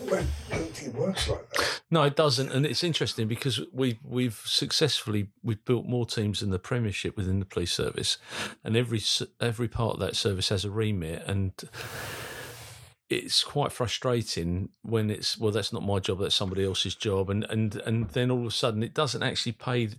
[0.00, 1.80] Well, I don't think it works like that.
[1.90, 6.50] No, it doesn't, and it's interesting because we we've successfully we've built more teams in
[6.50, 8.18] the Premiership within the police service,
[8.64, 9.00] and every
[9.40, 11.52] every part of that service has a remit, and
[13.12, 17.44] it's quite frustrating when it's well that's not my job that's somebody else's job and
[17.50, 19.90] and and then all of a sudden it doesn't actually pay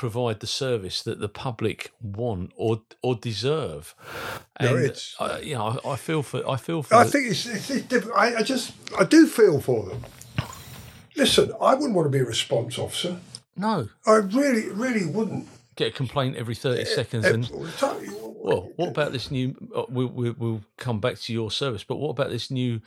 [0.00, 3.94] provide the service that the public want or or deserve
[4.58, 7.44] No, it's- I, you know I, I feel for i feel for I think it's,
[7.46, 8.06] it's, it's.
[8.16, 10.00] I, I just, I do feel for them.
[11.16, 13.18] Listen, I wouldn't want to be a response officer.
[13.56, 15.46] no I really, really wouldn't.
[15.76, 18.00] get a complaint every 30 seconds and all the time.
[18.42, 19.54] Well, what about this new?
[19.76, 22.80] Uh, we'll, we'll, we'll come back to your service, but what about this new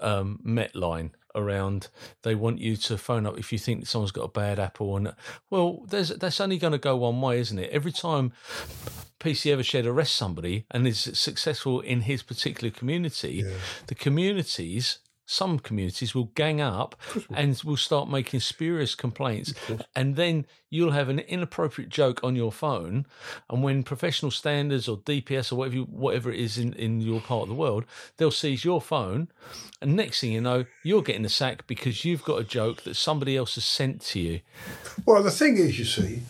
[0.00, 1.88] um, Met line around?
[2.22, 5.14] They want you to phone up if you think someone's got a bad apple, and
[5.50, 7.70] well, there's that's only going to go one way, isn't it?
[7.70, 8.32] Every time
[9.20, 13.42] PC Evershed arrests somebody and is successful in his particular community,
[13.86, 14.98] the communities.
[15.26, 16.94] Some communities will gang up
[17.34, 19.52] and will start making spurious complaints,
[19.94, 23.06] and then you'll have an inappropriate joke on your phone.
[23.50, 27.20] And when professional standards or DPS or whatever you, whatever it is in, in your
[27.20, 27.84] part of the world,
[28.16, 29.28] they'll seize your phone,
[29.82, 32.94] and next thing you know, you're getting a sack because you've got a joke that
[32.94, 34.40] somebody else has sent to you.
[35.04, 36.22] Well, the thing is, you see,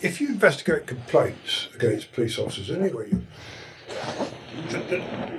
[0.00, 3.26] if you investigate complaints against police officers anyway, you,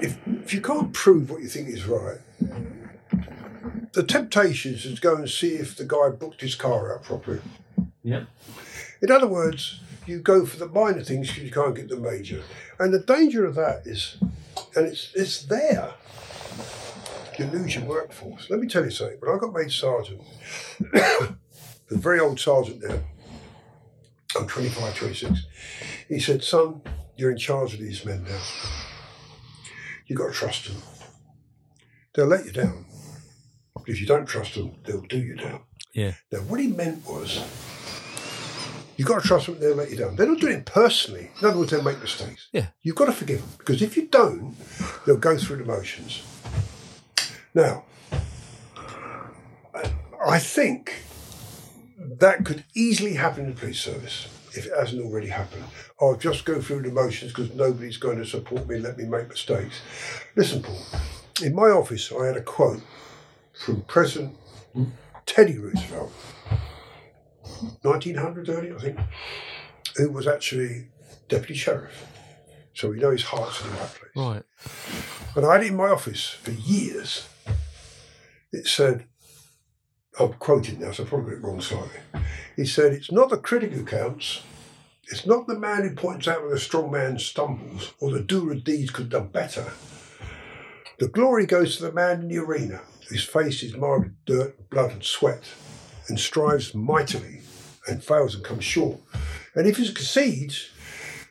[0.01, 2.19] if, if you can't prove what you think is right,
[3.93, 7.41] the temptation is to go and see if the guy booked his car out properly.
[8.03, 8.25] Yeah.
[9.01, 12.43] In other words, you go for the minor things because you can't get the major.
[12.79, 14.17] And the danger of that is,
[14.75, 15.93] and it's, it's there,
[17.37, 18.49] you lose your workforce.
[18.49, 19.17] Let me tell you something.
[19.19, 20.21] When I got made sergeant,
[20.93, 21.35] a
[21.89, 22.99] very old sergeant now,
[24.37, 25.45] I'm 25, 26,
[26.07, 26.81] he said, son,
[27.15, 28.86] you're in charge of these men now.
[30.07, 30.77] You've got to trust them.
[32.13, 32.85] They'll let you down.
[33.85, 35.61] If you don't trust them, they'll do you down.
[35.93, 36.13] Yeah.
[36.31, 37.39] Now, what he meant was,
[38.97, 40.15] you've got to trust them, they'll let you down.
[40.15, 41.31] They don't do it personally.
[41.39, 42.47] In other words, they'll make mistakes.
[42.51, 42.67] Yeah.
[42.81, 44.55] You've got to forgive them, because if you don't,
[45.05, 46.21] they'll go through the motions.
[47.53, 47.85] Now,
[49.73, 49.93] I-
[50.25, 51.03] I think
[51.97, 54.27] that could easily happen in the police service
[54.57, 55.63] if it hasn't already happened.
[56.01, 59.05] I'll just go through the motions because nobody's going to support me and let me
[59.05, 59.81] make mistakes.
[60.35, 60.81] Listen, Paul,
[61.43, 62.81] in my office, I had a quote
[63.53, 64.35] from President
[65.25, 66.11] Teddy Roosevelt,
[67.81, 68.99] 1900 early, I think,
[69.97, 70.87] who was actually
[71.27, 72.05] deputy sheriff.
[72.73, 74.11] So we know his heart's in the right place.
[74.15, 74.43] Right.
[75.35, 77.27] And I had it in my office for years.
[78.51, 79.05] It said,
[80.19, 81.99] I'm quoting now, so I've probably got it wrong slightly.
[82.55, 84.43] He said, It's not the critic who counts.
[85.09, 88.53] It's not the man who points out when the strong man stumbles or the doer
[88.53, 89.71] of deeds could have done better.
[90.99, 94.69] The glory goes to the man in the arena whose face is marred with dirt,
[94.69, 95.43] blood, and sweat
[96.09, 97.41] and strives mightily
[97.87, 98.99] and fails and comes short.
[99.55, 100.69] And if he succeeds,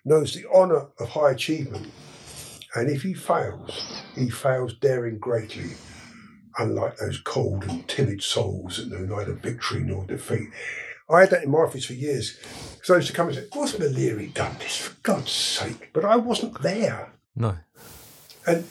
[0.04, 1.92] knows the honour of high achievement
[2.76, 5.70] and if he fails, he fails daring greatly,
[6.58, 10.48] unlike those cold and timid souls that know neither victory nor defeat.
[11.08, 12.38] I had that in my office for years.
[12.82, 15.90] So I used to come and say, What's Maleri done this, for God's sake?
[15.92, 17.12] But I wasn't there.
[17.36, 17.56] No.
[18.46, 18.64] And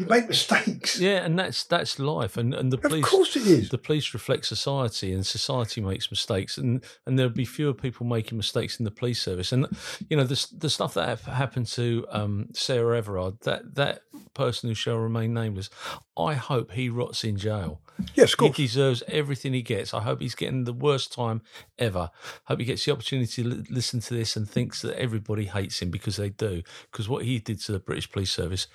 [0.00, 0.98] you make mistakes.
[0.98, 3.68] Yeah, and that's that's life, and and the police, Of course it is.
[3.68, 8.36] The police reflect society, and society makes mistakes, and and there'll be fewer people making
[8.36, 9.52] mistakes in the police service.
[9.52, 9.66] And
[10.08, 14.02] you know the the stuff that happened to um, Sarah Everard, that that
[14.34, 15.70] person who shall remain nameless.
[16.16, 17.80] I hope he rots in jail.
[18.14, 18.56] Yes, of course.
[18.56, 19.92] He deserves everything he gets.
[19.92, 21.42] I hope he's getting the worst time
[21.78, 22.10] ever.
[22.44, 25.80] Hope he gets the opportunity to li- listen to this and thinks that everybody hates
[25.80, 26.62] him because they do.
[26.90, 28.66] Because what he did to the British police service,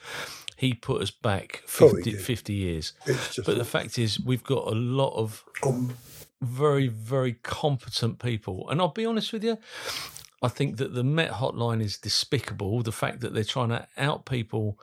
[0.55, 2.21] he put us back Oh, 50, did.
[2.21, 2.93] 50 years.
[3.05, 5.95] It's just But the fact is, we've got a lot of um,
[6.41, 8.69] very, very competent people.
[8.69, 9.57] And I'll be honest with you,
[10.41, 12.81] I think that the Met hotline is despicable.
[12.81, 14.79] The fact that they're trying to out people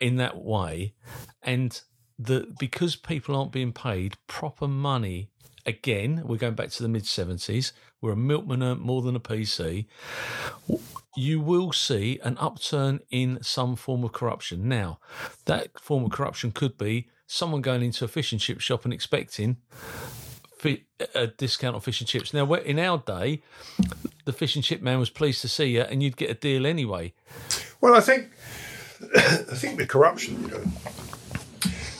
[0.00, 0.94] in that way,
[1.42, 1.80] and
[2.18, 5.28] that because people aren't being paid proper money.
[5.64, 7.70] Again, we're going back to the mid 70s,
[8.00, 9.86] where a milkman earned more than a PC.
[11.16, 14.68] You will see an upturn in some form of corruption.
[14.68, 14.98] Now,
[15.44, 18.92] that form of corruption could be someone going into a fish and chip shop and
[18.92, 19.58] expecting
[21.14, 22.32] a discount on fish and chips.
[22.32, 23.42] Now, in our day,
[24.24, 26.66] the fish and chip man was pleased to see you, and you'd get a deal
[26.66, 27.12] anyway.
[27.80, 28.30] Well, I think
[29.16, 30.64] I think with corruption, you know,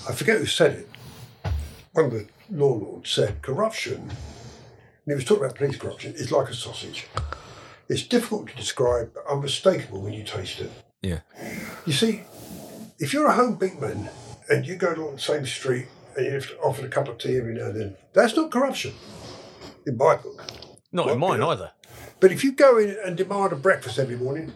[0.09, 0.89] I forget who said it.
[1.93, 4.10] One of the law lords said corruption, and
[5.06, 7.06] he was talking about police corruption, is like a sausage.
[7.93, 10.70] It's difficult to describe, but unmistakable when you taste it.
[11.02, 11.20] Yeah,
[11.85, 12.23] You see,
[12.98, 14.09] if you're a home big man
[14.48, 17.19] and you go down the same street and you have to offer a cup of
[17.19, 18.94] tea every now and then, that's not corruption
[19.86, 20.43] in my book.
[20.90, 21.73] not in mine either.
[22.20, 24.55] But if you go in and demand a breakfast every morning,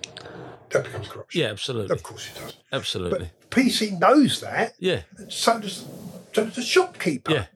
[0.71, 1.41] that becomes corruption.
[1.43, 1.95] Yeah, absolutely.
[1.95, 2.57] Of course it does.
[2.73, 3.31] Absolutely.
[3.41, 5.03] But PC knows that, yeah.
[5.29, 5.85] so does,
[6.33, 7.33] so does the shopkeeper.
[7.33, 7.47] Yeah.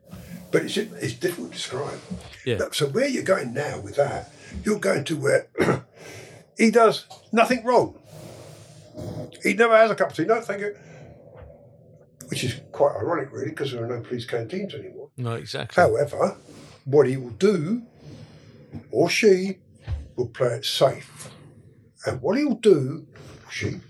[0.51, 2.01] But it's, it's difficult to describe.
[2.45, 2.59] Yeah.
[2.73, 4.31] So where you're going now with that,
[4.65, 5.49] you're going to where
[6.57, 7.99] he does nothing wrong.
[9.43, 10.25] He never has a cup of tea.
[10.25, 10.77] No, thank you.
[12.29, 15.09] Which is quite ironic, really, because there are no police canteens anymore.
[15.17, 15.81] No, exactly.
[15.81, 16.37] However,
[16.85, 17.83] what he will do,
[18.91, 19.59] or she,
[20.17, 21.31] will play it safe.
[22.07, 23.07] And what he'll do,
[23.51, 23.81] she,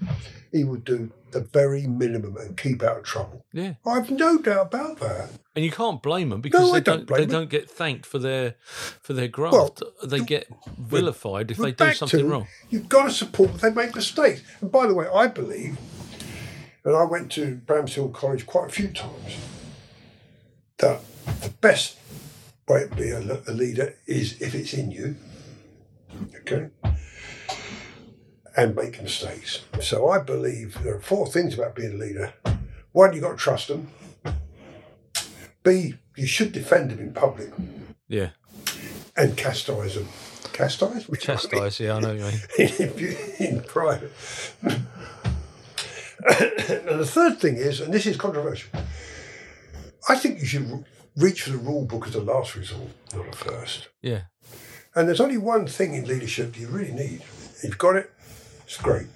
[0.52, 3.44] he would do the very minimum and keep out of trouble.
[3.52, 3.74] Yeah.
[3.86, 5.30] I've no doubt about that.
[5.54, 7.40] And you can't blame them because No, they don't don't, they them.
[7.40, 8.56] don't get thanked for their
[9.00, 9.82] for their graft.
[10.04, 10.48] they get
[10.78, 12.46] vilified if they do something to, wrong.
[12.68, 14.42] You've got to support they make mistakes.
[14.60, 15.78] And by the way, I believe,
[16.84, 19.36] and I went to Bramshill College quite a few times,
[20.78, 21.00] that
[21.42, 21.96] the best
[22.68, 25.16] way to be a, a leader is if it's in you,
[26.40, 26.68] okay,
[28.60, 29.60] and make mistakes.
[29.80, 32.34] So I believe there are four things about being a leader.
[32.92, 33.88] One, you've got to trust them.
[35.62, 37.50] B, you should defend them in public
[38.06, 38.30] Yeah.
[39.16, 40.08] and chastise them.
[40.52, 41.06] Chastise?
[41.18, 42.18] Chastise, yeah, I know what
[42.58, 43.16] you mean.
[43.38, 44.12] in private.
[44.62, 44.82] and
[47.00, 48.68] the third thing is, and this is controversial,
[50.06, 50.84] I think you should
[51.16, 53.88] reach for the rule book as a last resort, not a first.
[54.02, 54.22] Yeah.
[54.94, 57.22] And there's only one thing in leadership you really need.
[57.62, 58.10] You've got it,
[58.70, 59.08] it's great.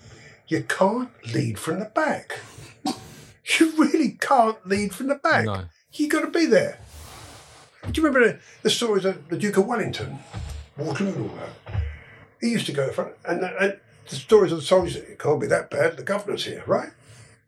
[0.48, 2.40] You can't lead from the back.
[3.60, 5.44] You really can't lead from the back.
[5.44, 5.64] No.
[5.92, 6.78] you got to be there.
[7.90, 10.18] Do you remember the, the stories of the Duke of Wellington,
[10.78, 11.82] Waterloo and all that?
[12.40, 15.38] He used to go front, and, uh, and the stories of the soldiers, it can't
[15.38, 16.88] be that bad, the governor's here, right?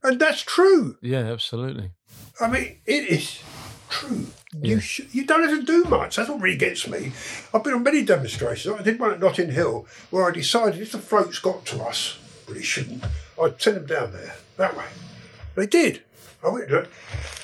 [0.02, 0.98] And that's true.
[1.00, 1.92] Yeah, absolutely.
[2.38, 3.40] I mean, it is
[3.88, 4.26] true.
[4.62, 6.16] You sh- you don't have to do much.
[6.16, 7.12] That's what really gets me.
[7.52, 8.74] I've been on many demonstrations.
[8.78, 12.18] I did one at Notting Hill where I decided if the floats got to us,
[12.46, 13.04] but it shouldn't,
[13.42, 14.86] I'd send them down there that way.
[15.54, 16.02] They did.
[16.44, 16.90] I went to it.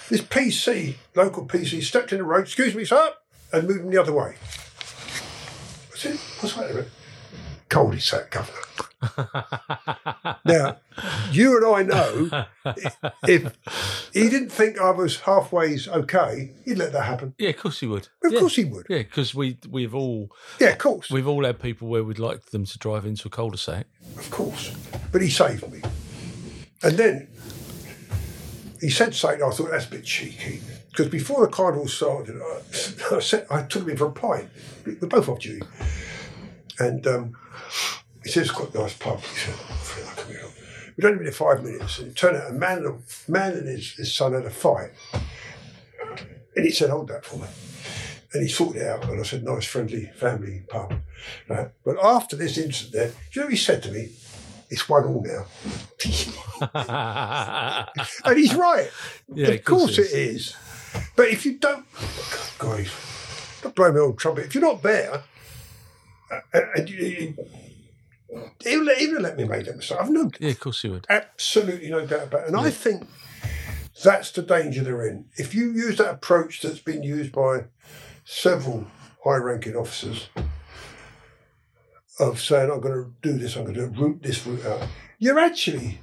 [0.09, 3.13] This PC, local PC, stepped in the road, excuse me, sir,
[3.53, 4.35] and moved them the other way.
[5.93, 6.87] I said, what's that?
[7.73, 8.59] Cul-de-sac, governor.
[10.45, 10.77] now,
[11.31, 12.45] you and I know
[13.27, 13.57] if
[14.13, 17.35] he didn't think I was halfway okay, he'd let that happen.
[17.39, 18.09] Yeah, of course he would.
[18.23, 18.41] Of yeah.
[18.41, 18.85] course he would.
[18.91, 20.29] Yeah, because we we've all
[20.61, 21.11] Yeah, of course.
[21.11, 23.87] we've all had people where we'd like them to drive into a cul-de-sac.
[24.19, 24.77] Of course.
[25.11, 25.81] But he saved me.
[26.83, 27.29] And then
[28.83, 30.61] he said something, I thought that's a bit cheeky.
[30.91, 34.51] Because before the carnival started, I, I, said, I took him in for a pint.
[34.85, 35.67] We're both off duty.
[36.79, 37.35] And um,
[38.23, 39.21] he said, it's quite a nice pub.
[39.21, 40.51] He said, I feel like up.
[40.97, 41.99] We'd only been there five minutes.
[41.99, 44.51] And it turned out a man, and a man and his, his son had a
[44.51, 44.91] fight.
[46.55, 47.47] And he said, hold that for me.
[48.35, 49.09] And he sorted it out.
[49.09, 50.95] And I said, nice, friendly family pub.
[51.49, 51.69] Right?
[51.85, 54.11] But after this incident there, do you know what he said to me?
[54.71, 55.47] It's one all now.
[58.25, 58.91] And he's right.
[59.35, 60.57] Yeah, of course it is.
[61.17, 61.85] But if you don't,
[62.59, 62.87] God,
[63.63, 64.47] don't blow me old trumpet.
[64.47, 65.25] If you're not there,
[66.31, 67.35] uh, and you,
[68.63, 69.99] he'll, let- he'll let me make that mistake.
[70.01, 71.07] I've no, Yeah, of course he would.
[71.11, 72.49] absolutely no doubt about it.
[72.49, 73.07] And I think
[74.03, 75.27] that's the danger they're in.
[75.37, 77.65] If you use that approach that's been used by
[78.25, 78.87] several
[79.25, 80.29] high-ranking officers
[82.19, 84.89] of saying, "I'm going to do this, I'm going to root this route out,"
[85.19, 86.01] you're actually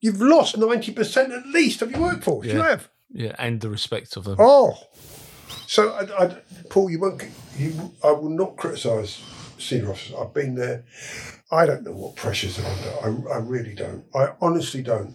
[0.00, 2.46] you've lost ninety percent at least of your workforce.
[2.46, 2.88] You have.
[3.12, 4.36] Yeah, and the respect of them.
[4.38, 4.78] Oh,
[5.66, 6.36] so I, I,
[6.70, 7.22] Paul, you won't.
[7.56, 9.22] You, I will not criticise
[9.58, 10.16] senior officers.
[10.20, 10.84] I've been there.
[11.50, 13.28] I don't know what pressures are under.
[13.30, 14.04] I, I really don't.
[14.14, 15.14] I honestly don't.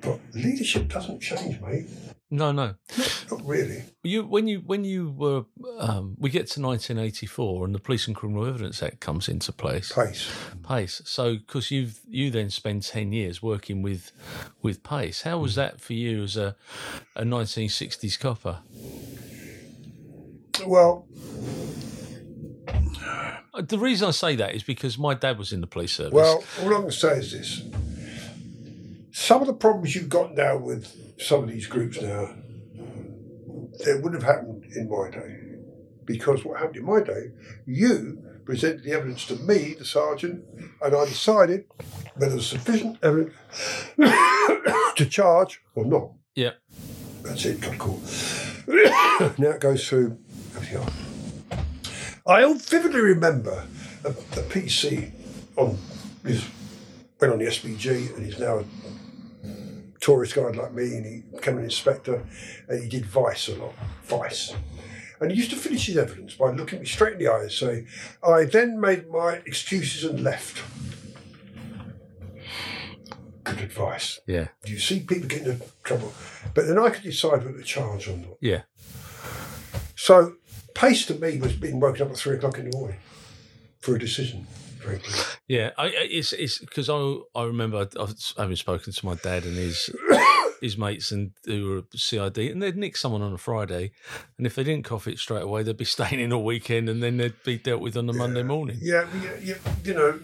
[0.00, 1.88] But leadership doesn't change, mate.
[2.30, 2.74] No, no.
[3.30, 3.84] Not really.
[4.02, 5.44] You when you when you were
[5.78, 9.92] um, we get to 1984 and the Police and Criminal Evidence Act comes into place.
[9.92, 10.28] Pace.
[10.66, 11.02] Pace.
[11.04, 14.10] So because you you then spend 10 years working with
[14.60, 15.22] with Pace.
[15.22, 16.56] How was that for you as a
[17.14, 18.58] a 1960s copper?
[20.66, 21.06] Well,
[23.58, 26.12] The reason I say that is because my dad was in the police service.
[26.12, 27.62] well, all I'm going to say is this:
[29.12, 32.34] some of the problems you've got now with some of these groups now,
[33.84, 35.40] they wouldn't have happened in my day.
[36.04, 37.32] Because what happened in my day,
[37.64, 40.44] you presented the evidence to me, the sergeant,
[40.80, 41.64] and I decided
[42.14, 43.34] whether there was sufficient evidence
[44.96, 46.10] to charge or not.
[46.34, 46.50] yeah.
[47.22, 48.00] That's it, got a call.
[49.38, 50.16] now it goes through
[50.54, 50.92] everything else.
[52.26, 53.66] I vividly remember
[54.04, 55.12] a, a PC
[55.56, 55.78] on
[56.24, 56.44] his
[57.20, 58.64] went on the SPG and he's now a
[60.00, 62.26] tourist guide like me and he became an inspector
[62.68, 63.74] and he did Vice a lot.
[64.04, 64.54] Vice.
[65.20, 67.52] And he used to finish his evidence by looking me straight in the eye and
[67.52, 67.86] say,
[68.22, 70.62] I then made my excuses and left.
[73.44, 74.20] good advice.
[74.26, 74.48] Yeah.
[74.66, 76.12] You see people getting into trouble,
[76.54, 78.36] but then I could decide whether to charge or not.
[78.40, 78.62] Yeah.
[79.94, 80.34] So
[80.76, 82.98] pace to me was being woken up at three o'clock in the morning
[83.80, 84.46] for a decision.
[84.78, 85.14] Frankly,
[85.48, 89.56] Yeah, I, it's it's because I I remember I've, having spoken to my dad and
[89.56, 89.90] his
[90.60, 93.90] his mates and who were CID, and they'd nick someone on a Friday,
[94.38, 97.02] and if they didn't cough it straight away, they'd be staying in all weekend, and
[97.02, 98.78] then they'd be dealt with on the Monday morning.
[98.80, 99.06] yeah,
[99.40, 100.20] you, you know,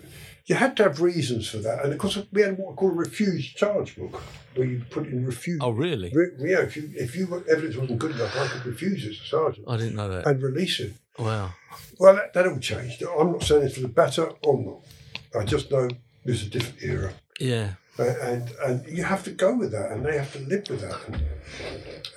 [0.53, 2.91] you had to have reasons for that, and of course we had what we call
[2.91, 4.21] a refused charge book,
[4.55, 5.61] where you put in refuse.
[5.63, 6.11] Oh, really?
[6.15, 9.25] Re- yeah, if you if you evidence wasn't good enough, I could refuse as a
[9.25, 10.27] sergeant I didn't know that.
[10.27, 10.93] and release it.
[11.19, 11.55] Wow.
[11.99, 13.03] Well, that, that all changed.
[13.03, 15.41] I'm not saying it's for the better or not.
[15.41, 15.89] I just know
[16.27, 17.15] there's a different era.
[17.41, 17.69] Yeah.
[17.99, 20.83] Uh, and and you have to go with that, and they have to live with
[20.83, 20.99] that.
[21.09, 21.23] And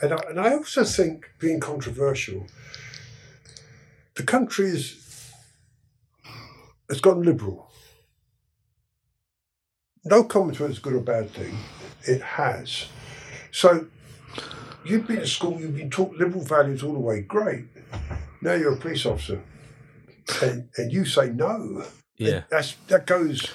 [0.01, 2.47] and I, and I also think, being controversial,
[4.15, 5.31] the country is
[6.89, 7.71] has gone liberal.
[10.05, 11.57] No comment whether it's a good or bad thing.
[12.03, 12.85] It has.
[13.51, 13.87] So
[14.85, 17.21] you've been at school, you've been taught liberal values all the way.
[17.21, 17.65] Great.
[18.41, 19.41] Now you're a police officer,
[20.43, 21.85] and and you say no.
[22.17, 22.43] Yeah.
[22.49, 23.51] That's that goes.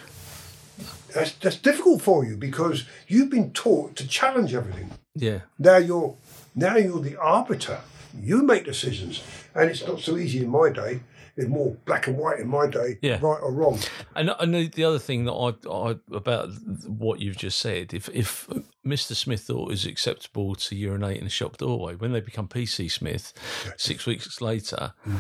[1.15, 4.91] That's that's difficult for you because you've been taught to challenge everything.
[5.15, 5.41] Yeah.
[5.59, 6.17] Now you're
[6.55, 7.81] now you're the arbiter.
[8.21, 9.23] You make decisions,
[9.55, 11.01] and it's not so easy in my day.
[11.49, 13.19] More black and white in my day, Yeah.
[13.21, 13.79] right or wrong.
[14.15, 16.51] And, and the, the other thing that I, I about
[16.87, 18.49] what you've just said, if if
[18.87, 19.15] Mr.
[19.15, 22.91] Smith thought it was acceptable to urinate in a shop doorway, when they become PC
[22.91, 23.33] Smith
[23.77, 25.17] six weeks later, hmm.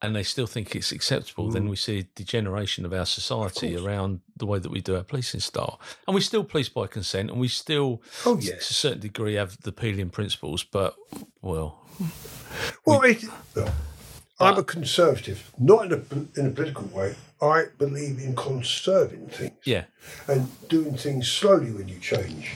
[0.00, 1.68] and they still think it's acceptable, then hmm.
[1.70, 5.40] we see a degeneration of our society around the way that we do our policing
[5.40, 5.80] style.
[6.06, 8.68] And we still police by consent, and we still, Oh, yes.
[8.68, 10.64] to a certain degree, have the Peelian principles.
[10.64, 10.94] But
[11.40, 11.78] well,
[12.84, 13.24] Well, it,
[13.54, 13.68] look,
[14.42, 17.14] I'm a conservative, not in a in a political way.
[17.40, 19.84] I believe in conserving things yeah,
[20.28, 22.52] and doing things slowly when you change.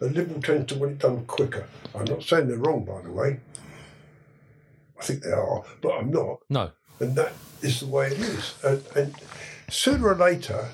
[0.00, 1.66] A liberal tends to want it done quicker.
[1.94, 3.40] I'm not saying they're wrong, by the way.
[4.98, 6.38] I think they are, but I'm not.
[6.48, 6.70] no,
[7.00, 7.32] and that
[7.62, 8.54] is the way it is.
[8.62, 9.14] And, and
[9.68, 10.68] sooner or later,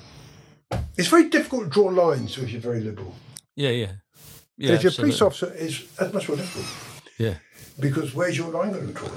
[0.97, 3.15] it's very difficult to draw lines if you're very liberal.
[3.55, 3.91] yeah, yeah,
[4.57, 4.73] yeah.
[4.73, 7.35] if you're a police officer, it's that's much more difficult yeah.
[7.79, 9.11] because where's your line going to be drawn?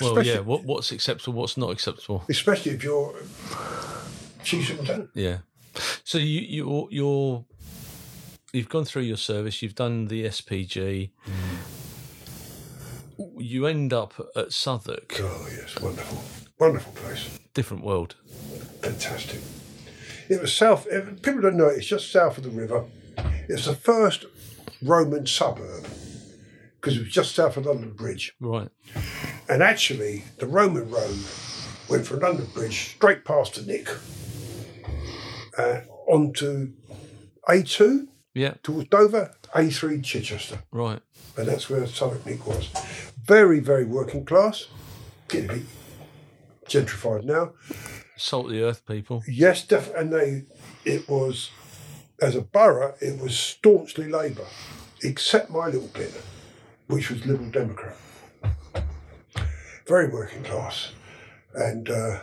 [0.00, 0.38] Well, yeah.
[0.40, 1.34] What, what's acceptable?
[1.38, 2.24] What's not acceptable?
[2.28, 3.14] especially if you're
[4.44, 5.10] chief superintendent.
[5.14, 5.38] Yeah.
[6.04, 7.44] So you you you're
[8.52, 9.62] you've gone through your service.
[9.62, 11.10] You've done the SPG.
[13.38, 15.14] You end up at Southwark.
[15.20, 16.22] Oh yes, wonderful,
[16.58, 18.14] wonderful place, Different world.
[18.80, 19.40] fantastic.
[20.28, 20.86] It was south.
[20.90, 22.84] if People don't know it, it's just south of the river.
[23.48, 24.24] It's the first
[24.80, 25.84] Roman suburb
[26.80, 28.32] because it was just south of London Bridge.
[28.40, 28.68] Right.
[29.50, 31.18] And actually, the Roman road
[31.88, 33.88] went from London Bridge straight past the Nick
[35.58, 36.72] uh, onto
[37.48, 38.54] A2 Yeah.
[38.62, 40.60] towards Dover, A3 Chichester.
[40.70, 41.00] Right.
[41.36, 42.68] And that's where Southwark Nick was.
[43.24, 44.68] Very, very working class.
[45.28, 45.62] Getting a bit
[46.66, 47.52] gentrified now.
[48.16, 49.22] Salt the earth, people.
[49.26, 50.44] Yes, def- and they,
[50.84, 51.50] it was,
[52.20, 54.46] as a borough, it was staunchly Labour,
[55.02, 56.12] except my little bit,
[56.86, 57.96] which was Liberal Democrat.
[59.90, 60.92] Very working class.
[61.52, 62.20] And uh,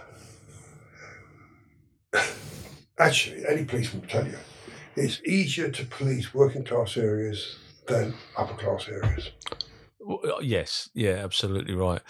[2.98, 4.38] actually, any policeman will tell you,
[4.95, 7.57] it's easier to police working class areas
[7.88, 9.31] than upper class areas.
[9.99, 10.89] Well, Yes.
[10.94, 11.15] Yeah.
[11.26, 12.02] Absolutely right.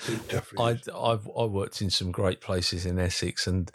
[0.59, 3.71] I, I've I worked in some great places in Essex, and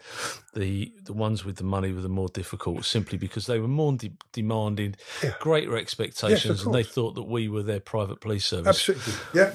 [0.55, 3.93] the the ones with the money were the more difficult, simply because they were more
[3.97, 5.35] de- demanding, Yeah.
[5.41, 8.69] greater expectations, and they thought that we were their private police service.
[8.69, 9.55] Absolutely, yeah.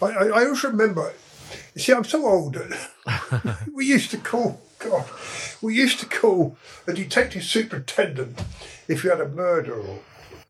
[0.00, 1.12] I, I, I also remember.
[1.74, 2.56] You see, I'm so old.
[3.74, 5.04] we used to call God.
[5.62, 6.56] We used to call
[6.86, 8.42] a detective superintendent
[8.88, 10.00] if you had a murder or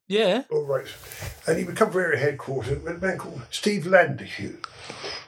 [0.06, 0.44] Yeah.
[0.51, 0.86] or right,
[1.47, 2.82] and he would come from area headquarters.
[2.82, 4.56] With a man called Steve Landahue.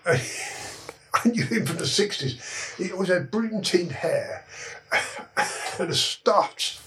[0.06, 0.22] And
[1.14, 2.74] I knew him from the sixties.
[2.78, 4.46] He always had brilliantine hair
[5.78, 6.80] and a starched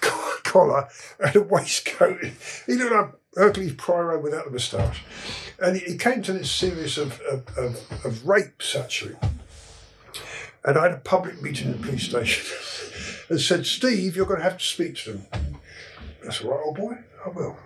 [0.00, 0.88] collar
[1.20, 2.24] and a waistcoat.
[2.66, 5.02] He looked like Hercules Poirot without the moustache.
[5.60, 9.16] And he, came to this series of, of, of, of rapes, actually.
[10.64, 12.44] And I had a public meeting in the police station
[13.28, 15.26] and said, Steve, you're going to have to speak to them.
[16.22, 16.98] That's all right, old boy.
[17.24, 17.56] I will.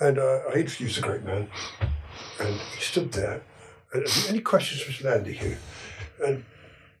[0.00, 1.48] And uh, I introduced the great man.
[2.40, 3.42] And he stood there.
[3.92, 5.26] And any questions, for Mr.
[5.26, 5.58] here?
[6.24, 6.44] And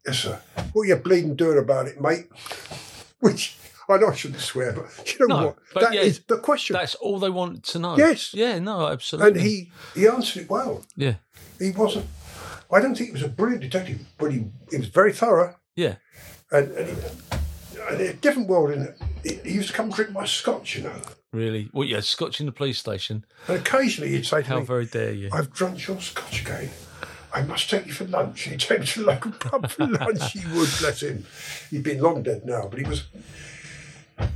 [0.06, 0.40] yes, sir.
[0.72, 2.26] What are you bleeding doing about it, mate?
[3.20, 3.56] Which
[3.90, 5.82] I know I shouldn't swear, but you know No, what?
[5.82, 6.74] That yeah, is the question.
[6.74, 7.96] That's all they want to know.
[7.96, 8.34] Yes.
[8.34, 9.40] Yeah, no, absolutely.
[9.40, 10.84] And he, he answered it well.
[10.96, 11.14] Yeah.
[11.58, 12.06] He wasn't.
[12.70, 15.56] I don't think he was a brilliant detective, but he, he was very thorough.
[15.74, 15.96] Yeah.
[16.52, 16.94] And, and, he,
[17.88, 19.00] and a different world in it.
[19.24, 21.00] he, he used to come and drink my scotch, you know.
[21.32, 21.70] Really?
[21.72, 23.24] Well, yeah, Scotch in the police station.
[23.48, 25.28] And occasionally he'd say to How me, very dare you?
[25.32, 26.70] I've drunk your scotch again.
[27.32, 28.42] I must take you for lunch.
[28.42, 30.32] He'd take me to the local pub for lunch.
[30.32, 31.26] He would, bless him.
[31.70, 33.04] He'd been long dead now, but he was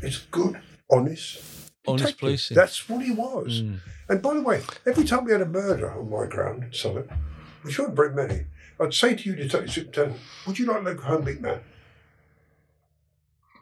[0.01, 0.61] he's good,
[0.91, 1.43] honest.
[1.87, 2.19] Honest detective.
[2.19, 2.55] policing.
[2.55, 3.63] That's what he was.
[3.63, 3.81] Mm.
[4.09, 7.11] And by the way, every time we had a murder on my ground in Southwark,
[7.63, 8.45] which weren't very many,
[8.81, 11.61] I'd say to you, Detective Superintendent, would you like local home big man?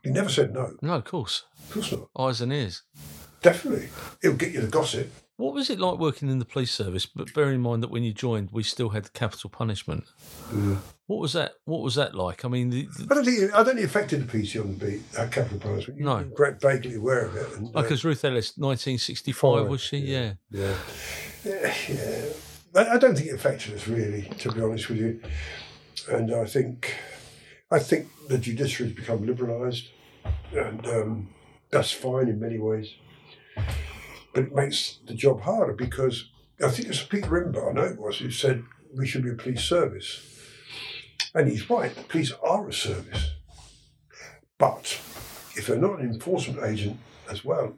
[0.02, 0.76] He never said no.
[0.80, 1.44] No, of course.
[1.58, 2.08] Of course not.
[2.18, 2.82] Eyes and ears.
[3.42, 3.88] Definitely.
[4.22, 5.12] It'll get you the gossip.
[5.40, 7.06] What was it like working in the police service?
[7.06, 10.04] But bear in mind that when you joined, we still had capital punishment.
[11.06, 11.52] What was that?
[11.64, 12.44] What was that like?
[12.44, 14.60] I mean, the, the, I don't think it, I don't think it affected the PC
[14.60, 15.98] on the beat, uh, capital punishment.
[15.98, 16.30] You No.
[16.60, 17.56] vaguely aware of it.
[17.56, 19.96] And, uh, because Ruth Ellis, 1965, was she?
[19.96, 20.34] Yeah.
[20.50, 20.74] yeah.
[21.42, 22.22] Yeah, yeah.
[22.74, 25.22] I, I don't think it affected us really, to be honest with you.
[26.10, 26.96] And I think,
[27.70, 29.88] I think the judiciary has become liberalised,
[30.52, 31.28] and um,
[31.70, 32.92] that's fine in many ways.
[34.32, 36.30] But it makes the job harder because
[36.64, 38.64] I think it's Peter Imbert, I know it was, who said
[38.96, 40.26] we should be a police service.
[41.34, 43.30] And he's right, the police are a service.
[44.58, 45.00] But
[45.56, 46.98] if they're not an enforcement agent
[47.30, 47.76] as well,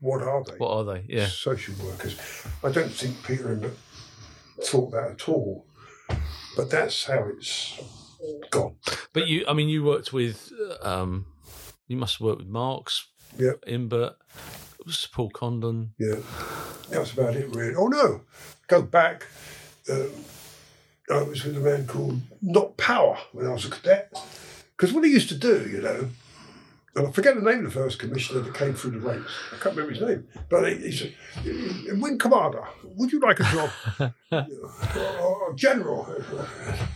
[0.00, 0.54] what are they?
[0.58, 1.04] What are they?
[1.08, 1.26] Yeah.
[1.26, 2.18] social workers.
[2.62, 3.76] I don't think Peter Imbert
[4.64, 5.66] thought that at all.
[6.56, 7.80] But that's how it's
[8.50, 8.76] gone.
[9.12, 10.52] But you, I mean, you worked with,
[10.82, 11.26] um,
[11.86, 13.06] you must have worked with Marks,
[13.38, 13.64] Yep.
[13.66, 15.94] Imbert, it was Paul Condon.
[15.98, 16.16] Yeah,
[16.90, 17.74] that's about it, really.
[17.74, 18.22] Oh no,
[18.68, 19.26] go back.
[19.90, 20.10] Um,
[21.10, 24.12] I was with a man called Not Power when I was a cadet.
[24.76, 26.08] Because what he used to do, you know,
[26.94, 29.30] and I forget the name of the first commissioner that came through the ranks.
[29.50, 31.14] I can't remember his name, but he, he said,
[32.00, 34.46] "Wing Commander, would you like a job?" You know,
[35.20, 36.06] or, or General.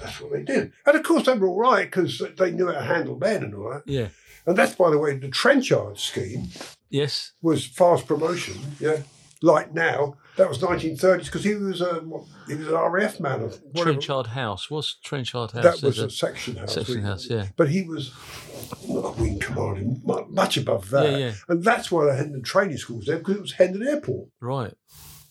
[0.00, 2.72] That's what they did, and of course they were all right because they knew how
[2.72, 3.82] to handle men and all that.
[3.86, 4.08] Yeah.
[4.44, 6.48] And that's, by the way, the Trenchard scheme
[6.90, 7.32] Yes.
[7.42, 8.58] was fast promotion.
[8.80, 9.02] Yeah,
[9.42, 13.42] like now that was 1930s because he was um, a he was an RAF man
[13.42, 13.58] Of.
[13.74, 14.70] Trenchard House.
[14.70, 15.62] What's Trenchard House?
[15.64, 16.74] That was a it- section house.
[16.74, 17.06] section really.
[17.06, 17.46] house, yeah.
[17.56, 18.12] But he was
[18.88, 19.96] not a wing commander,
[20.28, 21.10] much above that.
[21.10, 21.32] Yeah, yeah.
[21.48, 24.28] And that's why they had the training schools there because it was Hendon Airport.
[24.40, 24.74] Right.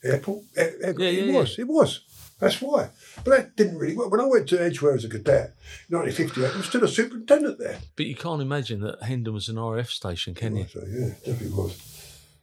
[0.04, 0.44] Airport.
[0.56, 1.58] Air, air- Yeah, it yeah, was.
[1.60, 2.05] It was.
[2.40, 2.90] That's why.
[3.24, 4.12] But that didn't really work.
[4.12, 5.56] When I went to Edgware as a cadet
[5.90, 7.80] in 1958, there was still a superintendent there.
[7.96, 10.66] But you can't imagine that Hendon was an RAF station, can you?
[10.68, 11.92] So, yeah, definitely was.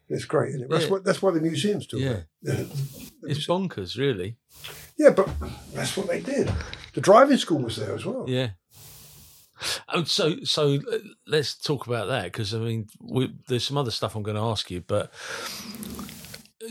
[0.08, 0.70] It's great, isn't it?
[0.70, 0.90] That's, Yeah.
[0.90, 2.20] why, that's why the museum's still Yeah.
[2.42, 2.66] there.
[3.24, 4.36] It's bonkers, really.
[4.96, 5.28] Yeah, but
[5.72, 6.50] that's what they did.
[6.94, 8.24] The driving school was there as well.
[8.28, 8.50] Yeah.
[9.88, 10.98] Oh, so so uh,
[11.28, 14.42] let's talk about that because I mean, we, there's some other stuff I'm going to
[14.42, 15.12] ask you, but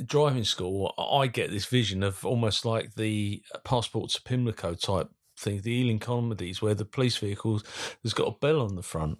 [0.05, 5.61] driving school, I get this vision of almost like the passport to Pimlico type thing,
[5.61, 7.61] the Ealing comedies where the police vehicle
[8.03, 9.19] has got a bell on the front.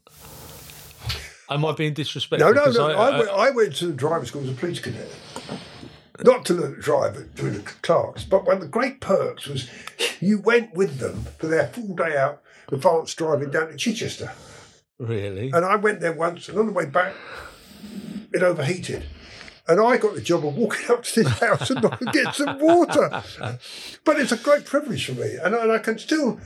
[1.49, 2.53] Am I being disrespectful?
[2.53, 2.87] No, no, no.
[2.87, 5.09] I, I- went, I went to the driving school as a police cadet.
[6.23, 8.23] Not to learn to drive, but doing the clerks.
[8.23, 9.67] But one of the great perks was
[10.19, 14.31] you went with them for their full day out advanced driving down to Chichester.
[14.99, 15.49] really?
[15.51, 17.15] And I went there once, and on the way back,
[18.31, 19.05] it overheated.
[19.67, 22.59] And I got the job of walking up to this house and not get some
[22.59, 23.23] water.
[24.03, 25.35] But it's a great privilege for me.
[25.41, 26.39] And, I- and I can still,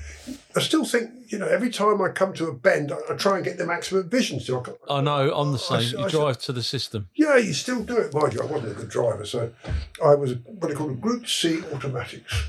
[0.55, 3.37] I still think, you know, every time I come to a bend, I, I try
[3.37, 4.59] and get the maximum vision still.
[4.59, 5.97] I can- I know, I'm the same.
[5.97, 7.07] I- You drive to the system.
[7.15, 8.41] yeah, you still do it, mind you.
[8.41, 9.51] I wasn't a good driver, so
[10.03, 12.43] I was what they call a Group C automatics.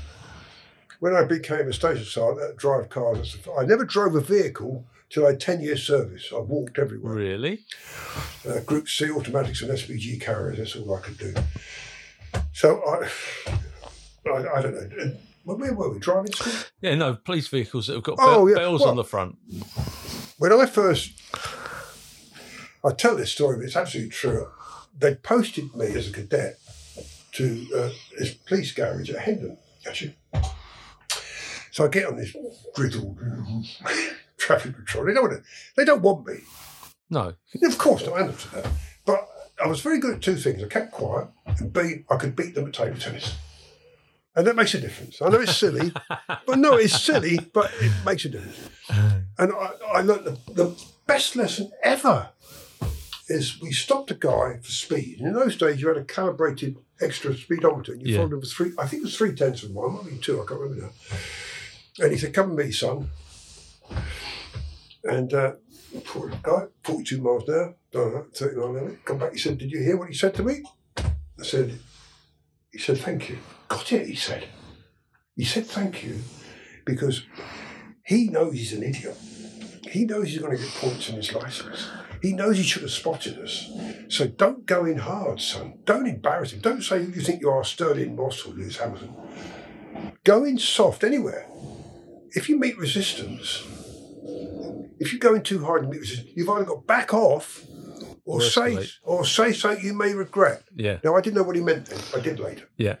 [0.99, 3.37] When I became a station sergeant, I drive cars.
[3.57, 4.83] I never drove a vehicle
[5.15, 6.31] I had 10 years service.
[6.35, 7.13] I walked everywhere.
[7.13, 7.61] Really?
[8.47, 11.33] Uh, Group C automatics and SPG carriers, that's all I could do.
[12.53, 13.09] So I,
[14.29, 15.03] I, I don't know.
[15.03, 15.09] Uh,
[15.55, 15.99] Where were we?
[15.99, 16.53] Driving school?
[16.81, 18.57] Yeah, no, police vehicles that have got Oh, be- yeah.
[18.57, 19.37] bells Well- on the front.
[20.39, 21.13] When I first,
[22.85, 24.49] I tell this story, but it's absolutely true.
[24.99, 26.59] They posted me as a cadet
[27.33, 27.89] to uh,
[28.19, 29.57] this police garage at Hendon,
[29.87, 30.15] actually.
[31.71, 32.35] So I get on this
[32.75, 33.17] griddled
[34.37, 35.05] traffic patrol.
[35.05, 36.39] They don't want to, they don't want me.
[37.09, 37.33] No.
[37.63, 38.67] Of course, not answer to that.
[39.05, 39.27] But
[39.63, 40.63] I was very good at two things.
[40.63, 43.35] I kept quiet, and B, I could beat them at table tennis.
[44.35, 45.19] And that makes a difference.
[45.21, 45.91] I know it's silly,
[46.45, 48.69] but no, it's silly, but it makes a difference.
[48.89, 49.21] Uh.
[49.39, 52.29] And I, I learned the, the best lesson ever
[53.29, 55.17] is we stopped a guy for speed.
[55.19, 58.17] And in those days, you had a calibrated extra speedometer, and you Yeah.
[58.19, 60.41] followed him for three, I think it was three tenths of one, might be two,
[60.41, 60.91] I can't remember now.
[62.03, 63.09] And he said, Come with me, son.
[65.07, 65.53] And uh,
[66.03, 68.99] poor guy, 42 miles an hour, don't know, 39 an.
[69.05, 70.63] Come back, he said, Did you hear what he said to me?
[70.97, 71.79] I said,
[72.71, 73.37] He said, Thank you.
[73.69, 74.47] Got it, he said.
[75.35, 76.19] He said, Thank you,
[76.85, 77.23] because
[78.05, 79.17] he knows he's an idiot.
[79.89, 81.87] He knows he's going to get points in his license.
[82.21, 83.71] He knows he should have spotted us.
[84.09, 85.79] So don't go in hard, son.
[85.85, 86.59] Don't embarrass him.
[86.59, 89.13] Don't say you think you are, Stirling Moss or Lewis Hamilton.
[90.23, 91.47] Go in soft anywhere.
[92.31, 93.63] If you meet resistance,
[94.99, 95.91] if you're going too hard
[96.35, 97.65] you've either got to back off
[98.25, 98.91] or, Or say escalate.
[99.03, 100.63] or say something you may regret.
[100.75, 100.97] Yeah.
[101.03, 101.99] Now I didn't know what he meant then.
[102.15, 102.67] I did later.
[102.77, 102.97] Yeah.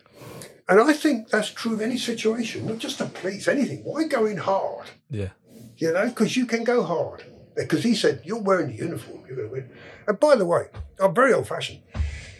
[0.69, 3.79] And I think that's true of any situation, not just the police, anything.
[3.83, 4.87] Why go in hard?
[5.09, 5.29] Yeah.
[5.77, 7.23] You know, because you can go hard.
[7.55, 9.69] Because he said, You're wearing the uniform, you're going to win.
[10.07, 10.67] And by the way,
[10.99, 11.79] I'm very old fashioned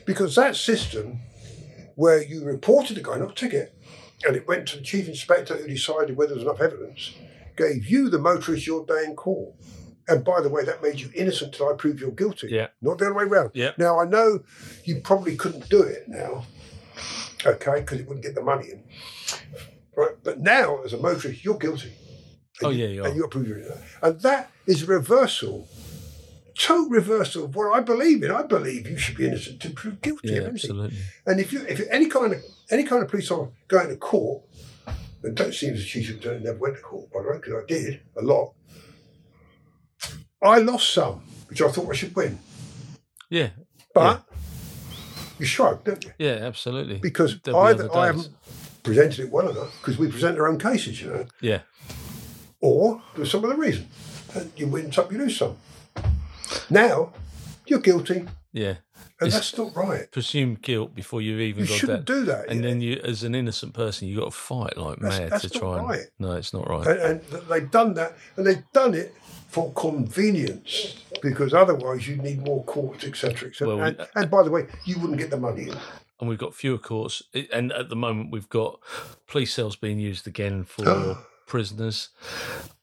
[0.06, 1.20] because that system
[1.96, 3.74] where you reported the guy, not a ticket,
[4.26, 7.14] and it went to the chief inspector who decided whether there was enough evidence,
[7.58, 9.56] gave you, the motorist, your day in court.
[10.08, 12.48] And by the way, that made you innocent till I prove you're guilty.
[12.50, 12.68] Yeah.
[12.82, 13.52] Not the other way around.
[13.54, 13.72] Yeah.
[13.78, 14.40] Now, I know
[14.86, 16.46] you probably couldn't do it now,
[17.46, 18.84] okay, because it wouldn't get the money in.
[19.98, 20.16] Right.
[20.24, 21.92] But now, as a motorist, you're guilty.
[22.64, 23.08] Oh, yeah, you are.
[23.08, 23.70] And you approve it.
[24.02, 25.68] And that is a reversal,
[26.58, 28.32] total reversal of what I believe in.
[28.32, 30.70] I believe you should be innocent to prove guilty Yeah, of anything.
[30.72, 30.98] absolutely.
[31.26, 32.40] And if you, if any kind of
[32.72, 34.44] any kind of police officer going to court,
[35.52, 38.22] seem as chief attorney never went to court, by the way, because I did a
[38.22, 38.54] lot.
[40.42, 42.40] I lost some, which I thought I should win,
[43.30, 43.50] Yeah.
[43.94, 44.24] but
[45.40, 46.12] you shrug, don't you?
[46.20, 47.00] Yeah, absolutely.
[47.00, 47.70] Because be I
[48.06, 48.30] haven't
[48.84, 51.62] presented it well enough because we present our own cases, you know, Yeah.
[52.62, 53.88] or there's some other reason.
[54.36, 55.58] And you win some, you lose some.
[56.70, 57.14] Now
[57.66, 58.76] you're guilty, Yeah.
[59.20, 60.12] And that's not right.
[60.12, 62.14] Presume guilt before you've even You got shouldn't that.
[62.14, 62.50] do that.
[62.50, 62.68] And yeah.
[62.70, 65.50] then you, as an innocent person, you got to fight like That's- mad that's to
[65.50, 65.88] try and.
[65.90, 66.06] right.
[66.20, 66.86] No, it's not right.
[66.88, 69.14] and, and they've done that, and they've done it
[69.48, 73.68] for convenience because otherwise you need more courts, etc., etc.
[73.76, 75.78] Well, and, and by the way, you wouldn't get the money in.
[76.20, 77.24] and we've got fewer courts.
[77.54, 78.80] And at the moment, we've got
[79.28, 81.18] police cells being used again for
[81.48, 82.10] prisoners,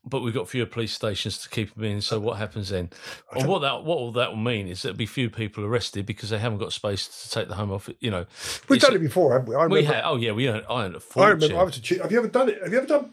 [0.05, 2.01] but we've got fewer police stations to keep them in.
[2.01, 2.91] So what happens then?
[3.33, 6.31] And what that what will that will mean is there'll be few people arrested because
[6.31, 7.89] they haven't got space to take the home off.
[8.01, 8.27] You know,
[8.69, 9.55] We've done it before, haven't we?
[9.55, 9.95] I We remember.
[9.95, 10.05] had.
[10.05, 10.65] Oh yeah, we earned.
[10.69, 11.31] I earned a I fortune.
[11.41, 11.59] remember.
[11.59, 12.01] I was a chief.
[12.01, 12.61] Have you ever done it?
[12.63, 13.11] Have you ever done?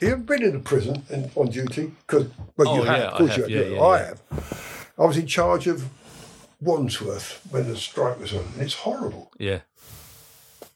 [0.00, 1.92] Have you ever been in a prison and on duty?
[2.06, 2.98] Because well, you Oh, have.
[2.98, 3.66] yeah, of I have, you have.
[3.70, 4.22] yeah, yeah, I have.
[4.98, 5.88] I was in charge of
[6.60, 9.30] Wandsworth when the strike was on, and it's horrible.
[9.38, 9.60] yeah.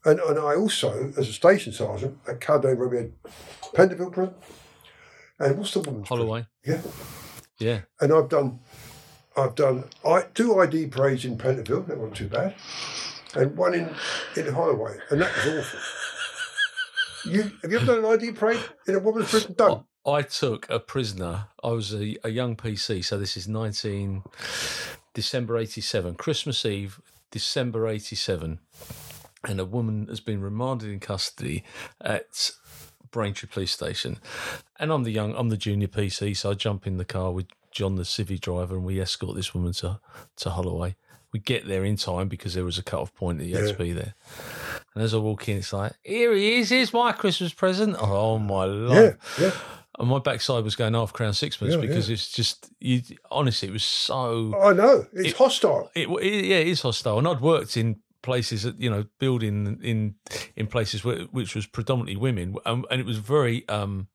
[0.05, 3.13] And, and I also, as a station sergeant at we had
[3.75, 4.35] Pentonville prison,
[5.39, 6.27] and what's the woman's prison?
[6.27, 6.47] Holloway.
[6.65, 6.81] Yeah.
[7.59, 7.81] Yeah.
[8.01, 8.61] and I've done
[9.37, 12.55] I've done I, two ID parades in Pentonville, that wasn't too bad,
[13.35, 13.95] and one in
[14.37, 15.81] in Holloway, and that was awful.
[17.27, 19.55] You have you ever done an ID parade in a woman's prison?
[19.59, 19.85] Don't.
[20.07, 21.49] I took a prisoner.
[21.63, 24.23] I was a, a young PC, so this is 19
[25.13, 26.99] December 87, Christmas Eve,
[27.31, 28.61] December 87.
[29.45, 31.65] And a woman has been remanded in custody
[32.01, 32.51] at
[33.11, 34.19] Braintree Police Station.
[34.79, 37.47] And I'm the young, I'm the junior PC, so I jump in the car with
[37.71, 40.01] John, the civvy driver, and we escort this woman to,
[40.37, 40.97] to Holloway.
[41.33, 43.67] We get there in time because there was a cut off point that you had
[43.67, 43.73] Yeah.
[43.73, 44.15] to be there.
[44.95, 47.97] And as I walk in, it's like, here he is, here's my Christmas present.
[47.99, 49.37] Oh, my life.
[49.39, 49.53] Yeah, yeah.
[49.99, 53.03] And my backside was going half crown sixpence Yeah, because it's just you.
[53.31, 54.55] Honestly, it was so.
[54.59, 55.91] I know it's hostile.
[55.95, 57.19] It, it yeah, it is hostile.
[57.19, 60.15] And I'd worked in places that you know building in
[60.57, 64.09] in places where, which was predominantly women, um, and it was very um,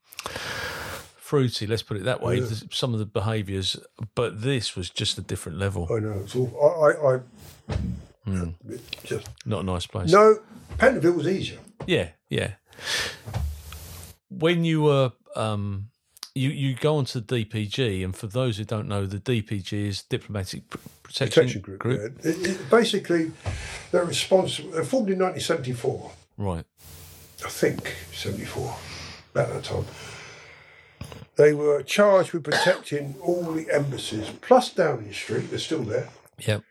[1.18, 1.68] fruity.
[1.68, 2.42] Let's put it that way.
[2.72, 3.78] Some of the behaviours,
[4.16, 5.88] but this was just a different level.
[5.92, 6.60] I know it's awful.
[6.62, 7.20] I, I, I
[8.26, 8.50] Hmm.
[9.04, 10.12] just Not a nice place.
[10.12, 10.40] no.
[10.78, 11.60] Pentonville was easier.
[11.86, 12.54] Yeah, yeah.
[14.30, 15.90] When you were, um,
[16.36, 20.04] you you go onto the DPG, and for those who don't know, the DPG is
[20.04, 20.70] Diplomatic
[21.02, 21.84] Protection, Protection group.
[22.24, 22.30] yeah.
[22.30, 23.32] It, it, basically,
[23.92, 24.72] they're responsible.
[24.72, 26.12] They're formed in 1974.
[26.38, 26.66] Right.
[27.44, 28.76] I think 74,
[29.34, 29.86] about that time.
[31.38, 36.10] They were charged with protecting all the embassies, plus Downing Street, they're still there.
[36.40, 36.64] Yep.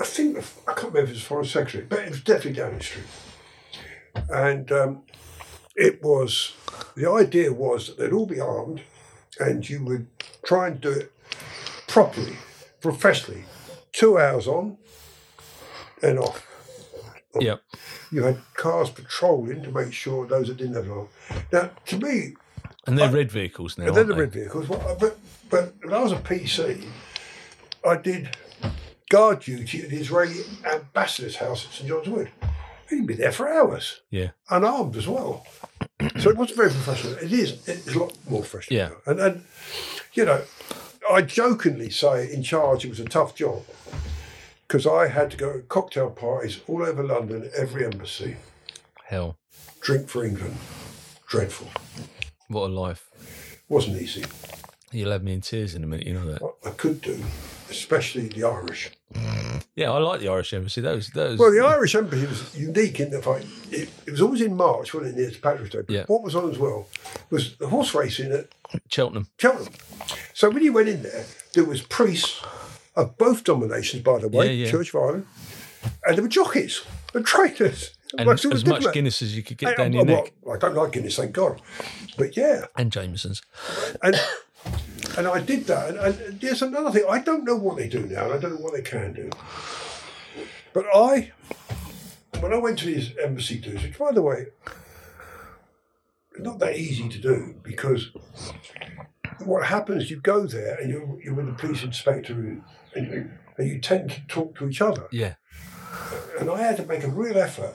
[0.00, 2.80] I think, I can't remember if it was Foreign Secretary, but it was definitely Downing
[2.80, 3.06] Street.
[4.30, 5.02] And um,
[5.78, 6.54] it was,
[6.96, 8.80] the idea was that they'd all be armed
[9.38, 10.06] and you would
[10.44, 11.12] try and do it
[11.86, 12.36] properly,
[12.80, 13.44] professionally.
[13.92, 14.76] Two hours on
[16.02, 16.44] and off.
[17.40, 17.62] Yep.
[18.10, 21.10] You had cars patrolling to make sure those that didn't have arms.
[21.52, 22.34] Now, to me,
[22.86, 23.84] And they're red vehicles now.
[23.84, 24.20] aren't the they?
[24.20, 24.68] red vehicles.
[24.68, 25.18] Well, but
[25.50, 26.84] but when I was a PC,
[27.86, 28.36] I did
[29.08, 30.40] guard duty at the Israeli
[30.70, 32.30] ambassador's house at St John's Wood.
[32.90, 34.30] He'd be there for hours, Yeah.
[34.50, 35.46] unarmed as well.
[36.20, 37.14] So it wasn't very professional.
[37.14, 37.66] It is.
[37.68, 38.78] It's a lot more professional.
[38.78, 38.88] Yeah.
[38.88, 38.96] now.
[39.12, 39.44] And and
[40.14, 40.42] you know,
[41.10, 43.62] I jokingly say in charge it was a tough job
[44.66, 48.36] because I had to go to cocktail parties all over London, every embassy,
[49.06, 49.38] Hell,
[49.80, 50.56] drink for England.
[51.26, 51.68] Dreadful.
[52.48, 53.04] what a life.
[53.68, 54.24] Wasn't easy.
[54.92, 56.06] You'll have me in tears in a minute.
[56.06, 56.40] You know that.
[56.40, 57.22] What I could do,
[57.70, 58.90] especially the Irish.
[59.74, 60.80] Yeah, I like the Irish embassy.
[60.80, 61.38] Those, those.
[61.38, 64.92] Well, the Irish Embassy was unique in the fact it, it was always in March,
[64.92, 65.78] wasn't it, near to Patrick's Day.
[65.86, 66.04] But Yeah.
[66.08, 66.88] What was on as well
[67.30, 68.48] was the horse racing at
[68.88, 69.28] Cheltenham.
[69.38, 69.72] Cheltenham.
[70.34, 71.24] So when you went in there,
[71.54, 72.42] there was priests
[72.96, 74.70] of both denominations, by the way, Yeah, yeah.
[74.72, 75.26] Church of Ireland,
[76.06, 76.82] and there were jockeys
[77.14, 77.92] and trainers.
[78.18, 78.94] And Like, so as much different.
[78.94, 80.32] Guinness as you could get Hey, down I- your well, neck.
[80.50, 81.60] I don't like Guinness, thank God.
[82.16, 83.42] But yeah, And Jameson's.
[84.02, 84.16] and
[85.18, 85.90] and I did that.
[85.90, 87.04] And, and there's another thing.
[87.08, 89.30] I don't know what they do now, and I don't know what they can do.
[90.72, 91.32] But I,
[92.40, 94.46] when I went to these embassy dues, which by the way,
[96.38, 98.10] not that easy to do because
[99.44, 102.32] what happens, you go there and you're, you're with the police inspector
[102.94, 105.08] and you, and you tend to talk to each other.
[105.10, 105.34] Yeah.
[106.38, 107.74] And I had to make a real effort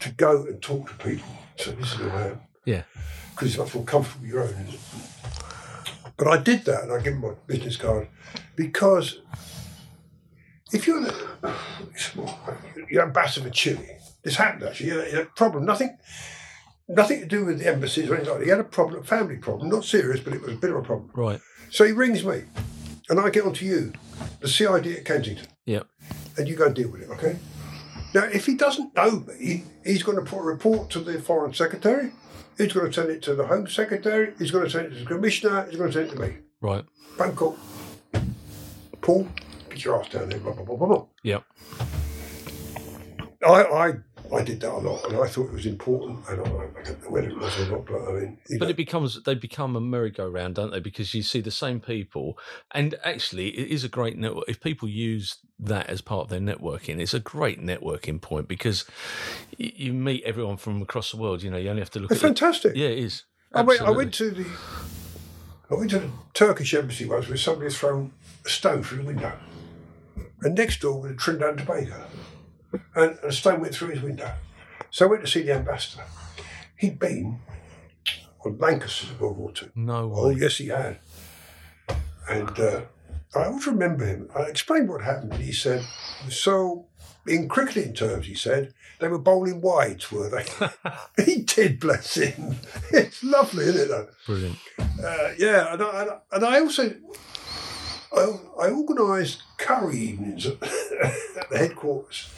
[0.00, 1.28] to go and talk to people.
[1.56, 2.82] So this is who I am Yeah.
[3.32, 4.66] because it's much more comfortable with your own.
[6.16, 8.08] But I did that, and I gave him my business card
[8.54, 9.20] because
[10.72, 11.54] if you're the
[12.88, 13.88] you're ambassador for Chile,
[14.22, 14.88] this happened actually.
[14.90, 15.96] You had a problem, nothing,
[16.88, 18.44] nothing to do with the embassies or anything like that.
[18.44, 20.76] He had a problem, a family problem, not serious, but it was a bit of
[20.76, 21.10] a problem.
[21.14, 21.40] Right.
[21.70, 22.42] So he rings me,
[23.10, 23.92] and I get onto you,
[24.40, 25.82] the CID at Kensington, Yeah.
[26.38, 27.36] and you go and deal with it, okay?
[28.14, 31.52] Now, if he doesn't know me, he's going to put a report to the Foreign
[31.52, 32.12] Secretary.
[32.58, 34.32] He's going to send it to the Home Secretary.
[34.38, 35.66] He's going to send it to the Commissioner.
[35.68, 36.36] He's going to send it to me.
[36.60, 36.84] Right.
[37.16, 37.58] Phone call.
[39.02, 39.28] Paul,
[39.68, 40.38] get your ass down there.
[40.38, 41.04] Blah, blah, blah, blah, blah.
[41.22, 41.40] Yeah.
[43.46, 43.92] I, I,
[44.34, 46.20] I did that a lot, and I thought it was important.
[46.28, 48.68] And I, I don't know whether it was or not, but I mean, But know,
[48.68, 50.80] it becomes they become a merry-go-round, don't they?
[50.80, 52.38] Because you see the same people,
[52.72, 54.44] and actually, it is a great network.
[54.48, 58.84] If people use that as part of their networking, it's a great networking point because
[59.56, 61.42] you meet everyone from across the world.
[61.42, 62.26] You know, you only have to look it's at.
[62.26, 62.74] fantastic.
[62.74, 63.22] The, yeah, it is.
[63.54, 64.46] I went, I went to the
[65.70, 68.12] I went to the Turkish embassy once where somebody had thrown
[68.44, 69.32] a stone through the window.
[70.42, 72.06] And next door was a Trinidad and Tobago.
[72.72, 74.32] And, and a stone went through his window.
[74.90, 76.04] So I went to see the ambassador.
[76.76, 77.40] He'd been
[78.44, 79.70] on Lancashire in World War Two.
[79.74, 80.98] No Oh, yes, he had.
[82.28, 82.82] And uh,
[83.34, 84.28] I always remember him.
[84.34, 85.32] I explained what happened.
[85.34, 85.84] and He said,
[86.28, 86.86] so
[87.26, 90.44] in cricketing terms, he said, they were bowling wides, were they?
[91.24, 92.56] he did, bless him.
[92.92, 94.08] It's lovely, isn't it, though?
[94.26, 94.56] Brilliant.
[94.78, 96.94] Uh, yeah, and I, and I- and I also
[98.16, 102.30] I, I organised curry evenings at, at the headquarters.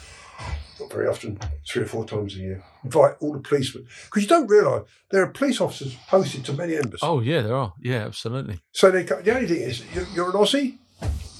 [0.79, 1.37] Not very often,
[1.67, 2.63] three or four times a year.
[2.83, 6.75] Invite all the policemen because you don't realise there are police officers posted to many
[6.75, 6.99] embassies.
[7.03, 7.73] Oh yeah, there are.
[7.81, 8.59] Yeah, absolutely.
[8.71, 10.77] So they the only thing is you're, you're an Aussie,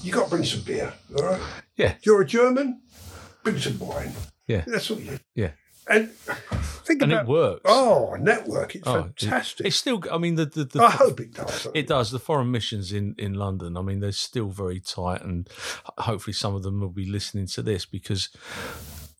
[0.02, 1.40] you got to bring some beer, all right?
[1.76, 1.94] Yeah.
[2.02, 2.80] You're a German,
[3.42, 4.12] bring some wine.
[4.46, 4.64] Yeah.
[4.66, 5.18] That's all you.
[5.34, 5.52] Yeah.
[5.88, 7.60] And think And about it works.
[7.64, 8.76] Oh, network!
[8.76, 9.66] It's Oh, it- fantastic.
[9.66, 10.00] It's still.
[10.12, 11.66] I mean, the the, the I hope it does.
[11.74, 12.10] It does.
[12.12, 15.48] The foreign missions in, in London, I mean, they're still very tight, and
[15.98, 18.28] hopefully some of them will be listening to this because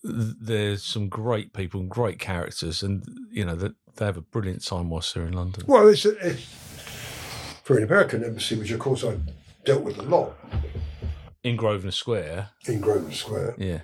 [0.03, 4.65] there's some great people and great characters, and you know that they have a brilliant
[4.65, 5.65] time whilst they're in London.
[5.67, 6.43] Well, it's, it's
[7.65, 9.17] for an American embassy, which of course I
[9.65, 10.35] dealt with a lot
[11.45, 13.55] In Grosvenor Square, in Grosvenor Square.
[13.59, 13.81] yeah.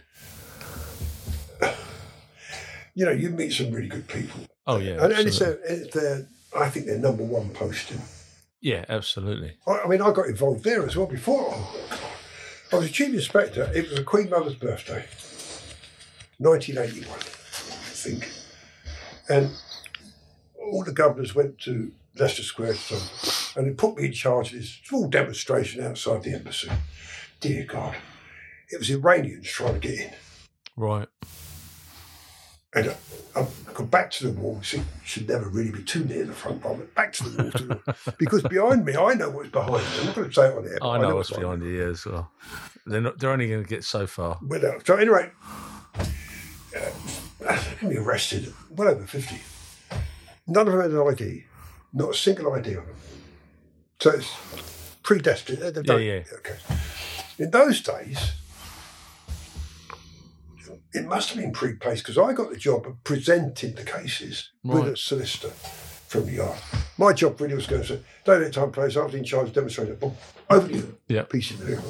[2.95, 5.95] You know, you meet some really good people, Oh yeah, and, and it's, their, it's
[5.95, 6.27] their,
[6.59, 8.01] I think, their number one posting.
[8.63, 9.59] yeah, absolutely.
[9.67, 11.55] I, I mean, I got involved there as well before.
[12.73, 13.71] I was a chief inspector.
[13.75, 15.05] It was the Queen Mother's birthday,
[16.39, 18.31] 1981, I think.
[19.29, 19.51] And
[20.59, 23.01] all the governors went to Leicester Square to
[23.57, 26.71] and they put me in charge of this small demonstration outside the embassy.
[27.41, 27.97] Dear God,
[28.69, 30.13] it was Iranians trying to get in.
[30.77, 31.09] Right.
[32.75, 32.91] And
[33.35, 34.61] I, I got back to the wall.
[34.63, 36.63] See, should never really be too near the front.
[36.63, 39.49] But I went back to the wall to the, because behind me, I know what's
[39.49, 39.89] behind me.
[40.01, 40.79] I'm not going to say it on air.
[40.81, 42.31] but I know what's behind you as well.
[42.85, 43.19] They're not.
[43.19, 44.39] They're only going to get so far.
[44.43, 44.79] Well, no.
[44.85, 45.31] So anyway,
[47.49, 48.53] uh, be arrested.
[48.71, 49.41] Well over fifty.
[50.47, 51.45] None of them had an ID.
[51.93, 52.97] Not a single ID on them.
[54.01, 54.31] So it's
[55.03, 55.59] predestined.
[55.59, 56.23] They- they've Yeah, done- yeah.
[56.35, 56.57] Okay.
[57.39, 58.33] In those days,
[60.93, 64.89] it must have been pre-placed because I got the job of presenting the cases with
[64.89, 66.59] a solicitor from the yard.
[66.99, 68.97] My job really was going to say, day, date, time, place.
[68.97, 69.97] I was in charge of demonstrating.
[69.97, 70.17] Boom,
[70.49, 70.97] over to you.
[71.09, 71.23] Yeah.
[71.23, 71.85] Piece of material.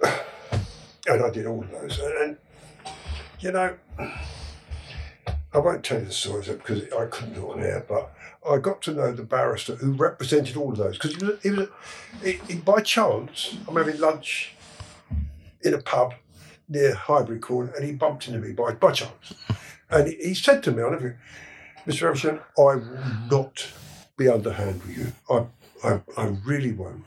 [1.08, 2.00] And I did all of those.
[2.00, 2.36] And
[3.40, 3.76] you know,
[5.56, 8.12] I won't tell you the stories because I couldn't do it on air, but
[8.48, 11.50] I got to know the barrister who represented all of those because he was, he
[11.50, 11.68] was
[12.22, 14.54] he, he, by chance, I'm having lunch
[15.62, 16.14] in a pub
[16.68, 19.34] near Highbury Corner and he bumped into me by, by chance.
[19.90, 21.18] And he, he said to me, I never,
[21.86, 22.08] Mr.
[22.08, 22.98] Evershed, I will
[23.30, 23.66] not
[24.16, 25.12] be underhand with you.
[25.30, 25.46] I,
[25.88, 27.04] I, I really won't.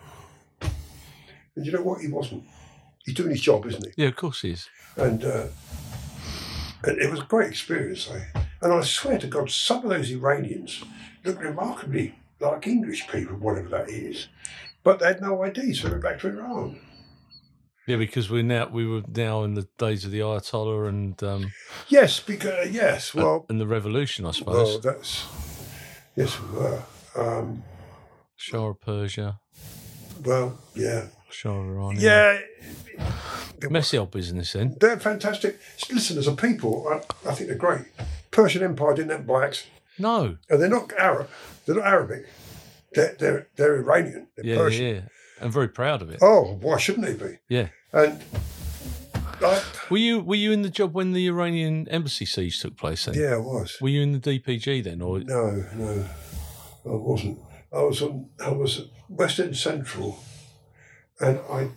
[1.55, 2.01] And you know what?
[2.01, 2.45] He wasn't.
[3.05, 3.91] He's doing his job, isn't he?
[4.03, 4.69] Yeah, of course he is.
[4.95, 5.47] And, uh,
[6.83, 8.09] and it was a great experience.
[8.11, 8.41] Eh?
[8.61, 10.83] And I swear to God, some of those Iranians
[11.23, 14.27] looked remarkably like English people, whatever that is.
[14.83, 16.79] But they had no ID, so they went back to Iran.
[17.87, 21.51] Yeah, because we're now we were now in the days of the Ayatollah and um,
[21.87, 24.33] Yes, because yes, well, and the revolution, I well,
[24.65, 24.81] suppose.
[24.81, 25.25] that's
[26.15, 26.83] yes, we were.
[27.15, 27.63] Um,
[28.35, 29.39] Shah of Persia,
[30.23, 31.95] well, yeah, Shah of Iran.
[31.99, 32.39] yeah,
[33.69, 34.75] Messy old business then.
[34.79, 35.59] they're fantastic.
[35.91, 37.85] Listen, as a people, I, I think they're great.
[38.31, 39.65] Persian Empire didn't have blacks,
[39.97, 40.37] No.
[40.49, 41.29] and they're not Arab.
[41.65, 42.27] They're not Arabic.
[42.93, 44.27] They're they're, they're Iranian.
[44.35, 44.85] They're Yeah, Persian.
[44.95, 45.01] yeah.
[45.41, 46.19] I'm very proud of it.
[46.21, 47.37] Oh, why shouldn't they be?
[47.47, 47.69] Yeah.
[47.93, 48.21] And
[49.41, 53.05] I, Were you were you in the job when the Iranian embassy siege took place
[53.05, 53.15] then?
[53.15, 53.77] yeah, I was.
[53.81, 56.05] Were you in the DPG then or No, no,
[56.85, 57.39] I wasn't.
[57.71, 58.29] I was on.
[58.43, 60.19] I was at West End Central,
[61.21, 61.69] and I,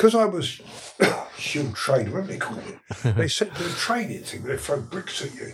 [0.00, 0.62] because I was
[1.36, 3.14] shield trained, whatever they call it.
[3.16, 5.52] they sent to the training thing where they throw bricks at you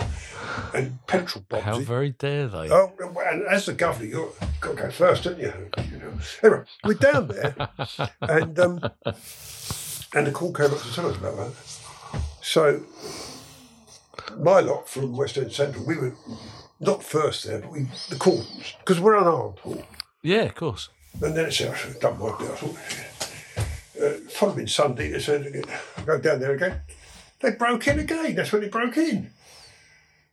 [0.73, 1.65] and petrol bombs.
[1.65, 2.71] how very dare they?
[2.71, 2.93] Oh,
[3.27, 5.53] and as the governor, you've got to go first, don't you?
[5.91, 6.13] you know.
[6.45, 7.57] Anyway, we're down there,
[8.21, 8.89] and um,
[10.15, 12.21] and the call came up to tell us about that.
[12.41, 12.85] So,
[14.39, 16.15] my lot from West End Central, we were
[16.79, 19.59] not first there, but we the cordons because we're unarmed.
[20.23, 20.89] Yeah, of course.
[21.21, 22.51] And then it said, I should have done my bit.
[22.51, 23.33] I thought,
[24.03, 25.65] uh, following Sunday, they said, again,
[26.05, 26.81] go down there again.
[27.41, 28.35] They broke in again.
[28.35, 29.31] That's when they broke in.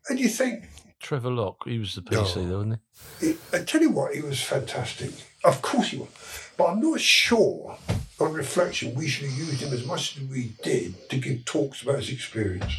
[0.09, 0.65] And you think,
[1.01, 2.43] Trevor Locke, he was the PC Oh.
[2.47, 2.79] though, wasn't
[3.21, 5.11] It, I tell you what, he was fantastic.
[5.43, 6.09] Of course he was.
[6.57, 7.77] But I'm not sure,
[8.19, 11.81] on reflection, we should have used him as much as we did to give talks
[11.81, 12.73] about his experience.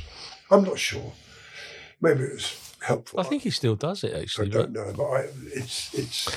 [0.50, 1.12] I'm not sure.
[2.00, 3.20] Maybe it was helpful.
[3.20, 4.48] I think he still does it actually.
[4.48, 6.28] I don't know, but I, it's it's.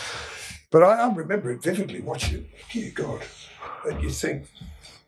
[0.72, 2.49] But I, I remember it vividly watching it.
[2.72, 3.22] Dear God,
[3.88, 4.47] and you think,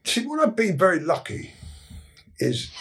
[0.04, 1.54] see, what I've been very lucky
[2.40, 2.72] is,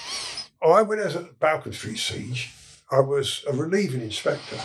[0.62, 2.52] I when I was at the Balcombe Street siege,
[2.90, 4.58] I was a relieving inspector,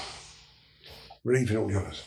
[1.23, 2.03] relieving all the others.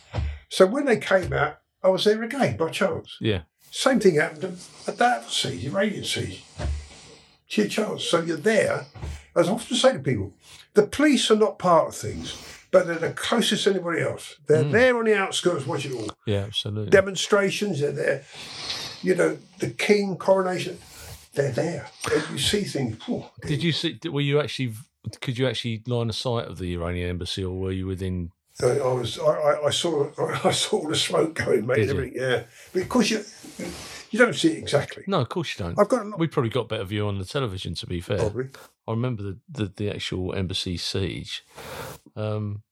[0.49, 3.17] So when they came out, I was there again by chance.
[3.21, 6.45] yeah, Same thing happened at that siege, Iranian siege.
[7.47, 8.05] Sheer chance.
[8.05, 8.87] So you're there.
[9.37, 10.35] As I often say to people,
[10.75, 12.37] the police are not part of things,
[12.71, 14.37] but they're the closest to anybody else.
[14.47, 14.73] They're hmm.
[14.73, 16.11] there on the outskirts watching it all.
[16.27, 16.91] yeah, absolutely.
[16.91, 18.25] Demonstrations, they're there.
[19.07, 20.79] You know, the king coronation,
[21.33, 21.87] they're there.
[22.33, 22.99] You see things.
[23.47, 24.01] Did you see?
[24.05, 24.75] Were you actually?
[25.21, 28.33] Could you actually line of sight of the Iranian embassy, or were you within?
[28.61, 30.11] I I was, I, I, saw,
[30.45, 31.77] I saw all the smoke going, mate.
[31.77, 32.05] Did and you?
[32.05, 32.21] everything.
[32.21, 32.43] Yeah,
[32.73, 33.25] but of course you,
[34.11, 35.05] you don't see it exactly.
[35.07, 35.79] No, of course you don't.
[35.79, 36.19] I've got lot.
[36.19, 37.77] We probably got better view on the television.
[37.77, 38.49] To be fair, Probably.
[38.89, 41.45] I remember the, the, the actual embassy siege.
[42.17, 42.65] Um,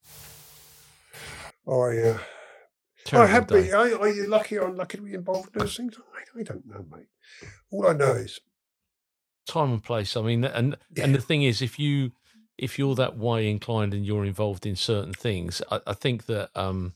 [1.68, 2.18] I, uh,
[3.12, 3.64] I have day.
[3.66, 3.74] been.
[3.74, 5.96] Are, are you lucky or unlucky to be involved in those things?
[5.98, 7.06] I, I don't know, mate.
[7.70, 8.40] All I know is,
[9.46, 10.16] time and place.
[10.16, 11.04] I mean, and Yeah.
[11.04, 12.12] and the thing is, if you
[12.56, 16.50] if you're that way inclined and you're involved in certain things, I, I think that
[16.54, 16.94] um,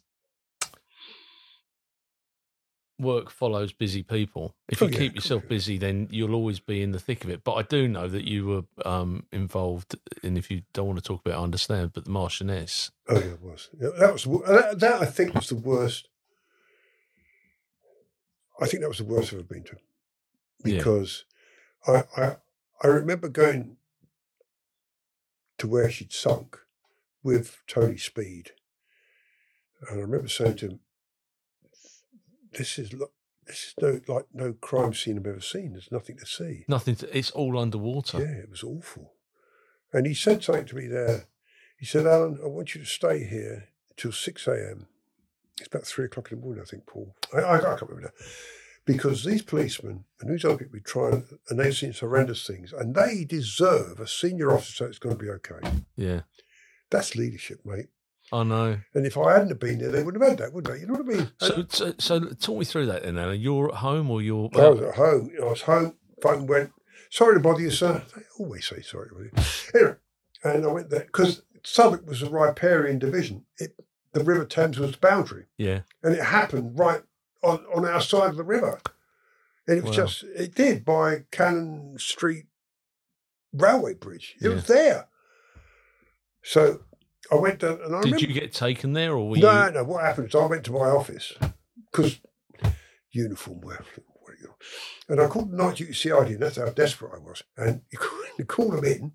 [2.98, 4.54] work follows busy people.
[4.68, 5.48] If Oh, you yeah, keep yourself yeah.
[5.48, 7.44] busy, then you'll always be in the thick of it.
[7.44, 11.04] But I do know that you were um, involved, and if you don't want to
[11.04, 11.92] talk about, it, I understand.
[11.92, 13.70] But the Marchioness, oh yeah, it was.
[13.80, 15.02] Yeah, that was that, that.
[15.02, 16.08] I think was the worst.
[18.60, 19.76] I think that was the worst I've ever been to,
[20.64, 20.78] Yeah.
[20.78, 21.24] because
[21.86, 22.36] I, I
[22.82, 23.76] I remember going
[25.58, 26.58] to where she'd sunk
[27.22, 28.52] with Tony Speed,
[29.88, 30.80] and I remember saying to him,
[32.52, 33.12] "This is lo-
[33.46, 35.72] this is no like no crime scene I've ever seen.
[35.72, 36.96] There's nothing to see." nothing.
[36.96, 38.18] To, it's all underwater.
[38.18, 39.12] Yeah, it was awful.
[39.92, 41.26] And he said something to me there.
[41.78, 44.86] He said, Alan, I want you to stay here until 6 a.m.
[45.58, 47.14] It's about three o'clock in the morning, I think, Paul.
[47.32, 48.24] I, I, I can't remember now.
[48.84, 52.94] Because these policemen and these other people be trying, and they've seen horrendous things, and
[52.94, 55.60] they deserve a senior officer that's going to be okay.
[55.96, 56.22] Yeah,
[56.90, 57.86] That's leadership, mate.
[58.32, 58.78] I know.
[58.94, 60.80] And if I hadn't have been there, they wouldn't have had that, would they?
[60.80, 61.30] You know what I mean?
[61.40, 63.16] So, so, so talk me through that then.
[63.40, 64.50] You're at home or you're?
[64.54, 65.30] I was at home.
[65.40, 65.96] I was home.
[66.22, 66.72] Phone went.
[67.10, 68.02] Sorry to bother you, sir.
[68.14, 69.30] They always say sorry to bother
[69.72, 69.74] you.
[69.74, 69.96] Anyway,
[70.44, 73.46] and I went there because Southwark was a riparian division.
[73.56, 73.74] It,
[74.12, 77.02] the River Thames was the boundary, yeah, and it happened right
[77.42, 78.80] on, on our side of the river.
[79.66, 80.04] And it was Wow.
[80.06, 82.46] just it did by Cannon Street
[83.52, 84.34] Railway Bridge.
[84.40, 84.54] It Yeah.
[84.54, 85.08] was there.
[86.42, 86.80] So
[87.30, 88.26] I went down, and I Did remember.
[88.26, 89.72] you get taken there, or were No, you?
[89.72, 89.84] no.
[89.84, 91.34] What happened is I went to my office
[91.92, 92.20] because
[93.12, 93.84] uniform wear.
[95.08, 97.42] And I called the night duty CID, and that's how desperate I was.
[97.56, 99.12] And you call, you call them in,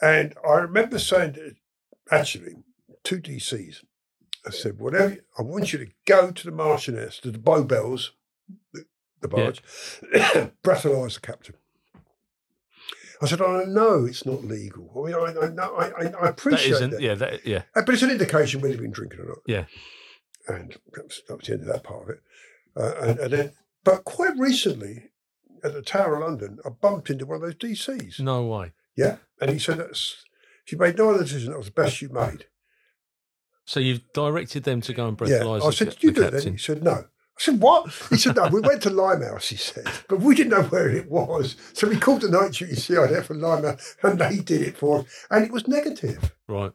[0.00, 1.54] and I remember saying, to,
[2.10, 2.54] actually,
[3.02, 3.84] two DCs.
[4.46, 8.12] I said, whatever, I want you to go to the Marchioness, to the Bow Bells,
[8.72, 8.84] the,
[9.22, 9.44] the Yeah.
[9.44, 9.62] barge,
[10.62, 11.54] breathalyse the captain.
[13.24, 14.90] I said, I know it's not legal.
[14.96, 16.90] I mean, I, I, know- I, I, appreciate isn't.
[16.90, 17.00] that.
[17.00, 17.14] Yeah.
[17.14, 17.46] That.
[17.46, 17.62] Yeah.
[17.74, 19.38] Uh, But it's an indication whether you've been drinking or not.
[19.46, 19.64] Yeah.
[20.48, 22.22] And that was, that was the end of that part of it.
[22.76, 23.52] Uh, and, and then,
[23.82, 25.10] but quite recently,
[25.62, 28.20] at the Tower of London, I bumped into one of those DCs.
[28.20, 28.72] No way.
[28.96, 29.16] Yeah.
[29.40, 30.24] And he said, that's,
[30.64, 31.50] she made no other decision.
[31.52, 32.46] That was the best you made.
[33.66, 35.60] So you've directed them to go and breathalyze.
[35.62, 35.66] Yeah.
[35.66, 36.32] I said, Did you do it then?
[36.32, 36.52] captain.
[36.52, 37.06] He said, No.
[37.36, 37.92] I said, What?
[38.10, 41.10] He said, No, we went to Limehouse, he said, but we didn't know where it
[41.10, 41.56] was.
[41.72, 45.06] So we called the night duty CID for Limehouse and they did it for us.
[45.30, 46.32] And it was negative.
[46.48, 46.72] Right.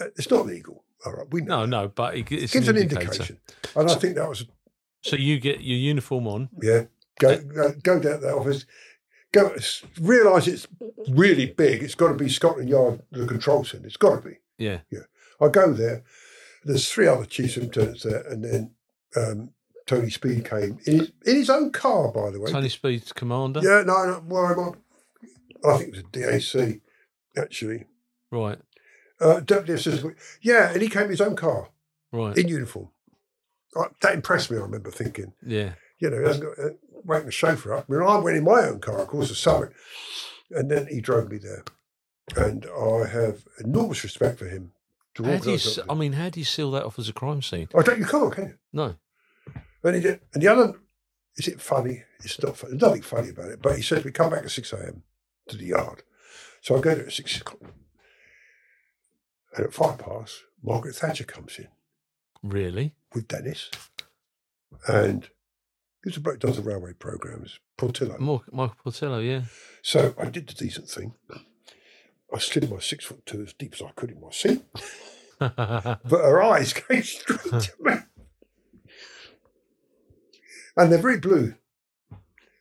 [0.00, 0.84] Uh, It's not legal.
[1.04, 1.26] All right.
[1.30, 1.64] We know.
[1.66, 3.06] No, no, but it, Gives an an indicator.
[3.12, 3.38] indication.
[3.76, 4.46] And I think that was,
[5.02, 6.48] So you get your uniform on.
[6.62, 6.84] yeah,
[7.18, 8.66] go, go, go down to that office.
[9.32, 9.54] Go
[10.00, 10.66] realise it's
[11.08, 11.82] really big.
[11.84, 13.86] It's got to be Scotland Yard, the control centre.
[13.86, 14.36] It's got to be.
[14.58, 14.80] Yeah.
[14.90, 15.04] Yeah.
[15.40, 16.02] I go there.
[16.64, 18.72] There's three other chiefs of lieutenants there, and then
[19.16, 19.50] um,
[19.86, 22.50] Tony Speed came in his, in his own car, by the way.
[22.50, 23.60] Tony Speed's commander.
[23.62, 24.76] Yeah, no, no, well, I'm on,
[25.64, 26.02] I think it was a
[26.58, 26.80] DAC,
[27.36, 27.86] actually.
[28.30, 28.58] Right.
[29.20, 30.16] Uh, Deputy Assistant.
[30.40, 31.68] Yeah, and he came in his own car
[32.12, 32.36] Right.
[32.38, 32.88] in uniform.
[33.76, 35.32] Uh, that impressed me, I remember thinking.
[35.46, 35.72] yeah.
[35.98, 36.68] You know, he hasn't got uh,
[37.04, 37.84] waiting the chauffeur up.
[37.86, 39.72] I mean, I went in my own car, of course, the Summit,
[40.50, 41.62] and then he drove me there.
[42.36, 44.72] And I have enormous respect for him.
[45.22, 45.56] To How do you?
[45.56, 45.78] s-.
[45.88, 47.68] I mean, how do you seal that off as a crime scene?
[47.74, 48.54] Oh, I don't, you can't, can you?
[48.72, 48.94] No.
[49.82, 50.08] And he.
[50.08, 50.74] And the other,
[51.36, 52.04] is it funny?
[52.22, 52.72] It's not funny.
[52.72, 53.62] There's nothing funny about it.
[53.62, 55.02] But he says we come back at 6 a.m.
[55.48, 56.02] to the yard.
[56.60, 57.72] So I go there at 6 o'clock.
[59.56, 61.66] And at five past, Margaret Thatcher comes in
[62.42, 62.94] Really?
[63.14, 63.68] with Dennis.
[64.86, 65.28] And
[66.04, 68.16] he's a bloke who does the railway programmes, Portillo.
[68.18, 69.18] More, Michael Portillo.
[69.18, 69.42] Yeah.
[69.82, 71.14] So I did the decent thing.
[72.32, 74.62] I slid my six foot two as deep as I could in my seat.
[75.40, 77.94] But her eyes came straight to me.
[80.76, 81.54] And they're very blue.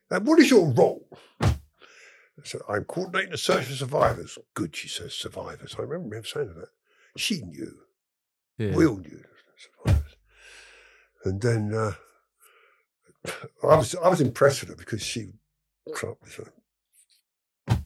[0.10, 1.08] And what is your role?
[1.42, 4.38] I said, I'm coordinating the search for survivors.
[4.54, 5.76] Good, she says, survivors.
[5.78, 6.70] I remember him saying that.
[7.18, 7.80] She knew.
[8.58, 8.74] yeah.
[8.76, 9.24] We all knew
[9.86, 10.16] survivors.
[11.26, 11.92] And then uh,
[13.64, 15.34] I was I was impressed with her because she
[15.96, 17.78] Trump was a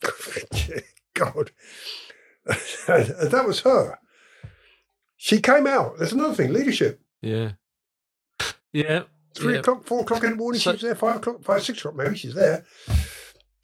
[1.14, 1.50] God.
[2.88, 3.98] and that was her.
[5.24, 5.98] She came out.
[5.98, 7.00] There's another thing, leadership.
[7.20, 7.52] Yeah.
[8.72, 9.02] Yeah.
[9.36, 9.60] Three yeah.
[9.60, 12.16] o'clock, four o'clock in the morning, So- she's there, five o'clock, five, six o'clock, maybe
[12.16, 12.64] she's there.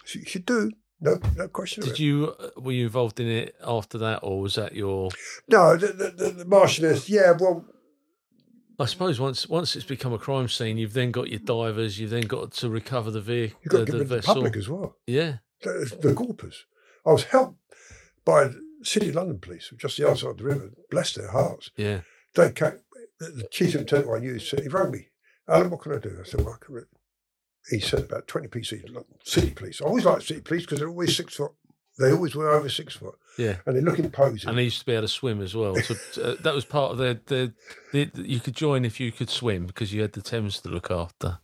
[0.04, 0.70] She should do.
[1.00, 1.82] No, no question.
[1.82, 5.08] Did you uh, were you involved in it after that, or was that your?
[5.48, 7.64] No, the, the, the, the Marchioness, yeah, well,
[8.78, 12.10] I suppose once once it's become a crime scene, you've then got your divers, you've
[12.10, 14.96] then got to recover the vehicle, you've got to the, the the public as well.
[15.06, 15.38] Yeah.
[15.62, 16.66] the, the Gorpers.
[17.06, 17.58] I was helped
[18.24, 18.50] by
[18.82, 20.70] City of London Police, just the other side of the river.
[20.90, 21.70] Bless their hearts.
[21.76, 22.00] Yeah.
[22.34, 22.80] They came,
[23.18, 25.08] the, lieutenant I knew said, he rang me,
[25.48, 26.18] Alan, what can I do?
[26.20, 26.86] I said, well, I can,
[27.70, 29.80] he said about 20 pieces of city police.
[29.80, 31.52] I always liked city police because they're always six foot.
[31.98, 33.16] They always were over six foot.
[33.36, 33.56] Yeah.
[33.66, 34.48] And they look imposing.
[34.48, 35.74] And they used to be able to swim as well.
[35.76, 37.52] So uh, that was part of the, the,
[37.92, 40.90] the you could join if you could swim because you had the Thames to look
[40.90, 41.38] after.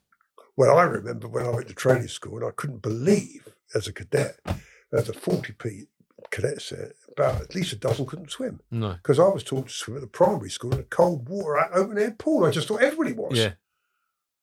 [0.56, 3.93] well, I remember when I went to training school and I couldn't believe as a
[3.93, 4.39] cadet,
[4.93, 5.86] as a 40p
[6.31, 8.61] cadet set, about at least a dozen couldn't swim.
[8.70, 8.93] No.
[8.95, 11.99] Because I was taught to swim at the primary school in a cold water open
[11.99, 12.45] air pool.
[12.45, 13.39] I just thought everybody was.
[13.39, 13.53] Yeah.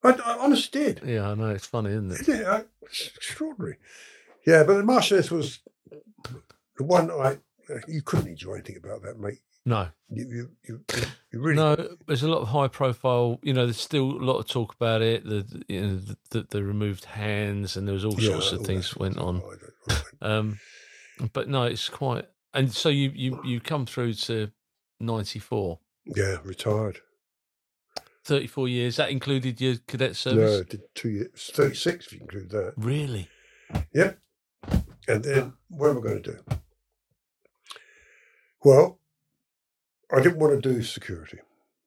[0.04, 1.02] I, I honestly did.
[1.06, 1.50] Yeah, I know.
[1.50, 2.28] It's funny, isn't it?
[2.28, 3.78] Yeah, it's extraordinary.
[4.48, 5.60] Yeah, but the Marchioness was
[6.78, 7.38] the one I.
[7.88, 9.40] You couldn't enjoy anything about that, mate.
[9.64, 9.90] No.
[10.10, 10.84] You, you, you,
[11.32, 11.56] you really.
[11.56, 11.76] No,
[12.08, 13.40] there's a lot of high profile.
[13.44, 15.24] You know, there's still a lot of talk about it.
[15.24, 18.60] The you know the, the, the removed hands and there was all Yeah, sorts of
[18.60, 19.38] all things went on.
[19.38, 20.60] I don't- I don't- Um,
[21.34, 22.26] but no, it's quite.
[22.54, 24.52] And so you you you come through to
[25.00, 25.80] ninety four.
[26.06, 27.00] Yeah, retired.
[28.24, 28.96] 34 years.
[28.98, 30.62] That included your cadet No, service.
[30.62, 31.52] I did two years.
[31.54, 32.74] Thirty-six if you include that.
[32.78, 33.30] Really?
[33.94, 34.20] Yep.
[35.08, 36.40] And then what am I going to do?
[38.64, 39.00] Well,
[40.14, 41.40] I didn't want to do security.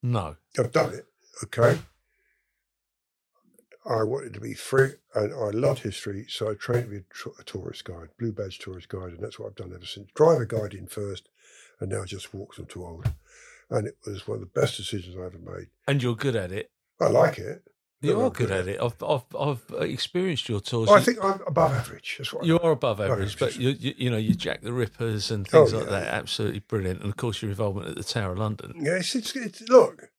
[0.02, 0.36] No.
[0.58, 1.06] I've done it.
[1.44, 1.78] Okay.
[3.86, 7.04] I wanted to be free, and I loved history, so I trained to be a,
[7.10, 10.10] tr- a tourist guide, blue badge tourist guide, and that's what I've done ever since.
[10.14, 11.28] Driver guide in first,
[11.80, 12.58] and now just walks.
[12.58, 13.12] I'm too old,
[13.70, 15.68] and it was one of the best decisions I ever made.
[15.86, 16.70] And you're good at it.
[17.00, 17.62] I like it.
[18.00, 18.80] You are good at it.
[18.80, 20.90] I've I've I've uh, experienced your tours.
[20.90, 22.16] I think I'm above average.
[22.18, 24.72] That's what you are above Oh, average, but you, you you know you Jack the
[24.74, 25.90] Rippers and Oh, things like yeah.
[25.90, 26.06] that.
[26.08, 27.00] Absolutely brilliant.
[27.00, 28.74] And of course your involvement at the Tower of London.
[28.78, 30.10] Yes, it's, it's look.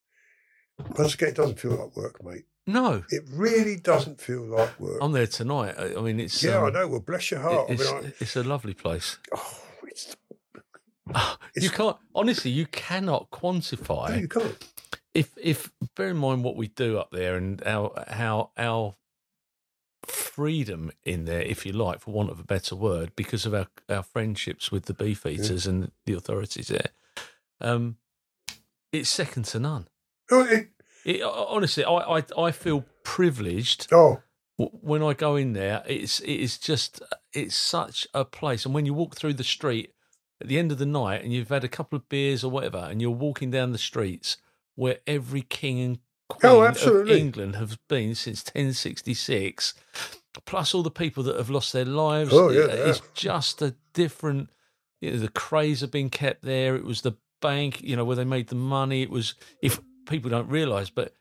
[0.98, 2.46] Once again, it doesn't feel like work, mate.
[2.68, 4.98] No, It really doesn't feel like work.
[5.02, 5.76] I'm there tonight.
[5.78, 6.88] I mean, it's yeah, um, I know.
[6.88, 7.70] Well, bless your heart.
[7.70, 9.20] it's, I mean, I, it's a lovely place.
[9.36, 9.62] oh,
[9.94, 10.16] it's
[11.64, 12.50] you can't honestly.
[12.52, 14.58] You cannot No, quantify you can't.
[15.14, 18.96] if if bear in mind what we do up there and our how our
[20.08, 23.68] freedom in there, if you like, for want of a better word, because of our
[23.90, 26.90] our friendships with the beef eaters and the authorities there.
[27.62, 27.98] Um,
[28.92, 29.88] it's second to none.
[30.32, 30.70] Oh, it,
[31.06, 34.22] It, honestly, I, I I feel privileged oh,
[34.57, 35.84] when I go in there.
[35.88, 37.02] It's it is just
[37.34, 39.91] it's such a place, and when you walk through the street
[40.41, 42.80] at the end of the night, and you've had a couple of beers or whatever,
[42.90, 44.38] and you're walking down the streets
[44.76, 47.10] where every king and queen Oh, of.
[47.10, 49.73] England have been since 1066,
[50.45, 52.32] plus all the people that have lost their lives.
[52.34, 53.06] Oh, yeah, it- it's yeah.
[53.14, 54.49] just a different.
[55.02, 56.76] You know, the craze have been kept there.
[56.76, 59.03] It was the bank, you know, where they made the money.
[59.03, 61.14] It was if people don't realise, but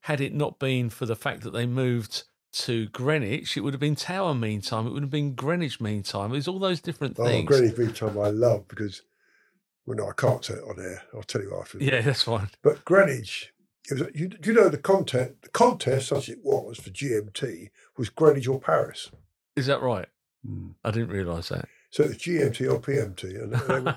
[0.00, 3.80] had it not been for the fact that they moved to Greenwich, it would have
[3.80, 4.86] been Tower Meantime.
[4.86, 6.32] It would have been Greenwich Meantime.
[6.32, 7.46] It was all those different oh, things.
[7.46, 9.02] Greenwich Mean Time I love because,
[9.86, 11.02] well, no, I can't say it on air.
[11.14, 11.78] I'll tell you after.
[11.78, 12.48] Yeah, that's fine.
[12.62, 13.52] But Greenwich,
[13.90, 17.70] it was, you, do you know the content, the contest, as it was for GMT,
[17.96, 19.10] was Greenwich or Paris.
[19.56, 20.06] Is that right?
[20.46, 20.68] Hmm.
[20.84, 21.68] I didn't realise that.
[21.90, 23.42] So it was GMT or PMT.
[23.42, 23.96] And, and they, went,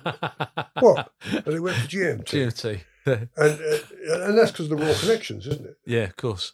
[0.79, 1.11] what?
[1.29, 2.23] And they went for GMT.
[2.25, 2.81] GMT.
[3.05, 3.77] And, uh,
[4.25, 5.77] and that's because of the Royal Connections, isn't it?
[5.85, 6.53] yeah, of course.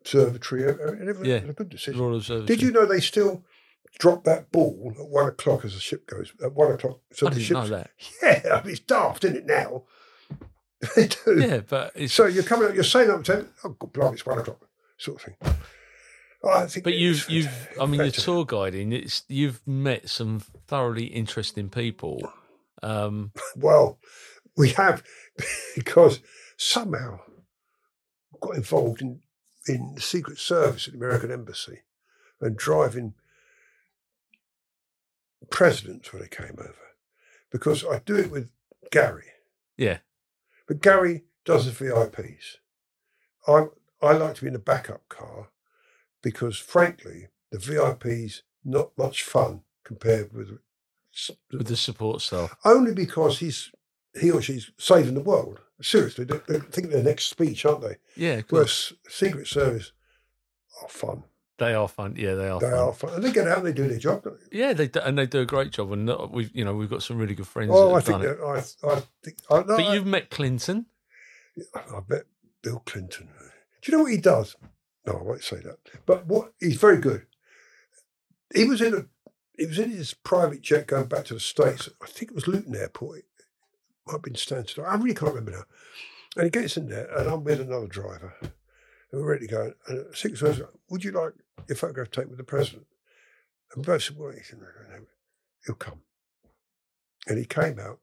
[0.00, 1.24] Observatory, uh, and everything.
[1.24, 1.50] Yeah.
[1.50, 2.00] A good decision.
[2.00, 2.46] Royal Observatory.
[2.46, 3.44] Did you know they still
[3.98, 6.32] drop that ball at one o'clock as the ship goes?
[6.42, 7.00] At one o'clock.
[7.12, 7.90] So I the didn't ship's, know that.
[8.22, 9.84] Yeah, I mean, it's daft, isn't it, now?
[10.96, 11.40] they do.
[11.40, 12.14] Yeah, but it's.
[12.14, 14.66] So you're coming up, you're saying up and saying, oh, God, blimey, it's one o'clock,
[14.98, 15.54] sort of thing.
[16.44, 18.92] I think but you've, you've, I mean, you're tour guiding.
[18.92, 22.20] It's you've met some thoroughly interesting people.
[22.84, 24.00] Um, Well,
[24.56, 25.02] we have
[25.74, 26.20] because
[26.56, 27.20] somehow
[28.40, 29.20] got involved in,
[29.68, 31.80] in the Secret Service at the American Embassy
[32.40, 33.14] and driving
[35.50, 36.74] presidents when they came over.
[37.50, 38.48] Because I do it with
[38.90, 39.26] Gary,
[39.76, 39.98] yeah,
[40.66, 42.56] but Gary does the VIPs.
[43.46, 43.66] I
[44.00, 45.48] I like to be in the backup car
[46.22, 50.58] because, frankly, the VIPs not much fun compared with
[51.50, 52.56] with the support staff.
[52.64, 53.70] only because he's
[54.20, 55.60] he or she's saving the world.
[55.80, 57.96] Seriously, they, they think their next speech, aren't they?
[58.16, 58.92] Yeah, of course.
[58.92, 59.92] Whereas Secret Service
[60.82, 61.24] are fun.
[61.58, 62.14] They are fun.
[62.16, 62.60] Yeah, they are.
[62.60, 62.78] They fun.
[62.78, 64.22] are fun, and they get out and they do their job.
[64.22, 64.58] Don't they?
[64.58, 65.92] Yeah, they do, and they do a great job.
[65.92, 67.70] And we've, you know, we've got some really good friends.
[67.72, 70.86] Oh, I think that, I, I think I, no, But you've met Clinton.
[71.74, 72.22] I bet
[72.62, 73.28] Bill Clinton.
[73.82, 74.56] Do you know what he does?
[75.06, 75.78] No, I won't say that.
[76.06, 77.26] But what he's very good.
[78.54, 79.06] He was in a
[79.58, 81.88] he was in his private jet going back to the States.
[82.02, 83.22] I think it was Luton Airport.
[84.06, 84.84] Might have been Stansted.
[84.86, 85.64] I really can't remember now.
[86.36, 88.34] And he gets in there and I'm with another driver.
[88.40, 88.50] And
[89.12, 89.72] we're ready to go.
[89.88, 91.32] And Service, goes, would you like
[91.68, 92.86] your photograph taken with the president?
[93.74, 94.32] And both said, well,
[95.66, 96.00] he'll come.
[97.26, 98.00] And he came out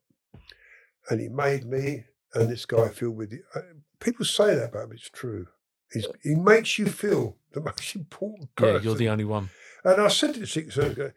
[1.09, 3.43] and he made me and this guy feel with you.
[3.55, 3.61] Uh,
[3.99, 5.47] People say that about him, it's true.
[5.91, 8.75] He's, he makes you feel the most important person.
[8.75, 9.49] Yeah, you're the only one.
[9.83, 11.11] And I said to Secret Service guy,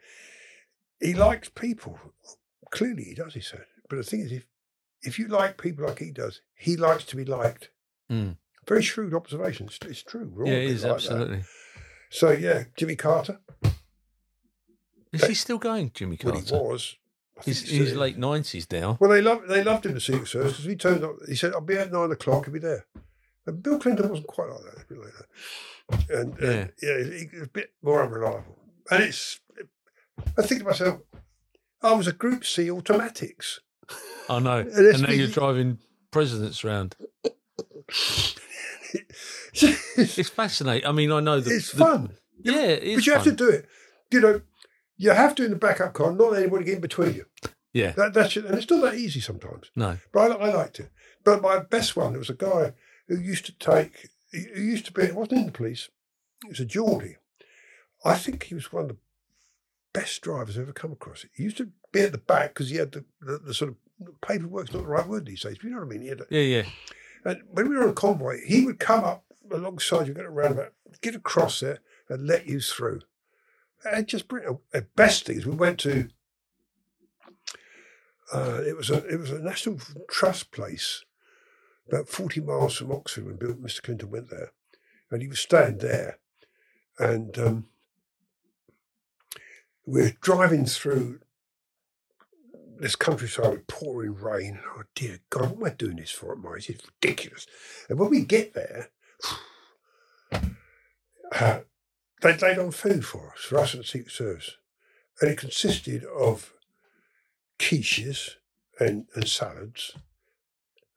[1.00, 1.98] he likes people.
[2.70, 3.64] Clearly he does, he said.
[3.88, 4.46] But the thing is, if,
[5.02, 7.70] if you like people like he does, he likes to be liked.
[8.10, 8.36] Mm.
[8.68, 9.66] Very shrewd observation.
[9.66, 10.30] It's, it's true.
[10.32, 10.94] We're Yeah, it is like that.
[10.94, 11.44] absolutely.
[12.10, 13.40] So, yeah, Jimmy Carter.
[15.12, 16.56] Is he still going, Jimmy Well, Carter?
[16.56, 16.96] he was.
[17.44, 18.98] He's, he's late nineties now.
[19.00, 21.16] Well, they loved they loved him, the Secret Service, because he turned up.
[21.26, 22.44] He said, "I'll be at nine o'clock.
[22.44, 22.86] He'll be there."
[23.46, 24.82] And Bill Clinton wasn't quite like that.
[24.82, 26.20] A bit like that.
[26.20, 26.66] And uh, Yeah.
[26.82, 28.56] yeah, he, he was a bit more unreliable.
[28.90, 29.40] And it's,
[30.38, 31.00] I think to myself,
[31.82, 33.58] I was a Group C automatics.
[34.28, 34.58] I know.
[34.74, 35.78] And now you're driving
[36.10, 36.96] presidents around.
[39.54, 40.86] it's, fascinating.
[40.88, 43.32] I mean, I know that it's the- fun, yeah, it is but you have to
[43.32, 43.66] do it.
[44.10, 44.40] You know,
[44.96, 47.24] you have to in the backup car, not let anybody get in between you.
[47.72, 48.44] Yeah, That, that's it.
[48.44, 49.70] and it's not that easy sometimes.
[49.74, 49.96] no.
[50.12, 50.90] But I, I liked it.
[51.24, 52.74] But my best one, there was a guy
[53.08, 55.88] who used to take, he he used to be, it wasn't in the police,
[56.44, 57.16] it was a Geordie.
[58.04, 58.96] I think he was one of the
[59.94, 61.24] best drivers I've ever come across.
[61.34, 63.76] He used to be at the back because he had the, the, the sort of
[64.22, 66.02] paperwork's not the right word these days, but you know what I mean?
[66.02, 66.62] He had a, Yeah, yeah.
[67.24, 70.72] and when we were on convoy, he would come up alongside you, get a roundabout,
[71.00, 73.00] get across there, and let you through.
[73.84, 75.44] And just bring the best things.
[75.44, 76.08] We went to.
[78.32, 81.04] Uh, it was a it was a National Trust place,
[81.88, 83.26] about forty miles from Oxford.
[83.26, 83.82] When Bill, Mr.
[83.82, 84.52] Clinton went there,
[85.10, 86.18] and he was staying there,
[86.98, 87.66] and um,
[89.84, 91.20] we're driving through
[92.82, 94.58] this countryside with pouring rain.
[94.76, 96.68] Oh dear God, what am I doing this for at Morris?
[96.68, 97.46] It's ridiculous.
[97.88, 98.90] And when we get there,
[101.32, 101.60] uh,
[102.22, 104.56] they laid on food for us, for us and the Secret Service.
[105.20, 106.52] And it consisted of
[107.58, 108.30] quiches
[108.80, 109.96] and, and salads,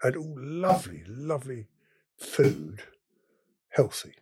[0.02, 1.68] and all lovely, lovely
[2.18, 2.82] food,
[3.70, 4.16] healthy.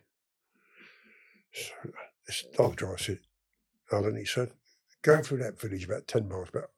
[1.52, 1.90] So
[2.26, 3.20] this other driver said,
[3.90, 4.50] Alan, he said,
[5.00, 6.70] going through that village about 10 miles, about,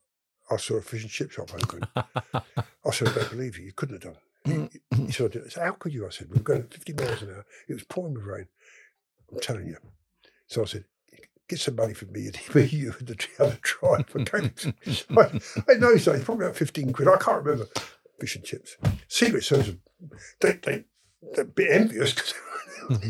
[0.51, 1.83] I saw a fish and chip shop open.
[1.95, 3.65] I said, I don't believe you.
[3.67, 4.21] You couldn't have done.
[4.45, 6.07] He, he said, I said, how could you?
[6.07, 7.47] I said, we were going 50 miles an hour.
[7.69, 8.47] It was pouring with rain.
[9.33, 9.77] I'm telling you.
[10.47, 10.85] So I said,
[11.49, 14.05] get some money for me and me, you and the other driver.
[15.67, 17.09] I, I know so it's probably about 15 quid.
[17.09, 17.67] I can't remember.
[18.21, 18.77] Fish and chips.
[19.09, 19.75] Secret Service,
[20.41, 20.85] they, they,
[21.35, 22.35] they're a bit envious because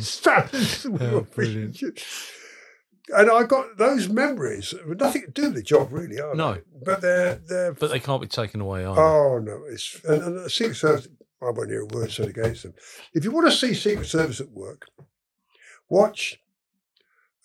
[0.08, 2.32] salads with Oh, fish and chips.
[3.14, 6.54] And I got those memories, nothing to do with the job really, are No.
[6.54, 6.60] they?
[6.84, 9.00] But they're, they're But they can't be taken away, are they?
[9.00, 9.62] Oh no!
[9.68, 11.08] It's and, and the Secret Service.
[11.40, 12.74] I won't hear a word said against them.
[13.14, 14.88] If you want to see Secret Service at work,
[15.88, 16.40] watch.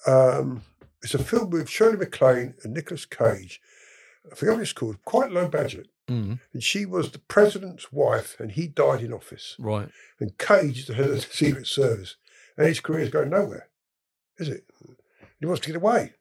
[0.08, 0.64] Um,
[1.04, 3.62] it's a film with Shirley MacLaine and Nicolas Cage.
[4.32, 5.04] I forget what it's called.
[5.06, 9.56] Quite low budget, Mm, and she was the president's wife, and he died in office.
[9.60, 9.90] right.
[10.20, 12.16] And Cage is the head of the Secret Service,
[12.58, 13.70] and his career is going nowhere,
[14.40, 14.66] is it?
[15.42, 16.14] He wants to get away,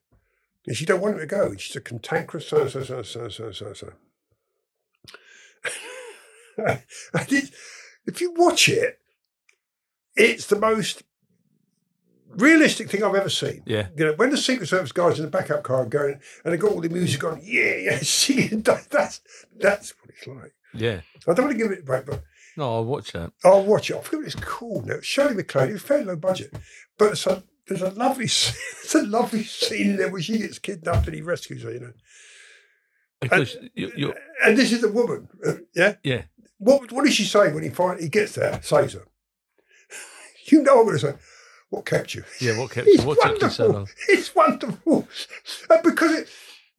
[0.66, 1.54] and she don't want him to go.
[1.54, 3.92] She's a cantankerous so so so so so so so.
[8.06, 8.98] if you watch it,
[10.16, 11.02] it's the most
[12.30, 13.62] realistic thing I've ever seen.
[13.66, 13.88] Yeah.
[13.96, 16.56] You know, when the Secret Service guys in the backup car are going and they
[16.56, 19.20] got all the music on, yeah, yeah, singing, that's
[19.58, 20.54] that's what it's like.
[20.72, 21.00] Yeah.
[21.28, 22.22] I don't want to give it back, but
[22.56, 23.32] No, I'll watch that.
[23.44, 23.96] I'll watch it.
[23.96, 25.00] I forget what it's called now.
[25.02, 25.72] Shirley MacLaine.
[25.72, 26.54] It's very low budget,
[26.96, 31.06] but it's a, there's a lovely, it's a lovely scene there where she gets kidnapped
[31.06, 31.72] and he rescues her.
[31.72, 31.92] You know,
[33.20, 34.14] Because you, you're,
[34.44, 35.28] and this is the woman.
[35.46, 35.94] uh, yeah.
[36.02, 36.22] yeah.
[36.58, 38.60] What What does she say when he finally he gets there?
[38.62, 39.06] Saves her.
[40.46, 41.14] You know I'm going to say,
[41.68, 42.24] what kept you?
[42.40, 43.06] Yeah, what kept It's you?
[43.08, 43.72] What took you so wonderful.
[43.72, 43.88] long?
[44.08, 45.08] It's wonderful,
[45.70, 46.28] and because it,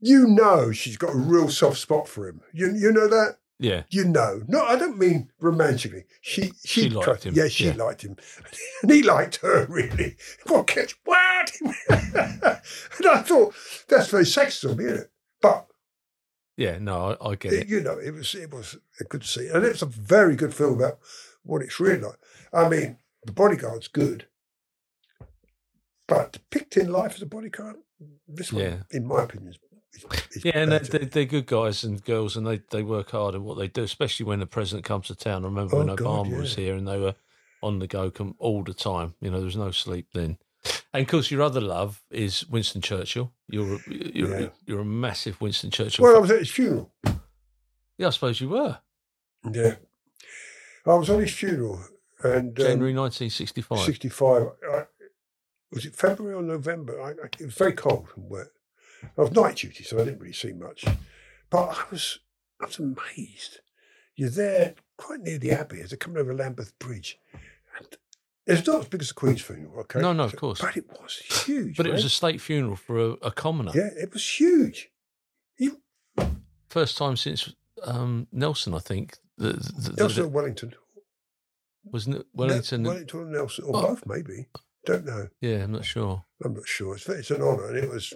[0.01, 2.41] you know, she's got a real soft spot for him.
[2.53, 3.37] You you know that.
[3.61, 3.83] Yeah.
[3.89, 6.05] You know, no, I don't mean romantically.
[6.21, 7.75] She she, She liked trust- him, Yeah, she yeah.
[7.75, 8.15] liked him,
[8.81, 10.17] and he liked her really.
[10.47, 10.95] What catch?
[11.05, 11.51] What?
[11.89, 13.53] and I thought
[13.87, 15.11] that's very sexist of me, isn't it?
[15.41, 15.67] But
[16.57, 16.77] Yeah.
[16.79, 17.67] No, I, I get it.
[17.69, 20.73] you know, it was it was a good scene, and it's a very good film
[20.75, 20.99] about
[21.43, 22.17] what it's really like.
[22.53, 24.25] I mean, the bodyguard's good,
[26.07, 27.75] but depicting life as a bodyguard,
[28.27, 28.77] this one, Yeah.
[28.91, 29.59] in my opinion, is,
[30.43, 30.97] Yeah, and better.
[30.99, 33.83] they're, they're good guys and girls, and they, they work hard at what they do,
[33.83, 35.43] especially when the president comes to town.
[35.43, 37.15] I remember when Oh, God, Obama was here and they were
[37.61, 39.13] on the go all the time.
[39.21, 40.37] You know, there was no sleep then.
[40.93, 43.31] And of course, your other love is Winston Churchill.
[43.49, 44.47] You're a, you're, Yeah.
[44.65, 46.03] you're a massive Winston Churchill.
[46.03, 46.91] well, I was at his funeral.
[47.97, 48.77] yeah, I suppose you were.
[49.51, 49.75] Yeah,
[50.85, 51.83] I was on his funeral,
[52.23, 53.79] and um, January 1965.
[53.79, 54.47] 65.
[54.71, 54.83] I,
[55.71, 57.01] was it February or November?
[57.01, 58.47] I, I, it was very cold and wet.
[59.17, 60.85] I was night duty, so I didn't really see much.
[61.49, 62.19] But I was,
[62.61, 63.59] I was amazed.
[64.15, 67.17] You're there quite near the Abbey as they're coming over Lambeth Bridge.
[67.77, 67.87] And
[68.45, 69.99] it's not as big as the Queen's funeral, okay?
[70.01, 70.61] No, no, of course.
[70.61, 71.15] But it was
[71.45, 71.77] huge.
[71.77, 73.71] But it was a state funeral for a, a commoner.
[73.73, 74.89] Yeah, it was huge.
[75.57, 75.81] You,
[76.69, 77.53] First time since
[77.83, 79.17] um, Nelson, I think.
[79.37, 80.73] The, the, the- Nelson or Wellington.
[81.83, 82.83] was N- Wellington.
[82.83, 83.81] Wellington or Nelson, or Oh.
[83.87, 84.47] both maybe.
[84.85, 85.27] Don't know.
[85.41, 86.23] yeah, I'm not sure.
[86.43, 86.95] I'm not sure.
[86.95, 88.13] It's, it's an honour, and it was.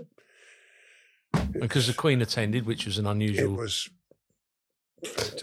[1.52, 3.54] Because the Queen attended, which was an unusual.
[3.54, 3.90] It was.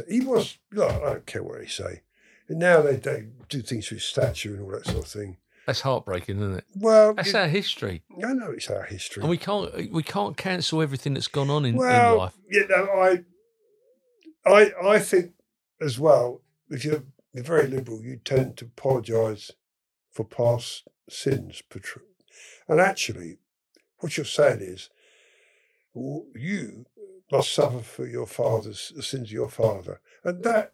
[0.09, 0.59] He was.
[0.73, 2.03] Look, I don't care what they say.
[2.49, 5.37] And now they, they do things with statue and all that sort of thing.
[5.67, 6.65] That's heartbreaking, isn't it?
[6.75, 9.23] Well, That's it- our history, I know it's our history.
[9.23, 12.35] and we can't we can't cancel everything that's gone on in, in well, life.
[12.51, 13.25] you know, I,
[14.45, 15.33] I, I think
[15.81, 16.41] as well.
[16.69, 19.53] If you're, you're very liberal, you tend to apologise
[20.11, 21.63] for past sins,
[22.69, 23.39] and actually,
[23.99, 24.91] what you're saying is,
[25.95, 26.87] you
[27.31, 30.73] must suffer for your father's the sins of your father, and that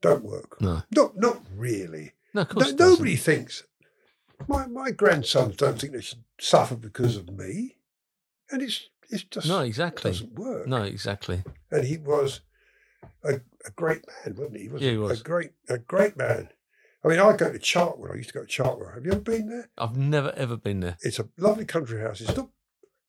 [0.00, 0.60] don't work.
[0.60, 2.12] No, Not, not really.
[2.34, 3.64] no, of course No, nobody thinks.
[4.48, 7.76] My my grandsons don't think they should suffer because of me,
[8.50, 10.10] and it's it's just No, exactly.
[10.10, 10.66] doesn't work.
[10.66, 11.42] No, exactly.
[11.70, 12.40] And he was
[13.22, 14.62] a, a great man, wasn't he?
[14.64, 15.20] He was, Yeah, he a- was.
[15.20, 16.48] a great a great man.
[17.04, 18.12] I mean, I go to Chartwell.
[18.12, 18.94] I used to go to Chartwell.
[18.94, 19.68] Have you ever been there?
[19.78, 20.96] I've never ever been there.
[21.02, 22.20] It's a lovely country house.
[22.20, 22.48] It's not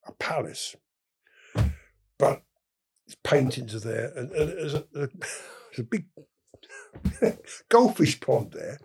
[0.06, 0.76] a palace,
[3.24, 5.10] paintings are there, and, and there's, a, there's
[5.80, 6.06] a big
[7.70, 8.80] goldfish pond there,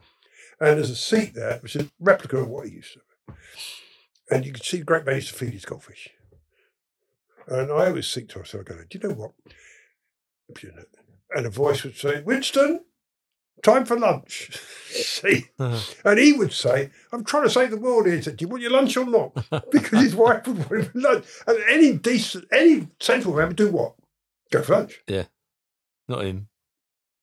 [0.61, 3.01] and there's a seat there, which is a replica of what he used to.
[3.01, 3.37] have.
[4.31, 6.09] And you can see the great man used to feed his goldfish.
[7.49, 9.33] And I always think to myself, going, do you know what?
[11.35, 12.85] And a voice would say, Winston,
[13.63, 14.51] time for lunch.
[14.91, 15.47] see?
[15.59, 15.95] Uh-huh.
[16.05, 18.17] And he would say, I'm trying to save the world here.
[18.17, 19.33] He said, Do you want your lunch or not?
[19.71, 21.27] Because his wife would want him for lunch.
[21.47, 23.95] And any decent, any sensible man would do what?
[24.51, 25.24] Go for Yeah.
[26.09, 26.48] not him.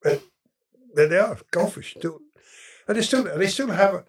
[0.03, 2.19] There they are, golfers still,
[2.87, 4.05] and they still they still have a.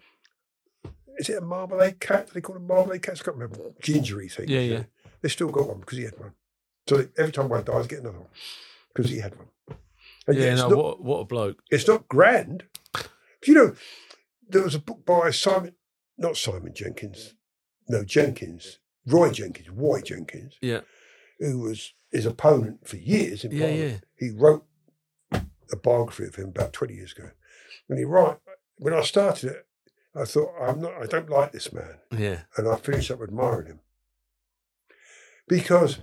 [1.17, 2.27] Is it a marmalade cat?
[2.27, 3.21] Do they call them marmalade cats?
[3.21, 3.73] I can't remember.
[3.81, 4.47] Gingery thing.
[4.49, 4.83] Yeah, yeah.
[5.21, 6.31] They still got one because he had one.
[6.87, 8.29] So they, every time one dies, get another one
[8.95, 9.49] because he had one.
[10.27, 11.61] And Yeah, it's no, not, what what a bloke.
[11.69, 12.63] it's not grand.
[13.45, 13.75] You know,
[14.47, 15.75] there was a book by Simon,
[16.17, 17.35] not Simon Jenkins,
[17.87, 20.81] no Jenkins, Roy Jenkins, Roy Jenkins, Yeah,
[21.39, 24.03] who was his opponent for years in yeah, Parliament.
[24.19, 24.27] yeah.
[24.27, 24.65] He wrote
[25.31, 27.29] a biography of him about 20 years ago.
[27.87, 28.39] And he wrote,
[28.77, 29.67] when I started it,
[30.15, 31.99] I thought, I'm not, I don't like this man.
[32.15, 33.79] Yeah, And I finished up admiring him.
[35.47, 35.99] Because,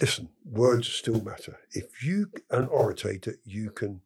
[0.00, 1.58] listen, words still matter.
[1.72, 3.14] If you an orator,
[3.44, 4.02] you can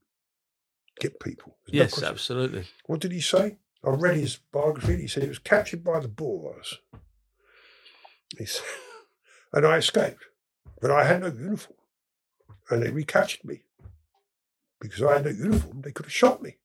[1.00, 1.56] get people.
[1.66, 2.08] There's yes, question.
[2.08, 2.64] absolutely.
[2.86, 3.58] What did he say?
[3.84, 4.96] I read his biography.
[4.96, 6.78] He said he was captured by the Boers.
[8.38, 8.64] He said,
[9.54, 10.24] and I escaped,
[10.80, 11.78] but I had no uniform,
[12.68, 13.62] and they recaptured me
[14.80, 15.80] because I had no uniform.
[15.80, 16.56] They could have shot me.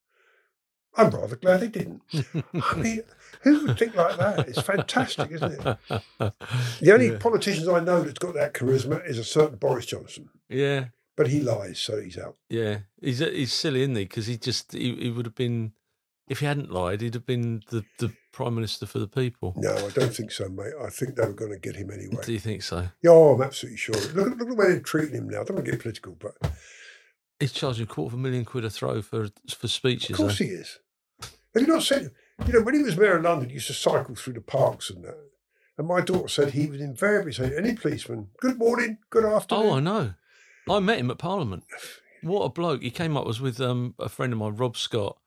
[0.97, 2.01] I'm rather glad they didn't.
[2.53, 3.01] I mean,
[3.43, 4.49] who would think like that?
[4.49, 5.77] It's fantastic, isn't it?
[6.19, 7.17] The only Yeah.
[7.19, 10.85] politicians I know that's got that charisma is a certain Boris Johnson, yeah,
[11.15, 12.35] but he lies, so he's out.
[12.49, 12.79] yeah.
[13.01, 14.03] He's he's silly, isn't he?
[14.05, 15.73] Because he just he, he would have been
[16.29, 19.53] if he hadn't lied, he'd have been the, the prime minister for the people.
[19.57, 20.73] No, I don't think so, mate.
[20.81, 22.21] I think they were going to get him anyway.
[22.23, 22.87] Do you think so?
[23.01, 23.95] Yeah, oh, I'm absolutely sure.
[23.95, 25.41] Look, at- look at the way they're treating him now.
[25.41, 26.35] I don't want to get political, but
[27.39, 30.11] He's charging a quarter of a million quid a throw for for speeches.
[30.11, 30.45] Of course eh?
[30.45, 30.79] he is.
[31.53, 32.11] Have you not seen?
[32.45, 34.89] You know, when he was mayor of London, he used to cycle through the parks
[34.89, 35.17] and that.
[35.77, 39.73] And my daughter said he would invariably say, "Any policeman, good morning, good afternoon." Oh,
[39.75, 40.13] I know.
[40.69, 41.63] I met him at Parliament.
[42.21, 42.81] What a bloke!
[42.81, 43.25] He came up.
[43.25, 45.17] Was with um, a friend of mine, Rob Scott,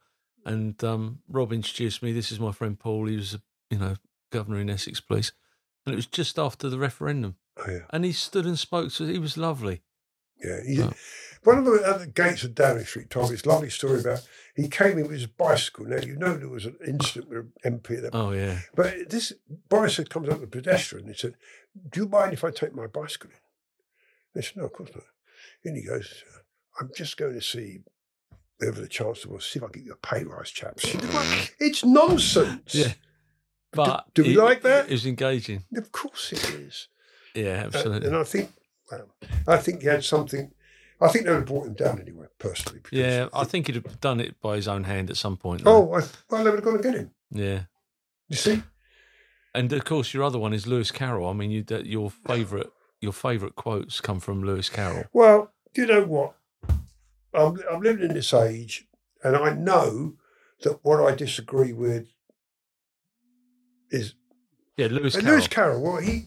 [0.44, 2.12] and um, Rob introduced me.
[2.12, 3.06] This is my friend Paul.
[3.06, 3.96] He was, a, you know,
[4.30, 5.32] governor in Essex Police,
[5.86, 7.36] and it was just after the referendum.
[7.58, 9.06] Oh, yeah, And he stood and spoke to.
[9.06, 9.82] He was lovely.
[10.42, 10.60] yeah.
[10.66, 10.92] He, Oh.
[11.44, 14.24] One of the at the gates of Downing Street told me this lovely story about
[14.54, 15.84] he came in with his bicycle.
[15.86, 19.10] Now you know there was an incident with an MP at that Oh yeah, But
[19.10, 19.32] this
[19.68, 21.08] Boris had comes up with a pedestrian.
[21.08, 21.34] He said,
[21.90, 23.36] "Do you mind if I take my bicycle in?"
[24.36, 25.02] They said, "No, of course not."
[25.64, 26.22] And he goes,
[26.80, 27.80] "I'm just going to see
[28.60, 29.44] whoever the chancellor was.
[29.44, 30.84] See if I can get you a pay rise, chaps."
[31.60, 32.74] it's nonsense.
[32.74, 32.92] yeah.
[33.72, 34.86] But do we he- like that?
[34.86, 35.64] It was engaging.
[35.76, 36.88] Of course it is.
[37.34, 38.08] Yeah, Uh, absolutely.
[38.08, 38.50] and I think,
[38.90, 39.08] well,
[39.48, 40.52] I think he had something.
[41.00, 42.80] I think they would have brought him down anyway, personally.
[42.82, 45.62] because- yeah, I think he'd have done it by his own hand at some point.
[45.64, 45.86] Oh.
[45.94, 47.10] I, well, they would have gone to get him.
[47.30, 47.62] yeah.
[48.28, 48.62] You see?
[49.54, 51.28] And of course, your other one is Lewis Carroll.
[51.28, 52.68] I mean, you, your favourite
[53.00, 55.04] your favourite quotes come from Lewis Carroll.
[55.12, 56.34] Well, do you know what?
[57.34, 58.86] I'm, I'm living in this age,
[59.22, 60.14] and I know
[60.62, 62.08] that what I disagree with
[63.90, 64.14] is
[64.76, 65.30] Yeah, Lewis Carroll.
[65.32, 65.82] Lewis Carroll.
[65.82, 66.26] Well, he,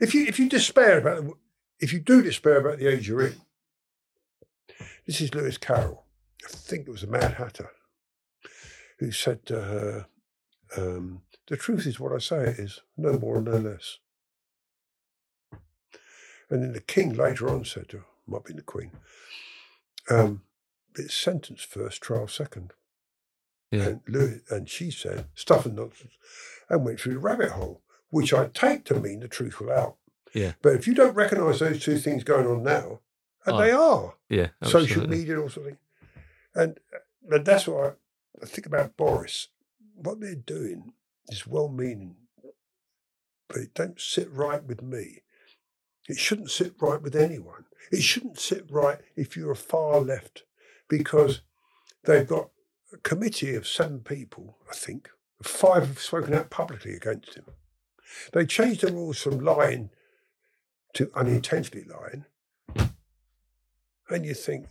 [0.00, 1.32] if you if you despair about the-
[1.80, 3.40] if you do despair about the age you're in,
[5.06, 6.04] this is Lewis Carroll.
[6.44, 7.70] I think it was a Mad Hatter
[9.00, 10.06] who said to her,
[10.76, 13.98] um, "The truth is what I say it is, no more and no less."
[16.50, 18.92] And then the king later on said to her, might be the queen,
[20.10, 20.42] um,
[20.96, 22.72] it's sentence first, trial second.
[23.70, 26.12] yeah, And, Louis, and she said, stuff and nonsense,
[26.68, 29.96] and went through the rabbit hole, which I take to mean the truth will out.
[30.32, 30.52] Yeah.
[30.62, 33.00] But if you don't recognise those two things going on now,
[33.46, 34.48] and Oh, they are, yeah.
[34.62, 35.78] social media or all sorts of things,
[36.54, 36.78] and,
[37.30, 39.48] and that's what I, I think about Boris.
[39.94, 40.92] What they're doing
[41.28, 42.16] is well meaning,
[43.48, 45.22] but it don't sit right with me.
[46.08, 47.64] It shouldn't sit right with anyone.
[47.90, 50.44] It shouldn't sit right if you're a far left,
[50.88, 51.40] because
[52.04, 52.50] they've got
[52.92, 55.10] a committee of seven people, I think.
[55.42, 57.44] Five have spoken out publicly against him.
[58.32, 59.90] They changed the rules from lying
[60.94, 62.24] to unintentionally lying.
[64.08, 64.66] And you think,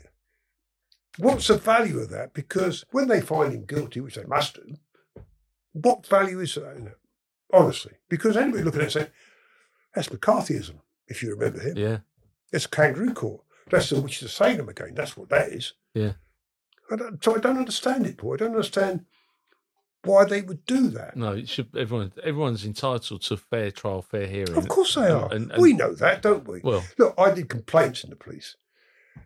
[1.18, 2.34] what's the value of that?
[2.34, 4.76] Because when they find him guilty, which they must do,
[5.74, 6.98] what value is that in it?
[7.52, 9.08] Honestly, because anybody looking at it saying,
[9.94, 10.76] that's McCarthyism,
[11.08, 11.78] if you remember him.
[11.78, 11.98] Yeah,
[12.54, 13.42] It's a kangaroo court.
[13.70, 14.94] That's the which is the Salem again.
[14.94, 15.74] That's what that is.
[15.94, 16.14] Yeah.
[16.92, 18.34] I don't, so I don't understand it, Paul.
[18.36, 19.06] I don't understand
[20.04, 21.16] why they would do that.
[21.16, 21.32] no.
[21.34, 24.56] It should everyone everyone's entitled to fair trial, fair hearing.
[24.56, 25.34] Of course they are.
[25.34, 26.60] And- and- we know that, don't we?
[26.64, 28.56] Well, Look, I did complaints in the police,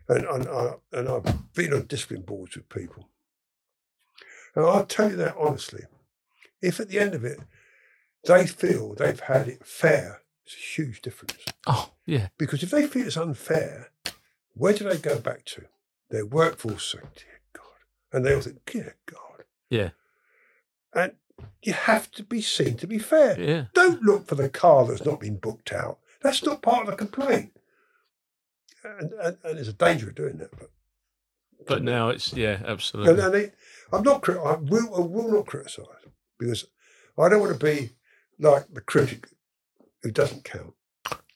[0.08, 3.08] and and, I, and I've been on discipline boards with people.
[4.54, 5.82] And I'll tell you that honestly.
[6.62, 7.38] If at the end of it,
[8.26, 11.34] they feel they've had it fair, it's a huge difference.
[11.66, 13.90] oh yeah, Because if they feel it's unfair,
[14.54, 15.62] where do they go back to?
[16.10, 17.64] Their workforce say, dear God.
[18.12, 19.44] And they all think, dear God.
[19.68, 19.90] yeah,
[20.94, 21.12] And
[21.62, 23.38] you have to be seen to be fair.
[23.38, 23.64] yeah.
[23.74, 25.98] Don't look for the car that's not been booked out.
[26.22, 27.52] That's not part of the complaint.
[28.82, 30.50] and, and, and there's a danger of doing that.
[30.50, 30.70] But
[31.66, 33.22] But now it's yeah, absolutely.
[33.22, 33.54] and it,
[33.92, 34.26] I'm not.
[34.28, 35.84] I will, I will not criticise
[36.38, 36.64] because
[37.18, 37.90] I don't want to be
[38.38, 39.28] like the critic
[40.02, 40.74] who doesn't count.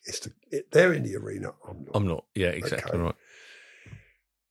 [0.05, 1.53] It's the it, they're in the arena.
[1.69, 1.91] I'm not.
[1.95, 2.25] I'm not.
[2.35, 3.03] Yeah, exactly Okay.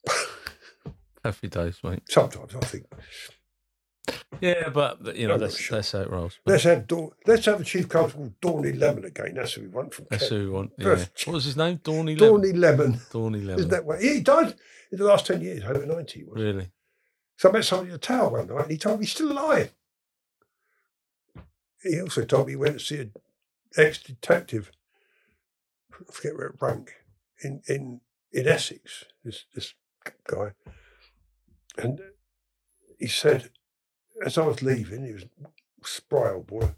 [0.08, 0.16] right.
[1.24, 2.02] Happy days, mate.
[2.10, 2.86] Sometimes I think
[4.42, 5.78] Yeah, but you know that's sure.
[5.78, 6.40] that's how it rolls.
[6.46, 9.36] But let's have Dawn, let's have a chief constable Dawnay Lemon again.
[9.36, 10.42] That's who we want from that's Kent.
[10.42, 10.72] who we want.
[10.78, 10.84] Yeah.
[10.86, 11.78] First- What was his name?
[11.80, 12.42] Dawnay Lemon.
[12.42, 12.94] Dawnay Lemon.
[13.12, 13.60] Dawnay Lemon.
[13.60, 14.02] Isn't that way?
[14.02, 14.56] He died
[14.92, 16.24] in the last ten years, over ninety.
[16.24, 16.42] Was.
[16.42, 16.72] really?
[17.38, 19.32] So I met somebody at the tower one night, and he told me he's still
[19.32, 19.74] alive.
[21.84, 23.10] He also told me he went to see
[23.76, 24.72] an ex-detective,
[25.94, 26.94] I forget where it rank,
[27.44, 29.06] in in in Essex.
[29.24, 29.74] This this
[30.28, 30.52] guy,
[31.78, 32.02] and
[33.00, 33.50] he said,
[34.26, 35.26] as I was leaving, he was
[35.84, 36.76] spry old boy.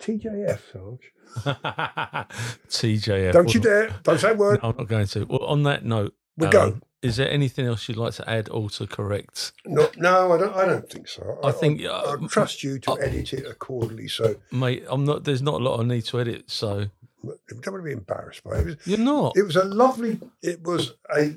[0.00, 1.12] TJF, Sarge.
[2.68, 3.32] TJF.
[3.32, 3.90] Don't you dare!
[4.04, 4.60] Don't say a word.
[4.62, 5.24] No, I'm not going to.
[5.24, 6.80] Well, on that note, We Alan, go.
[7.00, 9.52] Is there anything else you'd like to add or to correct?
[9.64, 10.54] No, no, I don't.
[10.54, 11.38] I don't think so.
[11.44, 14.08] I think, I, uh, I trust you to uh, edit it accordingly.
[14.08, 15.24] So Mate, I'm not.
[15.24, 16.86] There's not a lot I need to edit, so
[17.22, 18.60] don't want to be embarrassed by it.
[18.60, 19.36] It was, you're not.
[19.36, 20.20] it was a lovely.
[20.42, 21.36] It was a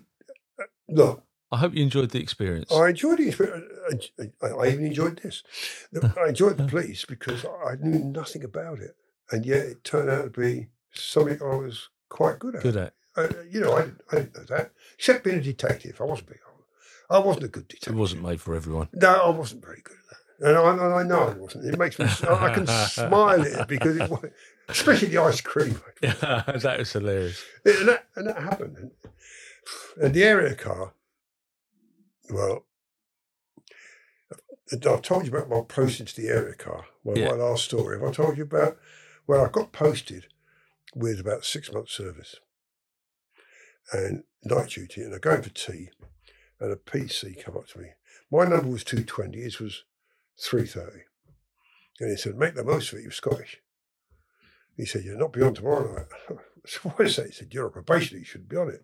[0.90, 1.24] look.
[1.52, 2.72] I hope you enjoyed the experience.
[2.72, 4.12] I enjoyed the experience.
[4.20, 5.44] I, I, I even enjoyed this.
[6.18, 8.96] I enjoyed the police because I knew nothing about it,
[9.32, 12.64] and yet it turned out to be something I was quite good at.
[12.64, 12.94] Good at.
[13.16, 14.72] Uh, you know, I didn't, I didn't know that.
[14.98, 16.30] Except being a detective, I wasn't.
[17.10, 17.94] I wasn't a good detective.
[17.94, 18.88] It wasn't made for everyone.
[18.94, 20.50] No, I wasn't very good at that.
[20.50, 21.66] And I, and I know I wasn't.
[21.66, 24.26] It makes me, I can smile at it because it was,
[24.70, 25.80] especially the ice cream.
[26.02, 27.44] that was hilarious.
[27.66, 28.78] And that, and that happened.
[28.78, 28.92] And,
[30.02, 30.94] and the area car,
[32.30, 32.66] well,
[34.72, 37.32] I've told you about my posting to the area car, my, Yeah.
[37.32, 38.00] my last story.
[38.00, 38.78] Have I told you about
[39.26, 40.28] where I got posted
[40.96, 42.38] with about six months service
[43.94, 45.90] and night duty, and I go in for tea,
[46.60, 47.90] and a PC come up to me.
[48.32, 49.84] My number was 220, his was
[50.40, 51.04] 330.
[52.00, 53.62] And he said, make the most of it, you're Scottish.
[54.78, 56.38] He said, you're not beyond tomorrow night.
[56.66, 57.28] said, what is that?
[57.28, 58.84] He said, you're on probation, you shouldn't be on it.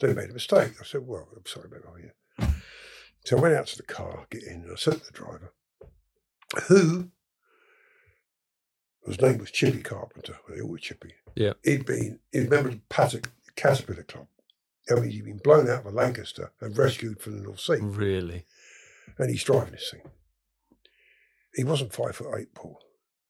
[0.00, 0.72] They made a mistake.
[0.80, 2.54] I said, well, I'm sorry about that.
[3.24, 5.52] So I went out to the car, get in, and I said to the driver,
[6.66, 7.10] who,
[9.06, 11.12] his name was Chippy Carpenter, they all were Chippy.
[11.36, 11.52] Yeah.
[11.62, 12.74] He'd been, he was
[13.14, 13.20] a
[13.64, 14.26] of the Club.
[14.90, 18.46] I mean, he'd been blown out of Lancaster and rescued from the North Sea Really.
[19.18, 20.02] and he's driving this thing.
[21.54, 22.78] He wasn't five foot eight, Paul.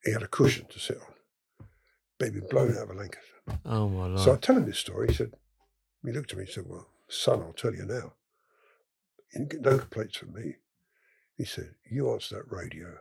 [0.05, 1.67] He had a cushion to sit on,
[2.19, 3.27] but he'd been blown out of Lancaster.
[3.67, 4.21] Oh my lord.
[4.21, 5.09] So I tell him this story.
[5.09, 5.33] He said,
[6.05, 8.15] he looked at me and said, Well, son, I'll tell you now.
[9.33, 10.57] You didn't get no complaints from me.
[11.37, 12.99] He said, You answer that radio.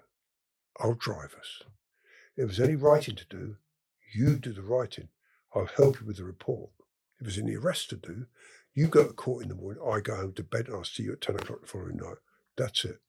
[0.79, 1.61] I'll drive us.
[2.35, 3.55] If there's any writing to do,
[4.13, 5.09] you do the writing.
[5.55, 6.69] I'll help you with the report.
[7.21, 8.25] If there's any arrest to do,
[8.73, 11.03] you go to court in the morning, I go home to bed and I'll see
[11.03, 12.17] you at 10 o'clock the following night.
[12.57, 12.99] That's it.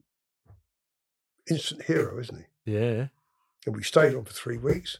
[1.50, 2.72] Instant hero, isn't he?
[2.72, 3.06] yeah.
[3.64, 4.98] And we stayed on for three weeks.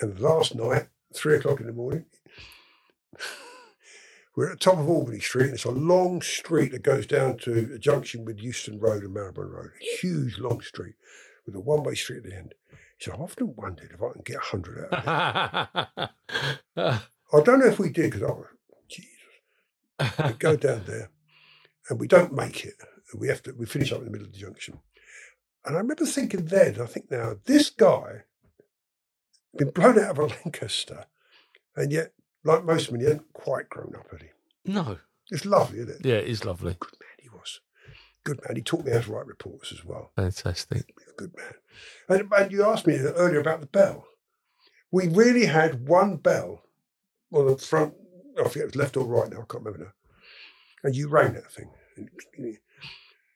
[0.00, 2.06] And last night, three o'clock in the morning,
[4.36, 7.36] we're at the top of Albany Street, and it's a long street that goes down
[7.38, 9.70] to a junction with Euston Road and Marylebone Road.
[9.80, 10.94] A huge long street
[11.44, 12.54] with a one-way street at the end.
[12.70, 16.10] He said, I've often wondered if I can get 100 out of
[16.76, 17.00] it.
[17.34, 18.46] I don't know if we did, because I was,
[18.88, 19.10] Jesus.
[20.24, 21.10] We go down there,
[21.88, 22.74] and we don't make it.
[23.18, 23.52] We have to.
[23.52, 24.80] We finish up in the middle of the junction.
[25.64, 28.24] And I remember thinking then, I think now, this guy
[29.56, 31.06] been blown out of a Lancaster,
[31.76, 32.12] and yet,
[32.44, 34.72] like most men, he hadn't quite grown up, had he?
[34.72, 34.98] no.
[35.30, 36.06] It's lovely, isn't it?
[36.06, 36.76] Yeah, it is lovely.
[36.78, 37.60] Good man he was.
[38.24, 38.56] Good man.
[38.56, 40.10] He taught me how to write reports as well.
[40.16, 40.94] Fantastic.
[41.16, 41.54] Good man.
[42.20, 44.04] And, and you asked me earlier about the bell.
[44.92, 46.63] We really had one bell
[47.32, 47.94] on the front,
[48.38, 49.92] I forget it was left or right now, I can't remember now.
[50.82, 51.70] And you rang that thing.
[51.96, 52.10] And,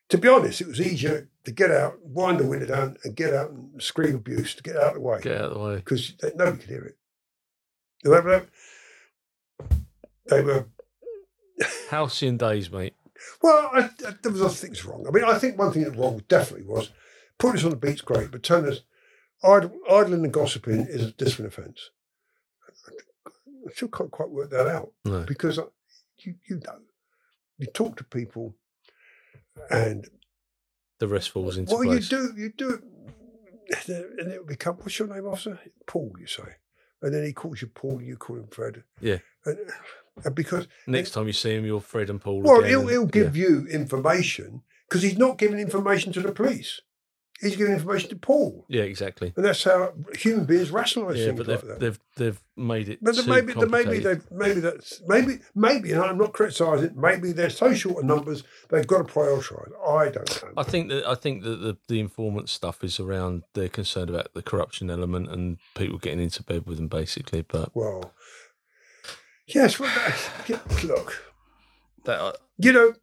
[0.09, 3.33] to be honest, it was easier to get out, wind the window down, and get
[3.33, 5.75] out and scream abuse to get out of the way Get out of the way.
[5.75, 6.97] because nobody could hear it.
[8.03, 8.45] They were,
[10.27, 10.65] they were
[11.89, 12.95] Halcyon days, mate.
[13.41, 15.05] well, I, I, there was other things wrong.
[15.07, 16.89] I mean, I think one thing that wrong definitely was
[17.37, 18.81] putting us on the beat's great, but telling us
[19.43, 21.89] idling and gossiping is a discipline offence.
[23.67, 25.23] I still can't quite work that out No.
[25.27, 25.63] because I,
[26.19, 26.79] you, you know,
[27.57, 28.55] you talk to people
[29.69, 30.07] and
[30.99, 32.11] The rest falls into well, place.
[32.11, 32.81] you do, you do it,
[33.89, 35.59] and it will become, what's your name, officer?
[35.87, 36.55] Paul, you say.
[37.01, 38.83] And then he calls you Paul, you call him Fred.
[38.99, 39.19] Yeah.
[39.45, 39.57] And,
[40.25, 42.41] and because Next time you see him, you're Fred and Paul.
[42.41, 43.09] Well, again he'll, he'll yeah.
[43.09, 46.81] give you information because he's not giving information to the police.
[47.41, 48.65] He's giving information to Paul.
[48.67, 49.31] Yeah, exactly.
[49.35, 51.79] And that's how human beings rationalise Yeah, things but like they've, that.
[51.79, 52.99] they've they've made it.
[53.01, 56.93] But too maybe, maybe they maybe that's maybe maybe, and I'm not criticising.
[56.97, 59.71] Maybe they're so short of numbers they've got to prioritise.
[59.87, 60.53] I don't know.
[60.57, 64.33] I think that I think that the, the informant stuff is around they're concerned about
[64.33, 67.41] the corruption element and people getting into bed with them basically.
[67.41, 68.13] But well,
[69.47, 69.79] yes.
[69.79, 71.23] Well, that, look,
[72.03, 72.95] that uh, you know,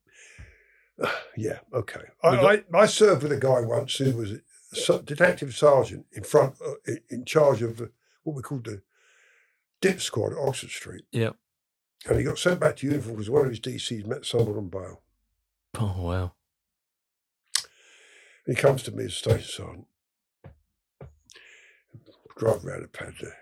[1.36, 2.00] yeah, okay.
[2.22, 6.22] I, got- I, I served with a guy once who was a detective sergeant in
[6.24, 7.90] front, uh, in- charge of the,
[8.22, 8.82] what we called the
[9.80, 11.30] dip squad at Oxford Street, yeah.
[12.06, 14.68] and he got sent back to uniform because one of his DCs met someone on
[14.68, 15.02] bail.
[15.78, 16.32] Oh wow.
[18.46, 19.86] He comes to me as station sergeant,
[22.38, 23.36] driving around a pad there.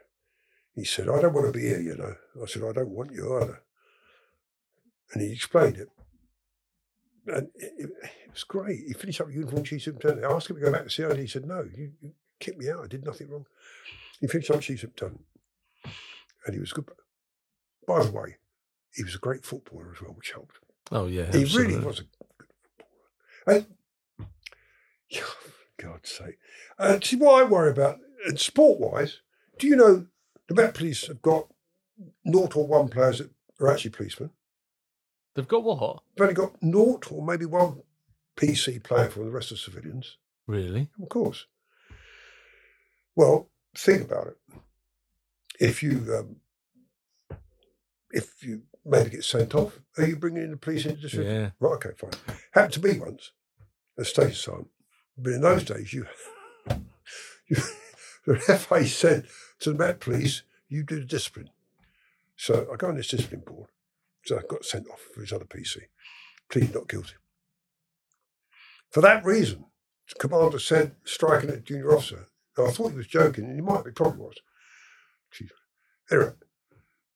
[0.74, 2.14] He said, I don't want to be here, you know.
[2.42, 3.62] I said, I don't want you either.
[5.12, 5.88] And he explained it.
[7.26, 8.80] And it, it, it was great.
[8.86, 10.30] He finished up with uniform chief superintendent.
[10.30, 11.18] I asked him to go back to CID.
[11.18, 12.84] He said, No, you, you kicked me out.
[12.84, 13.46] I did nothing wrong.
[14.20, 15.24] He finished up chief superintendent.
[16.46, 16.88] And he was good.
[17.86, 18.36] By the way,
[18.94, 20.56] he was a great footballer as well, which helped.
[20.92, 21.32] Oh yeah.
[21.32, 21.74] He absolutely.
[21.74, 22.46] really was a good
[23.46, 23.58] footballer.
[23.58, 23.66] And,
[25.22, 25.52] for
[25.82, 26.38] God's sake.
[26.78, 29.20] Uh, see, what I worry about, and sport wise,
[29.58, 30.06] do you know
[30.48, 31.48] the Met Police have got
[32.24, 33.30] naught or one players that
[33.60, 34.30] are actually policemen?
[35.34, 36.02] They've got what?
[36.16, 37.82] They've only got naught or maybe one
[38.36, 40.16] PC player from the rest of the civilians.
[40.46, 40.90] Really?
[41.02, 41.46] Of course.
[43.16, 44.38] Well, think about it.
[45.60, 46.36] If you um,
[48.10, 51.28] if you maybe get sent off, are you bringing in the police into district?
[51.28, 51.50] Yeah.
[51.60, 52.36] Right, okay, fine.
[52.52, 53.32] Happened to me once,
[53.98, 54.68] a station sergeant.
[55.16, 56.06] But in those days, you,
[57.48, 57.56] you
[58.26, 59.26] the FA said
[59.60, 61.50] to the Met Police, you do the discipline.
[62.36, 63.68] So I go on this discipline board.
[64.24, 65.82] So I got sent off for his other PC.
[66.50, 67.14] Pleaded not guilty.
[68.90, 69.66] For that reason,
[70.08, 72.28] the commander said, striking at junior officer.
[72.56, 74.36] Now, I thought he was joking, and he might be, probably was.
[75.40, 75.48] Me.
[76.10, 76.32] Anyway,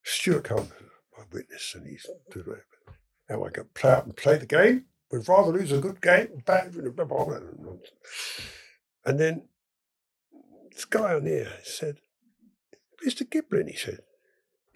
[0.03, 0.69] Stuart comes,
[1.17, 2.05] my witness, and he's.
[3.29, 4.85] Now I can play out and play the game.
[5.11, 6.43] We'd rather lose a good game.
[9.05, 9.47] And then
[10.71, 12.01] this guy on here said,
[13.05, 13.23] Mr.
[13.27, 14.01] Giblin, he said,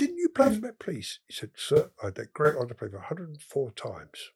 [0.06, 1.20] didn't you play for Met Police?
[1.28, 4.32] He said, sir, I had that great honor to play for 104 times.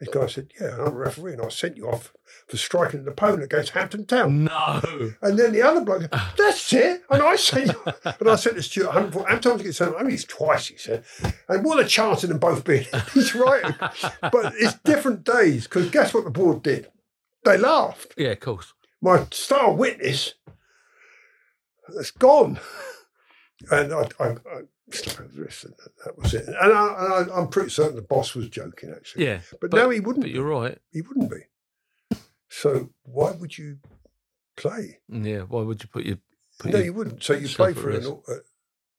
[0.00, 2.12] This guy said, yeah, I'm a referee and I sent you off
[2.48, 4.44] for striking an opponent against Hampton Town.
[4.44, 5.12] No.
[5.20, 6.34] And then the other bloke, ah.
[6.36, 7.02] that's it.
[7.08, 9.68] And I said, and I said this to Stuart, 104, how many times did you
[9.68, 9.94] get sent?
[9.94, 11.04] Only twice, he said.
[11.48, 12.86] And what a chance of them both being.
[13.14, 13.62] He's right.
[14.20, 16.88] But it's different days because guess what the board did?
[17.44, 18.14] They laughed.
[18.16, 18.72] Yeah, of course.
[19.00, 20.34] My star witness
[21.96, 22.58] has gone.
[23.70, 24.60] And I, I, I
[24.90, 25.74] slapped his wrist and
[26.04, 26.46] that was it.
[26.48, 29.26] And, I, I, I'm pretty certain the boss was joking, actually.
[29.26, 29.40] Yeah.
[29.60, 30.24] But, but- no, he wouldn't.
[30.24, 30.78] But you're right.
[30.92, 32.16] He wouldn't be.
[32.48, 33.78] So why would you
[34.56, 34.98] play?
[35.08, 35.40] Yeah.
[35.42, 36.18] Why would you put your
[36.58, 37.22] put No, your you wouldn't.
[37.22, 38.04] So you play for an.
[38.06, 38.34] Uh,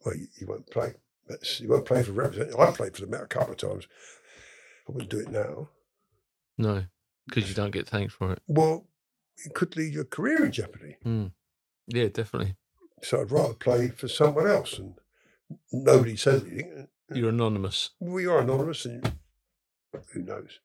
[0.06, 0.94] well, you, you won't play.
[1.28, 2.60] That's, you won't play for representative.
[2.60, 3.88] I played for the Met a couple of times.
[4.90, 5.70] I wouldn't do it now.
[6.58, 6.86] no?
[7.28, 8.42] Because you don't get thanks for it.
[8.48, 8.86] Well,
[9.46, 10.98] it could leave your career in jeopardy.
[11.06, 11.32] Mm.
[11.88, 12.56] Yeah, definitely.
[13.04, 14.96] So I'd rather play for someone else, and
[15.72, 16.88] nobody says anything.
[17.14, 17.92] You're anonymous.
[18.00, 19.14] We are anonymous, and
[20.14, 20.60] who knows?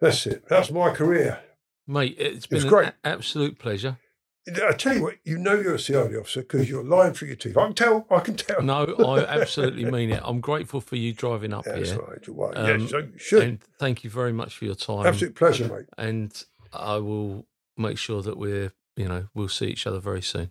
[0.00, 0.44] That's it.
[0.48, 1.40] That's my career.
[1.86, 2.92] Mate, it's been It's an great.
[3.02, 3.96] absolute pleasure.
[4.46, 7.36] I tell you what, you know you're a CID officer because you're lying through your
[7.36, 7.56] teeth.
[7.56, 8.06] I can tell.
[8.10, 8.62] I can tell.
[8.62, 10.22] No, I absolutely mean it.
[10.24, 12.00] I'm grateful for you driving up That's here.
[12.00, 12.28] right.
[12.28, 13.42] Well, Um, yes, you should.
[13.42, 15.06] And thank you very much for your time.
[15.06, 15.86] Absolute pleasure, mate.
[15.98, 16.32] And
[16.72, 17.46] I will
[17.76, 20.50] make sure that we're, you know, we'll see each other very soon.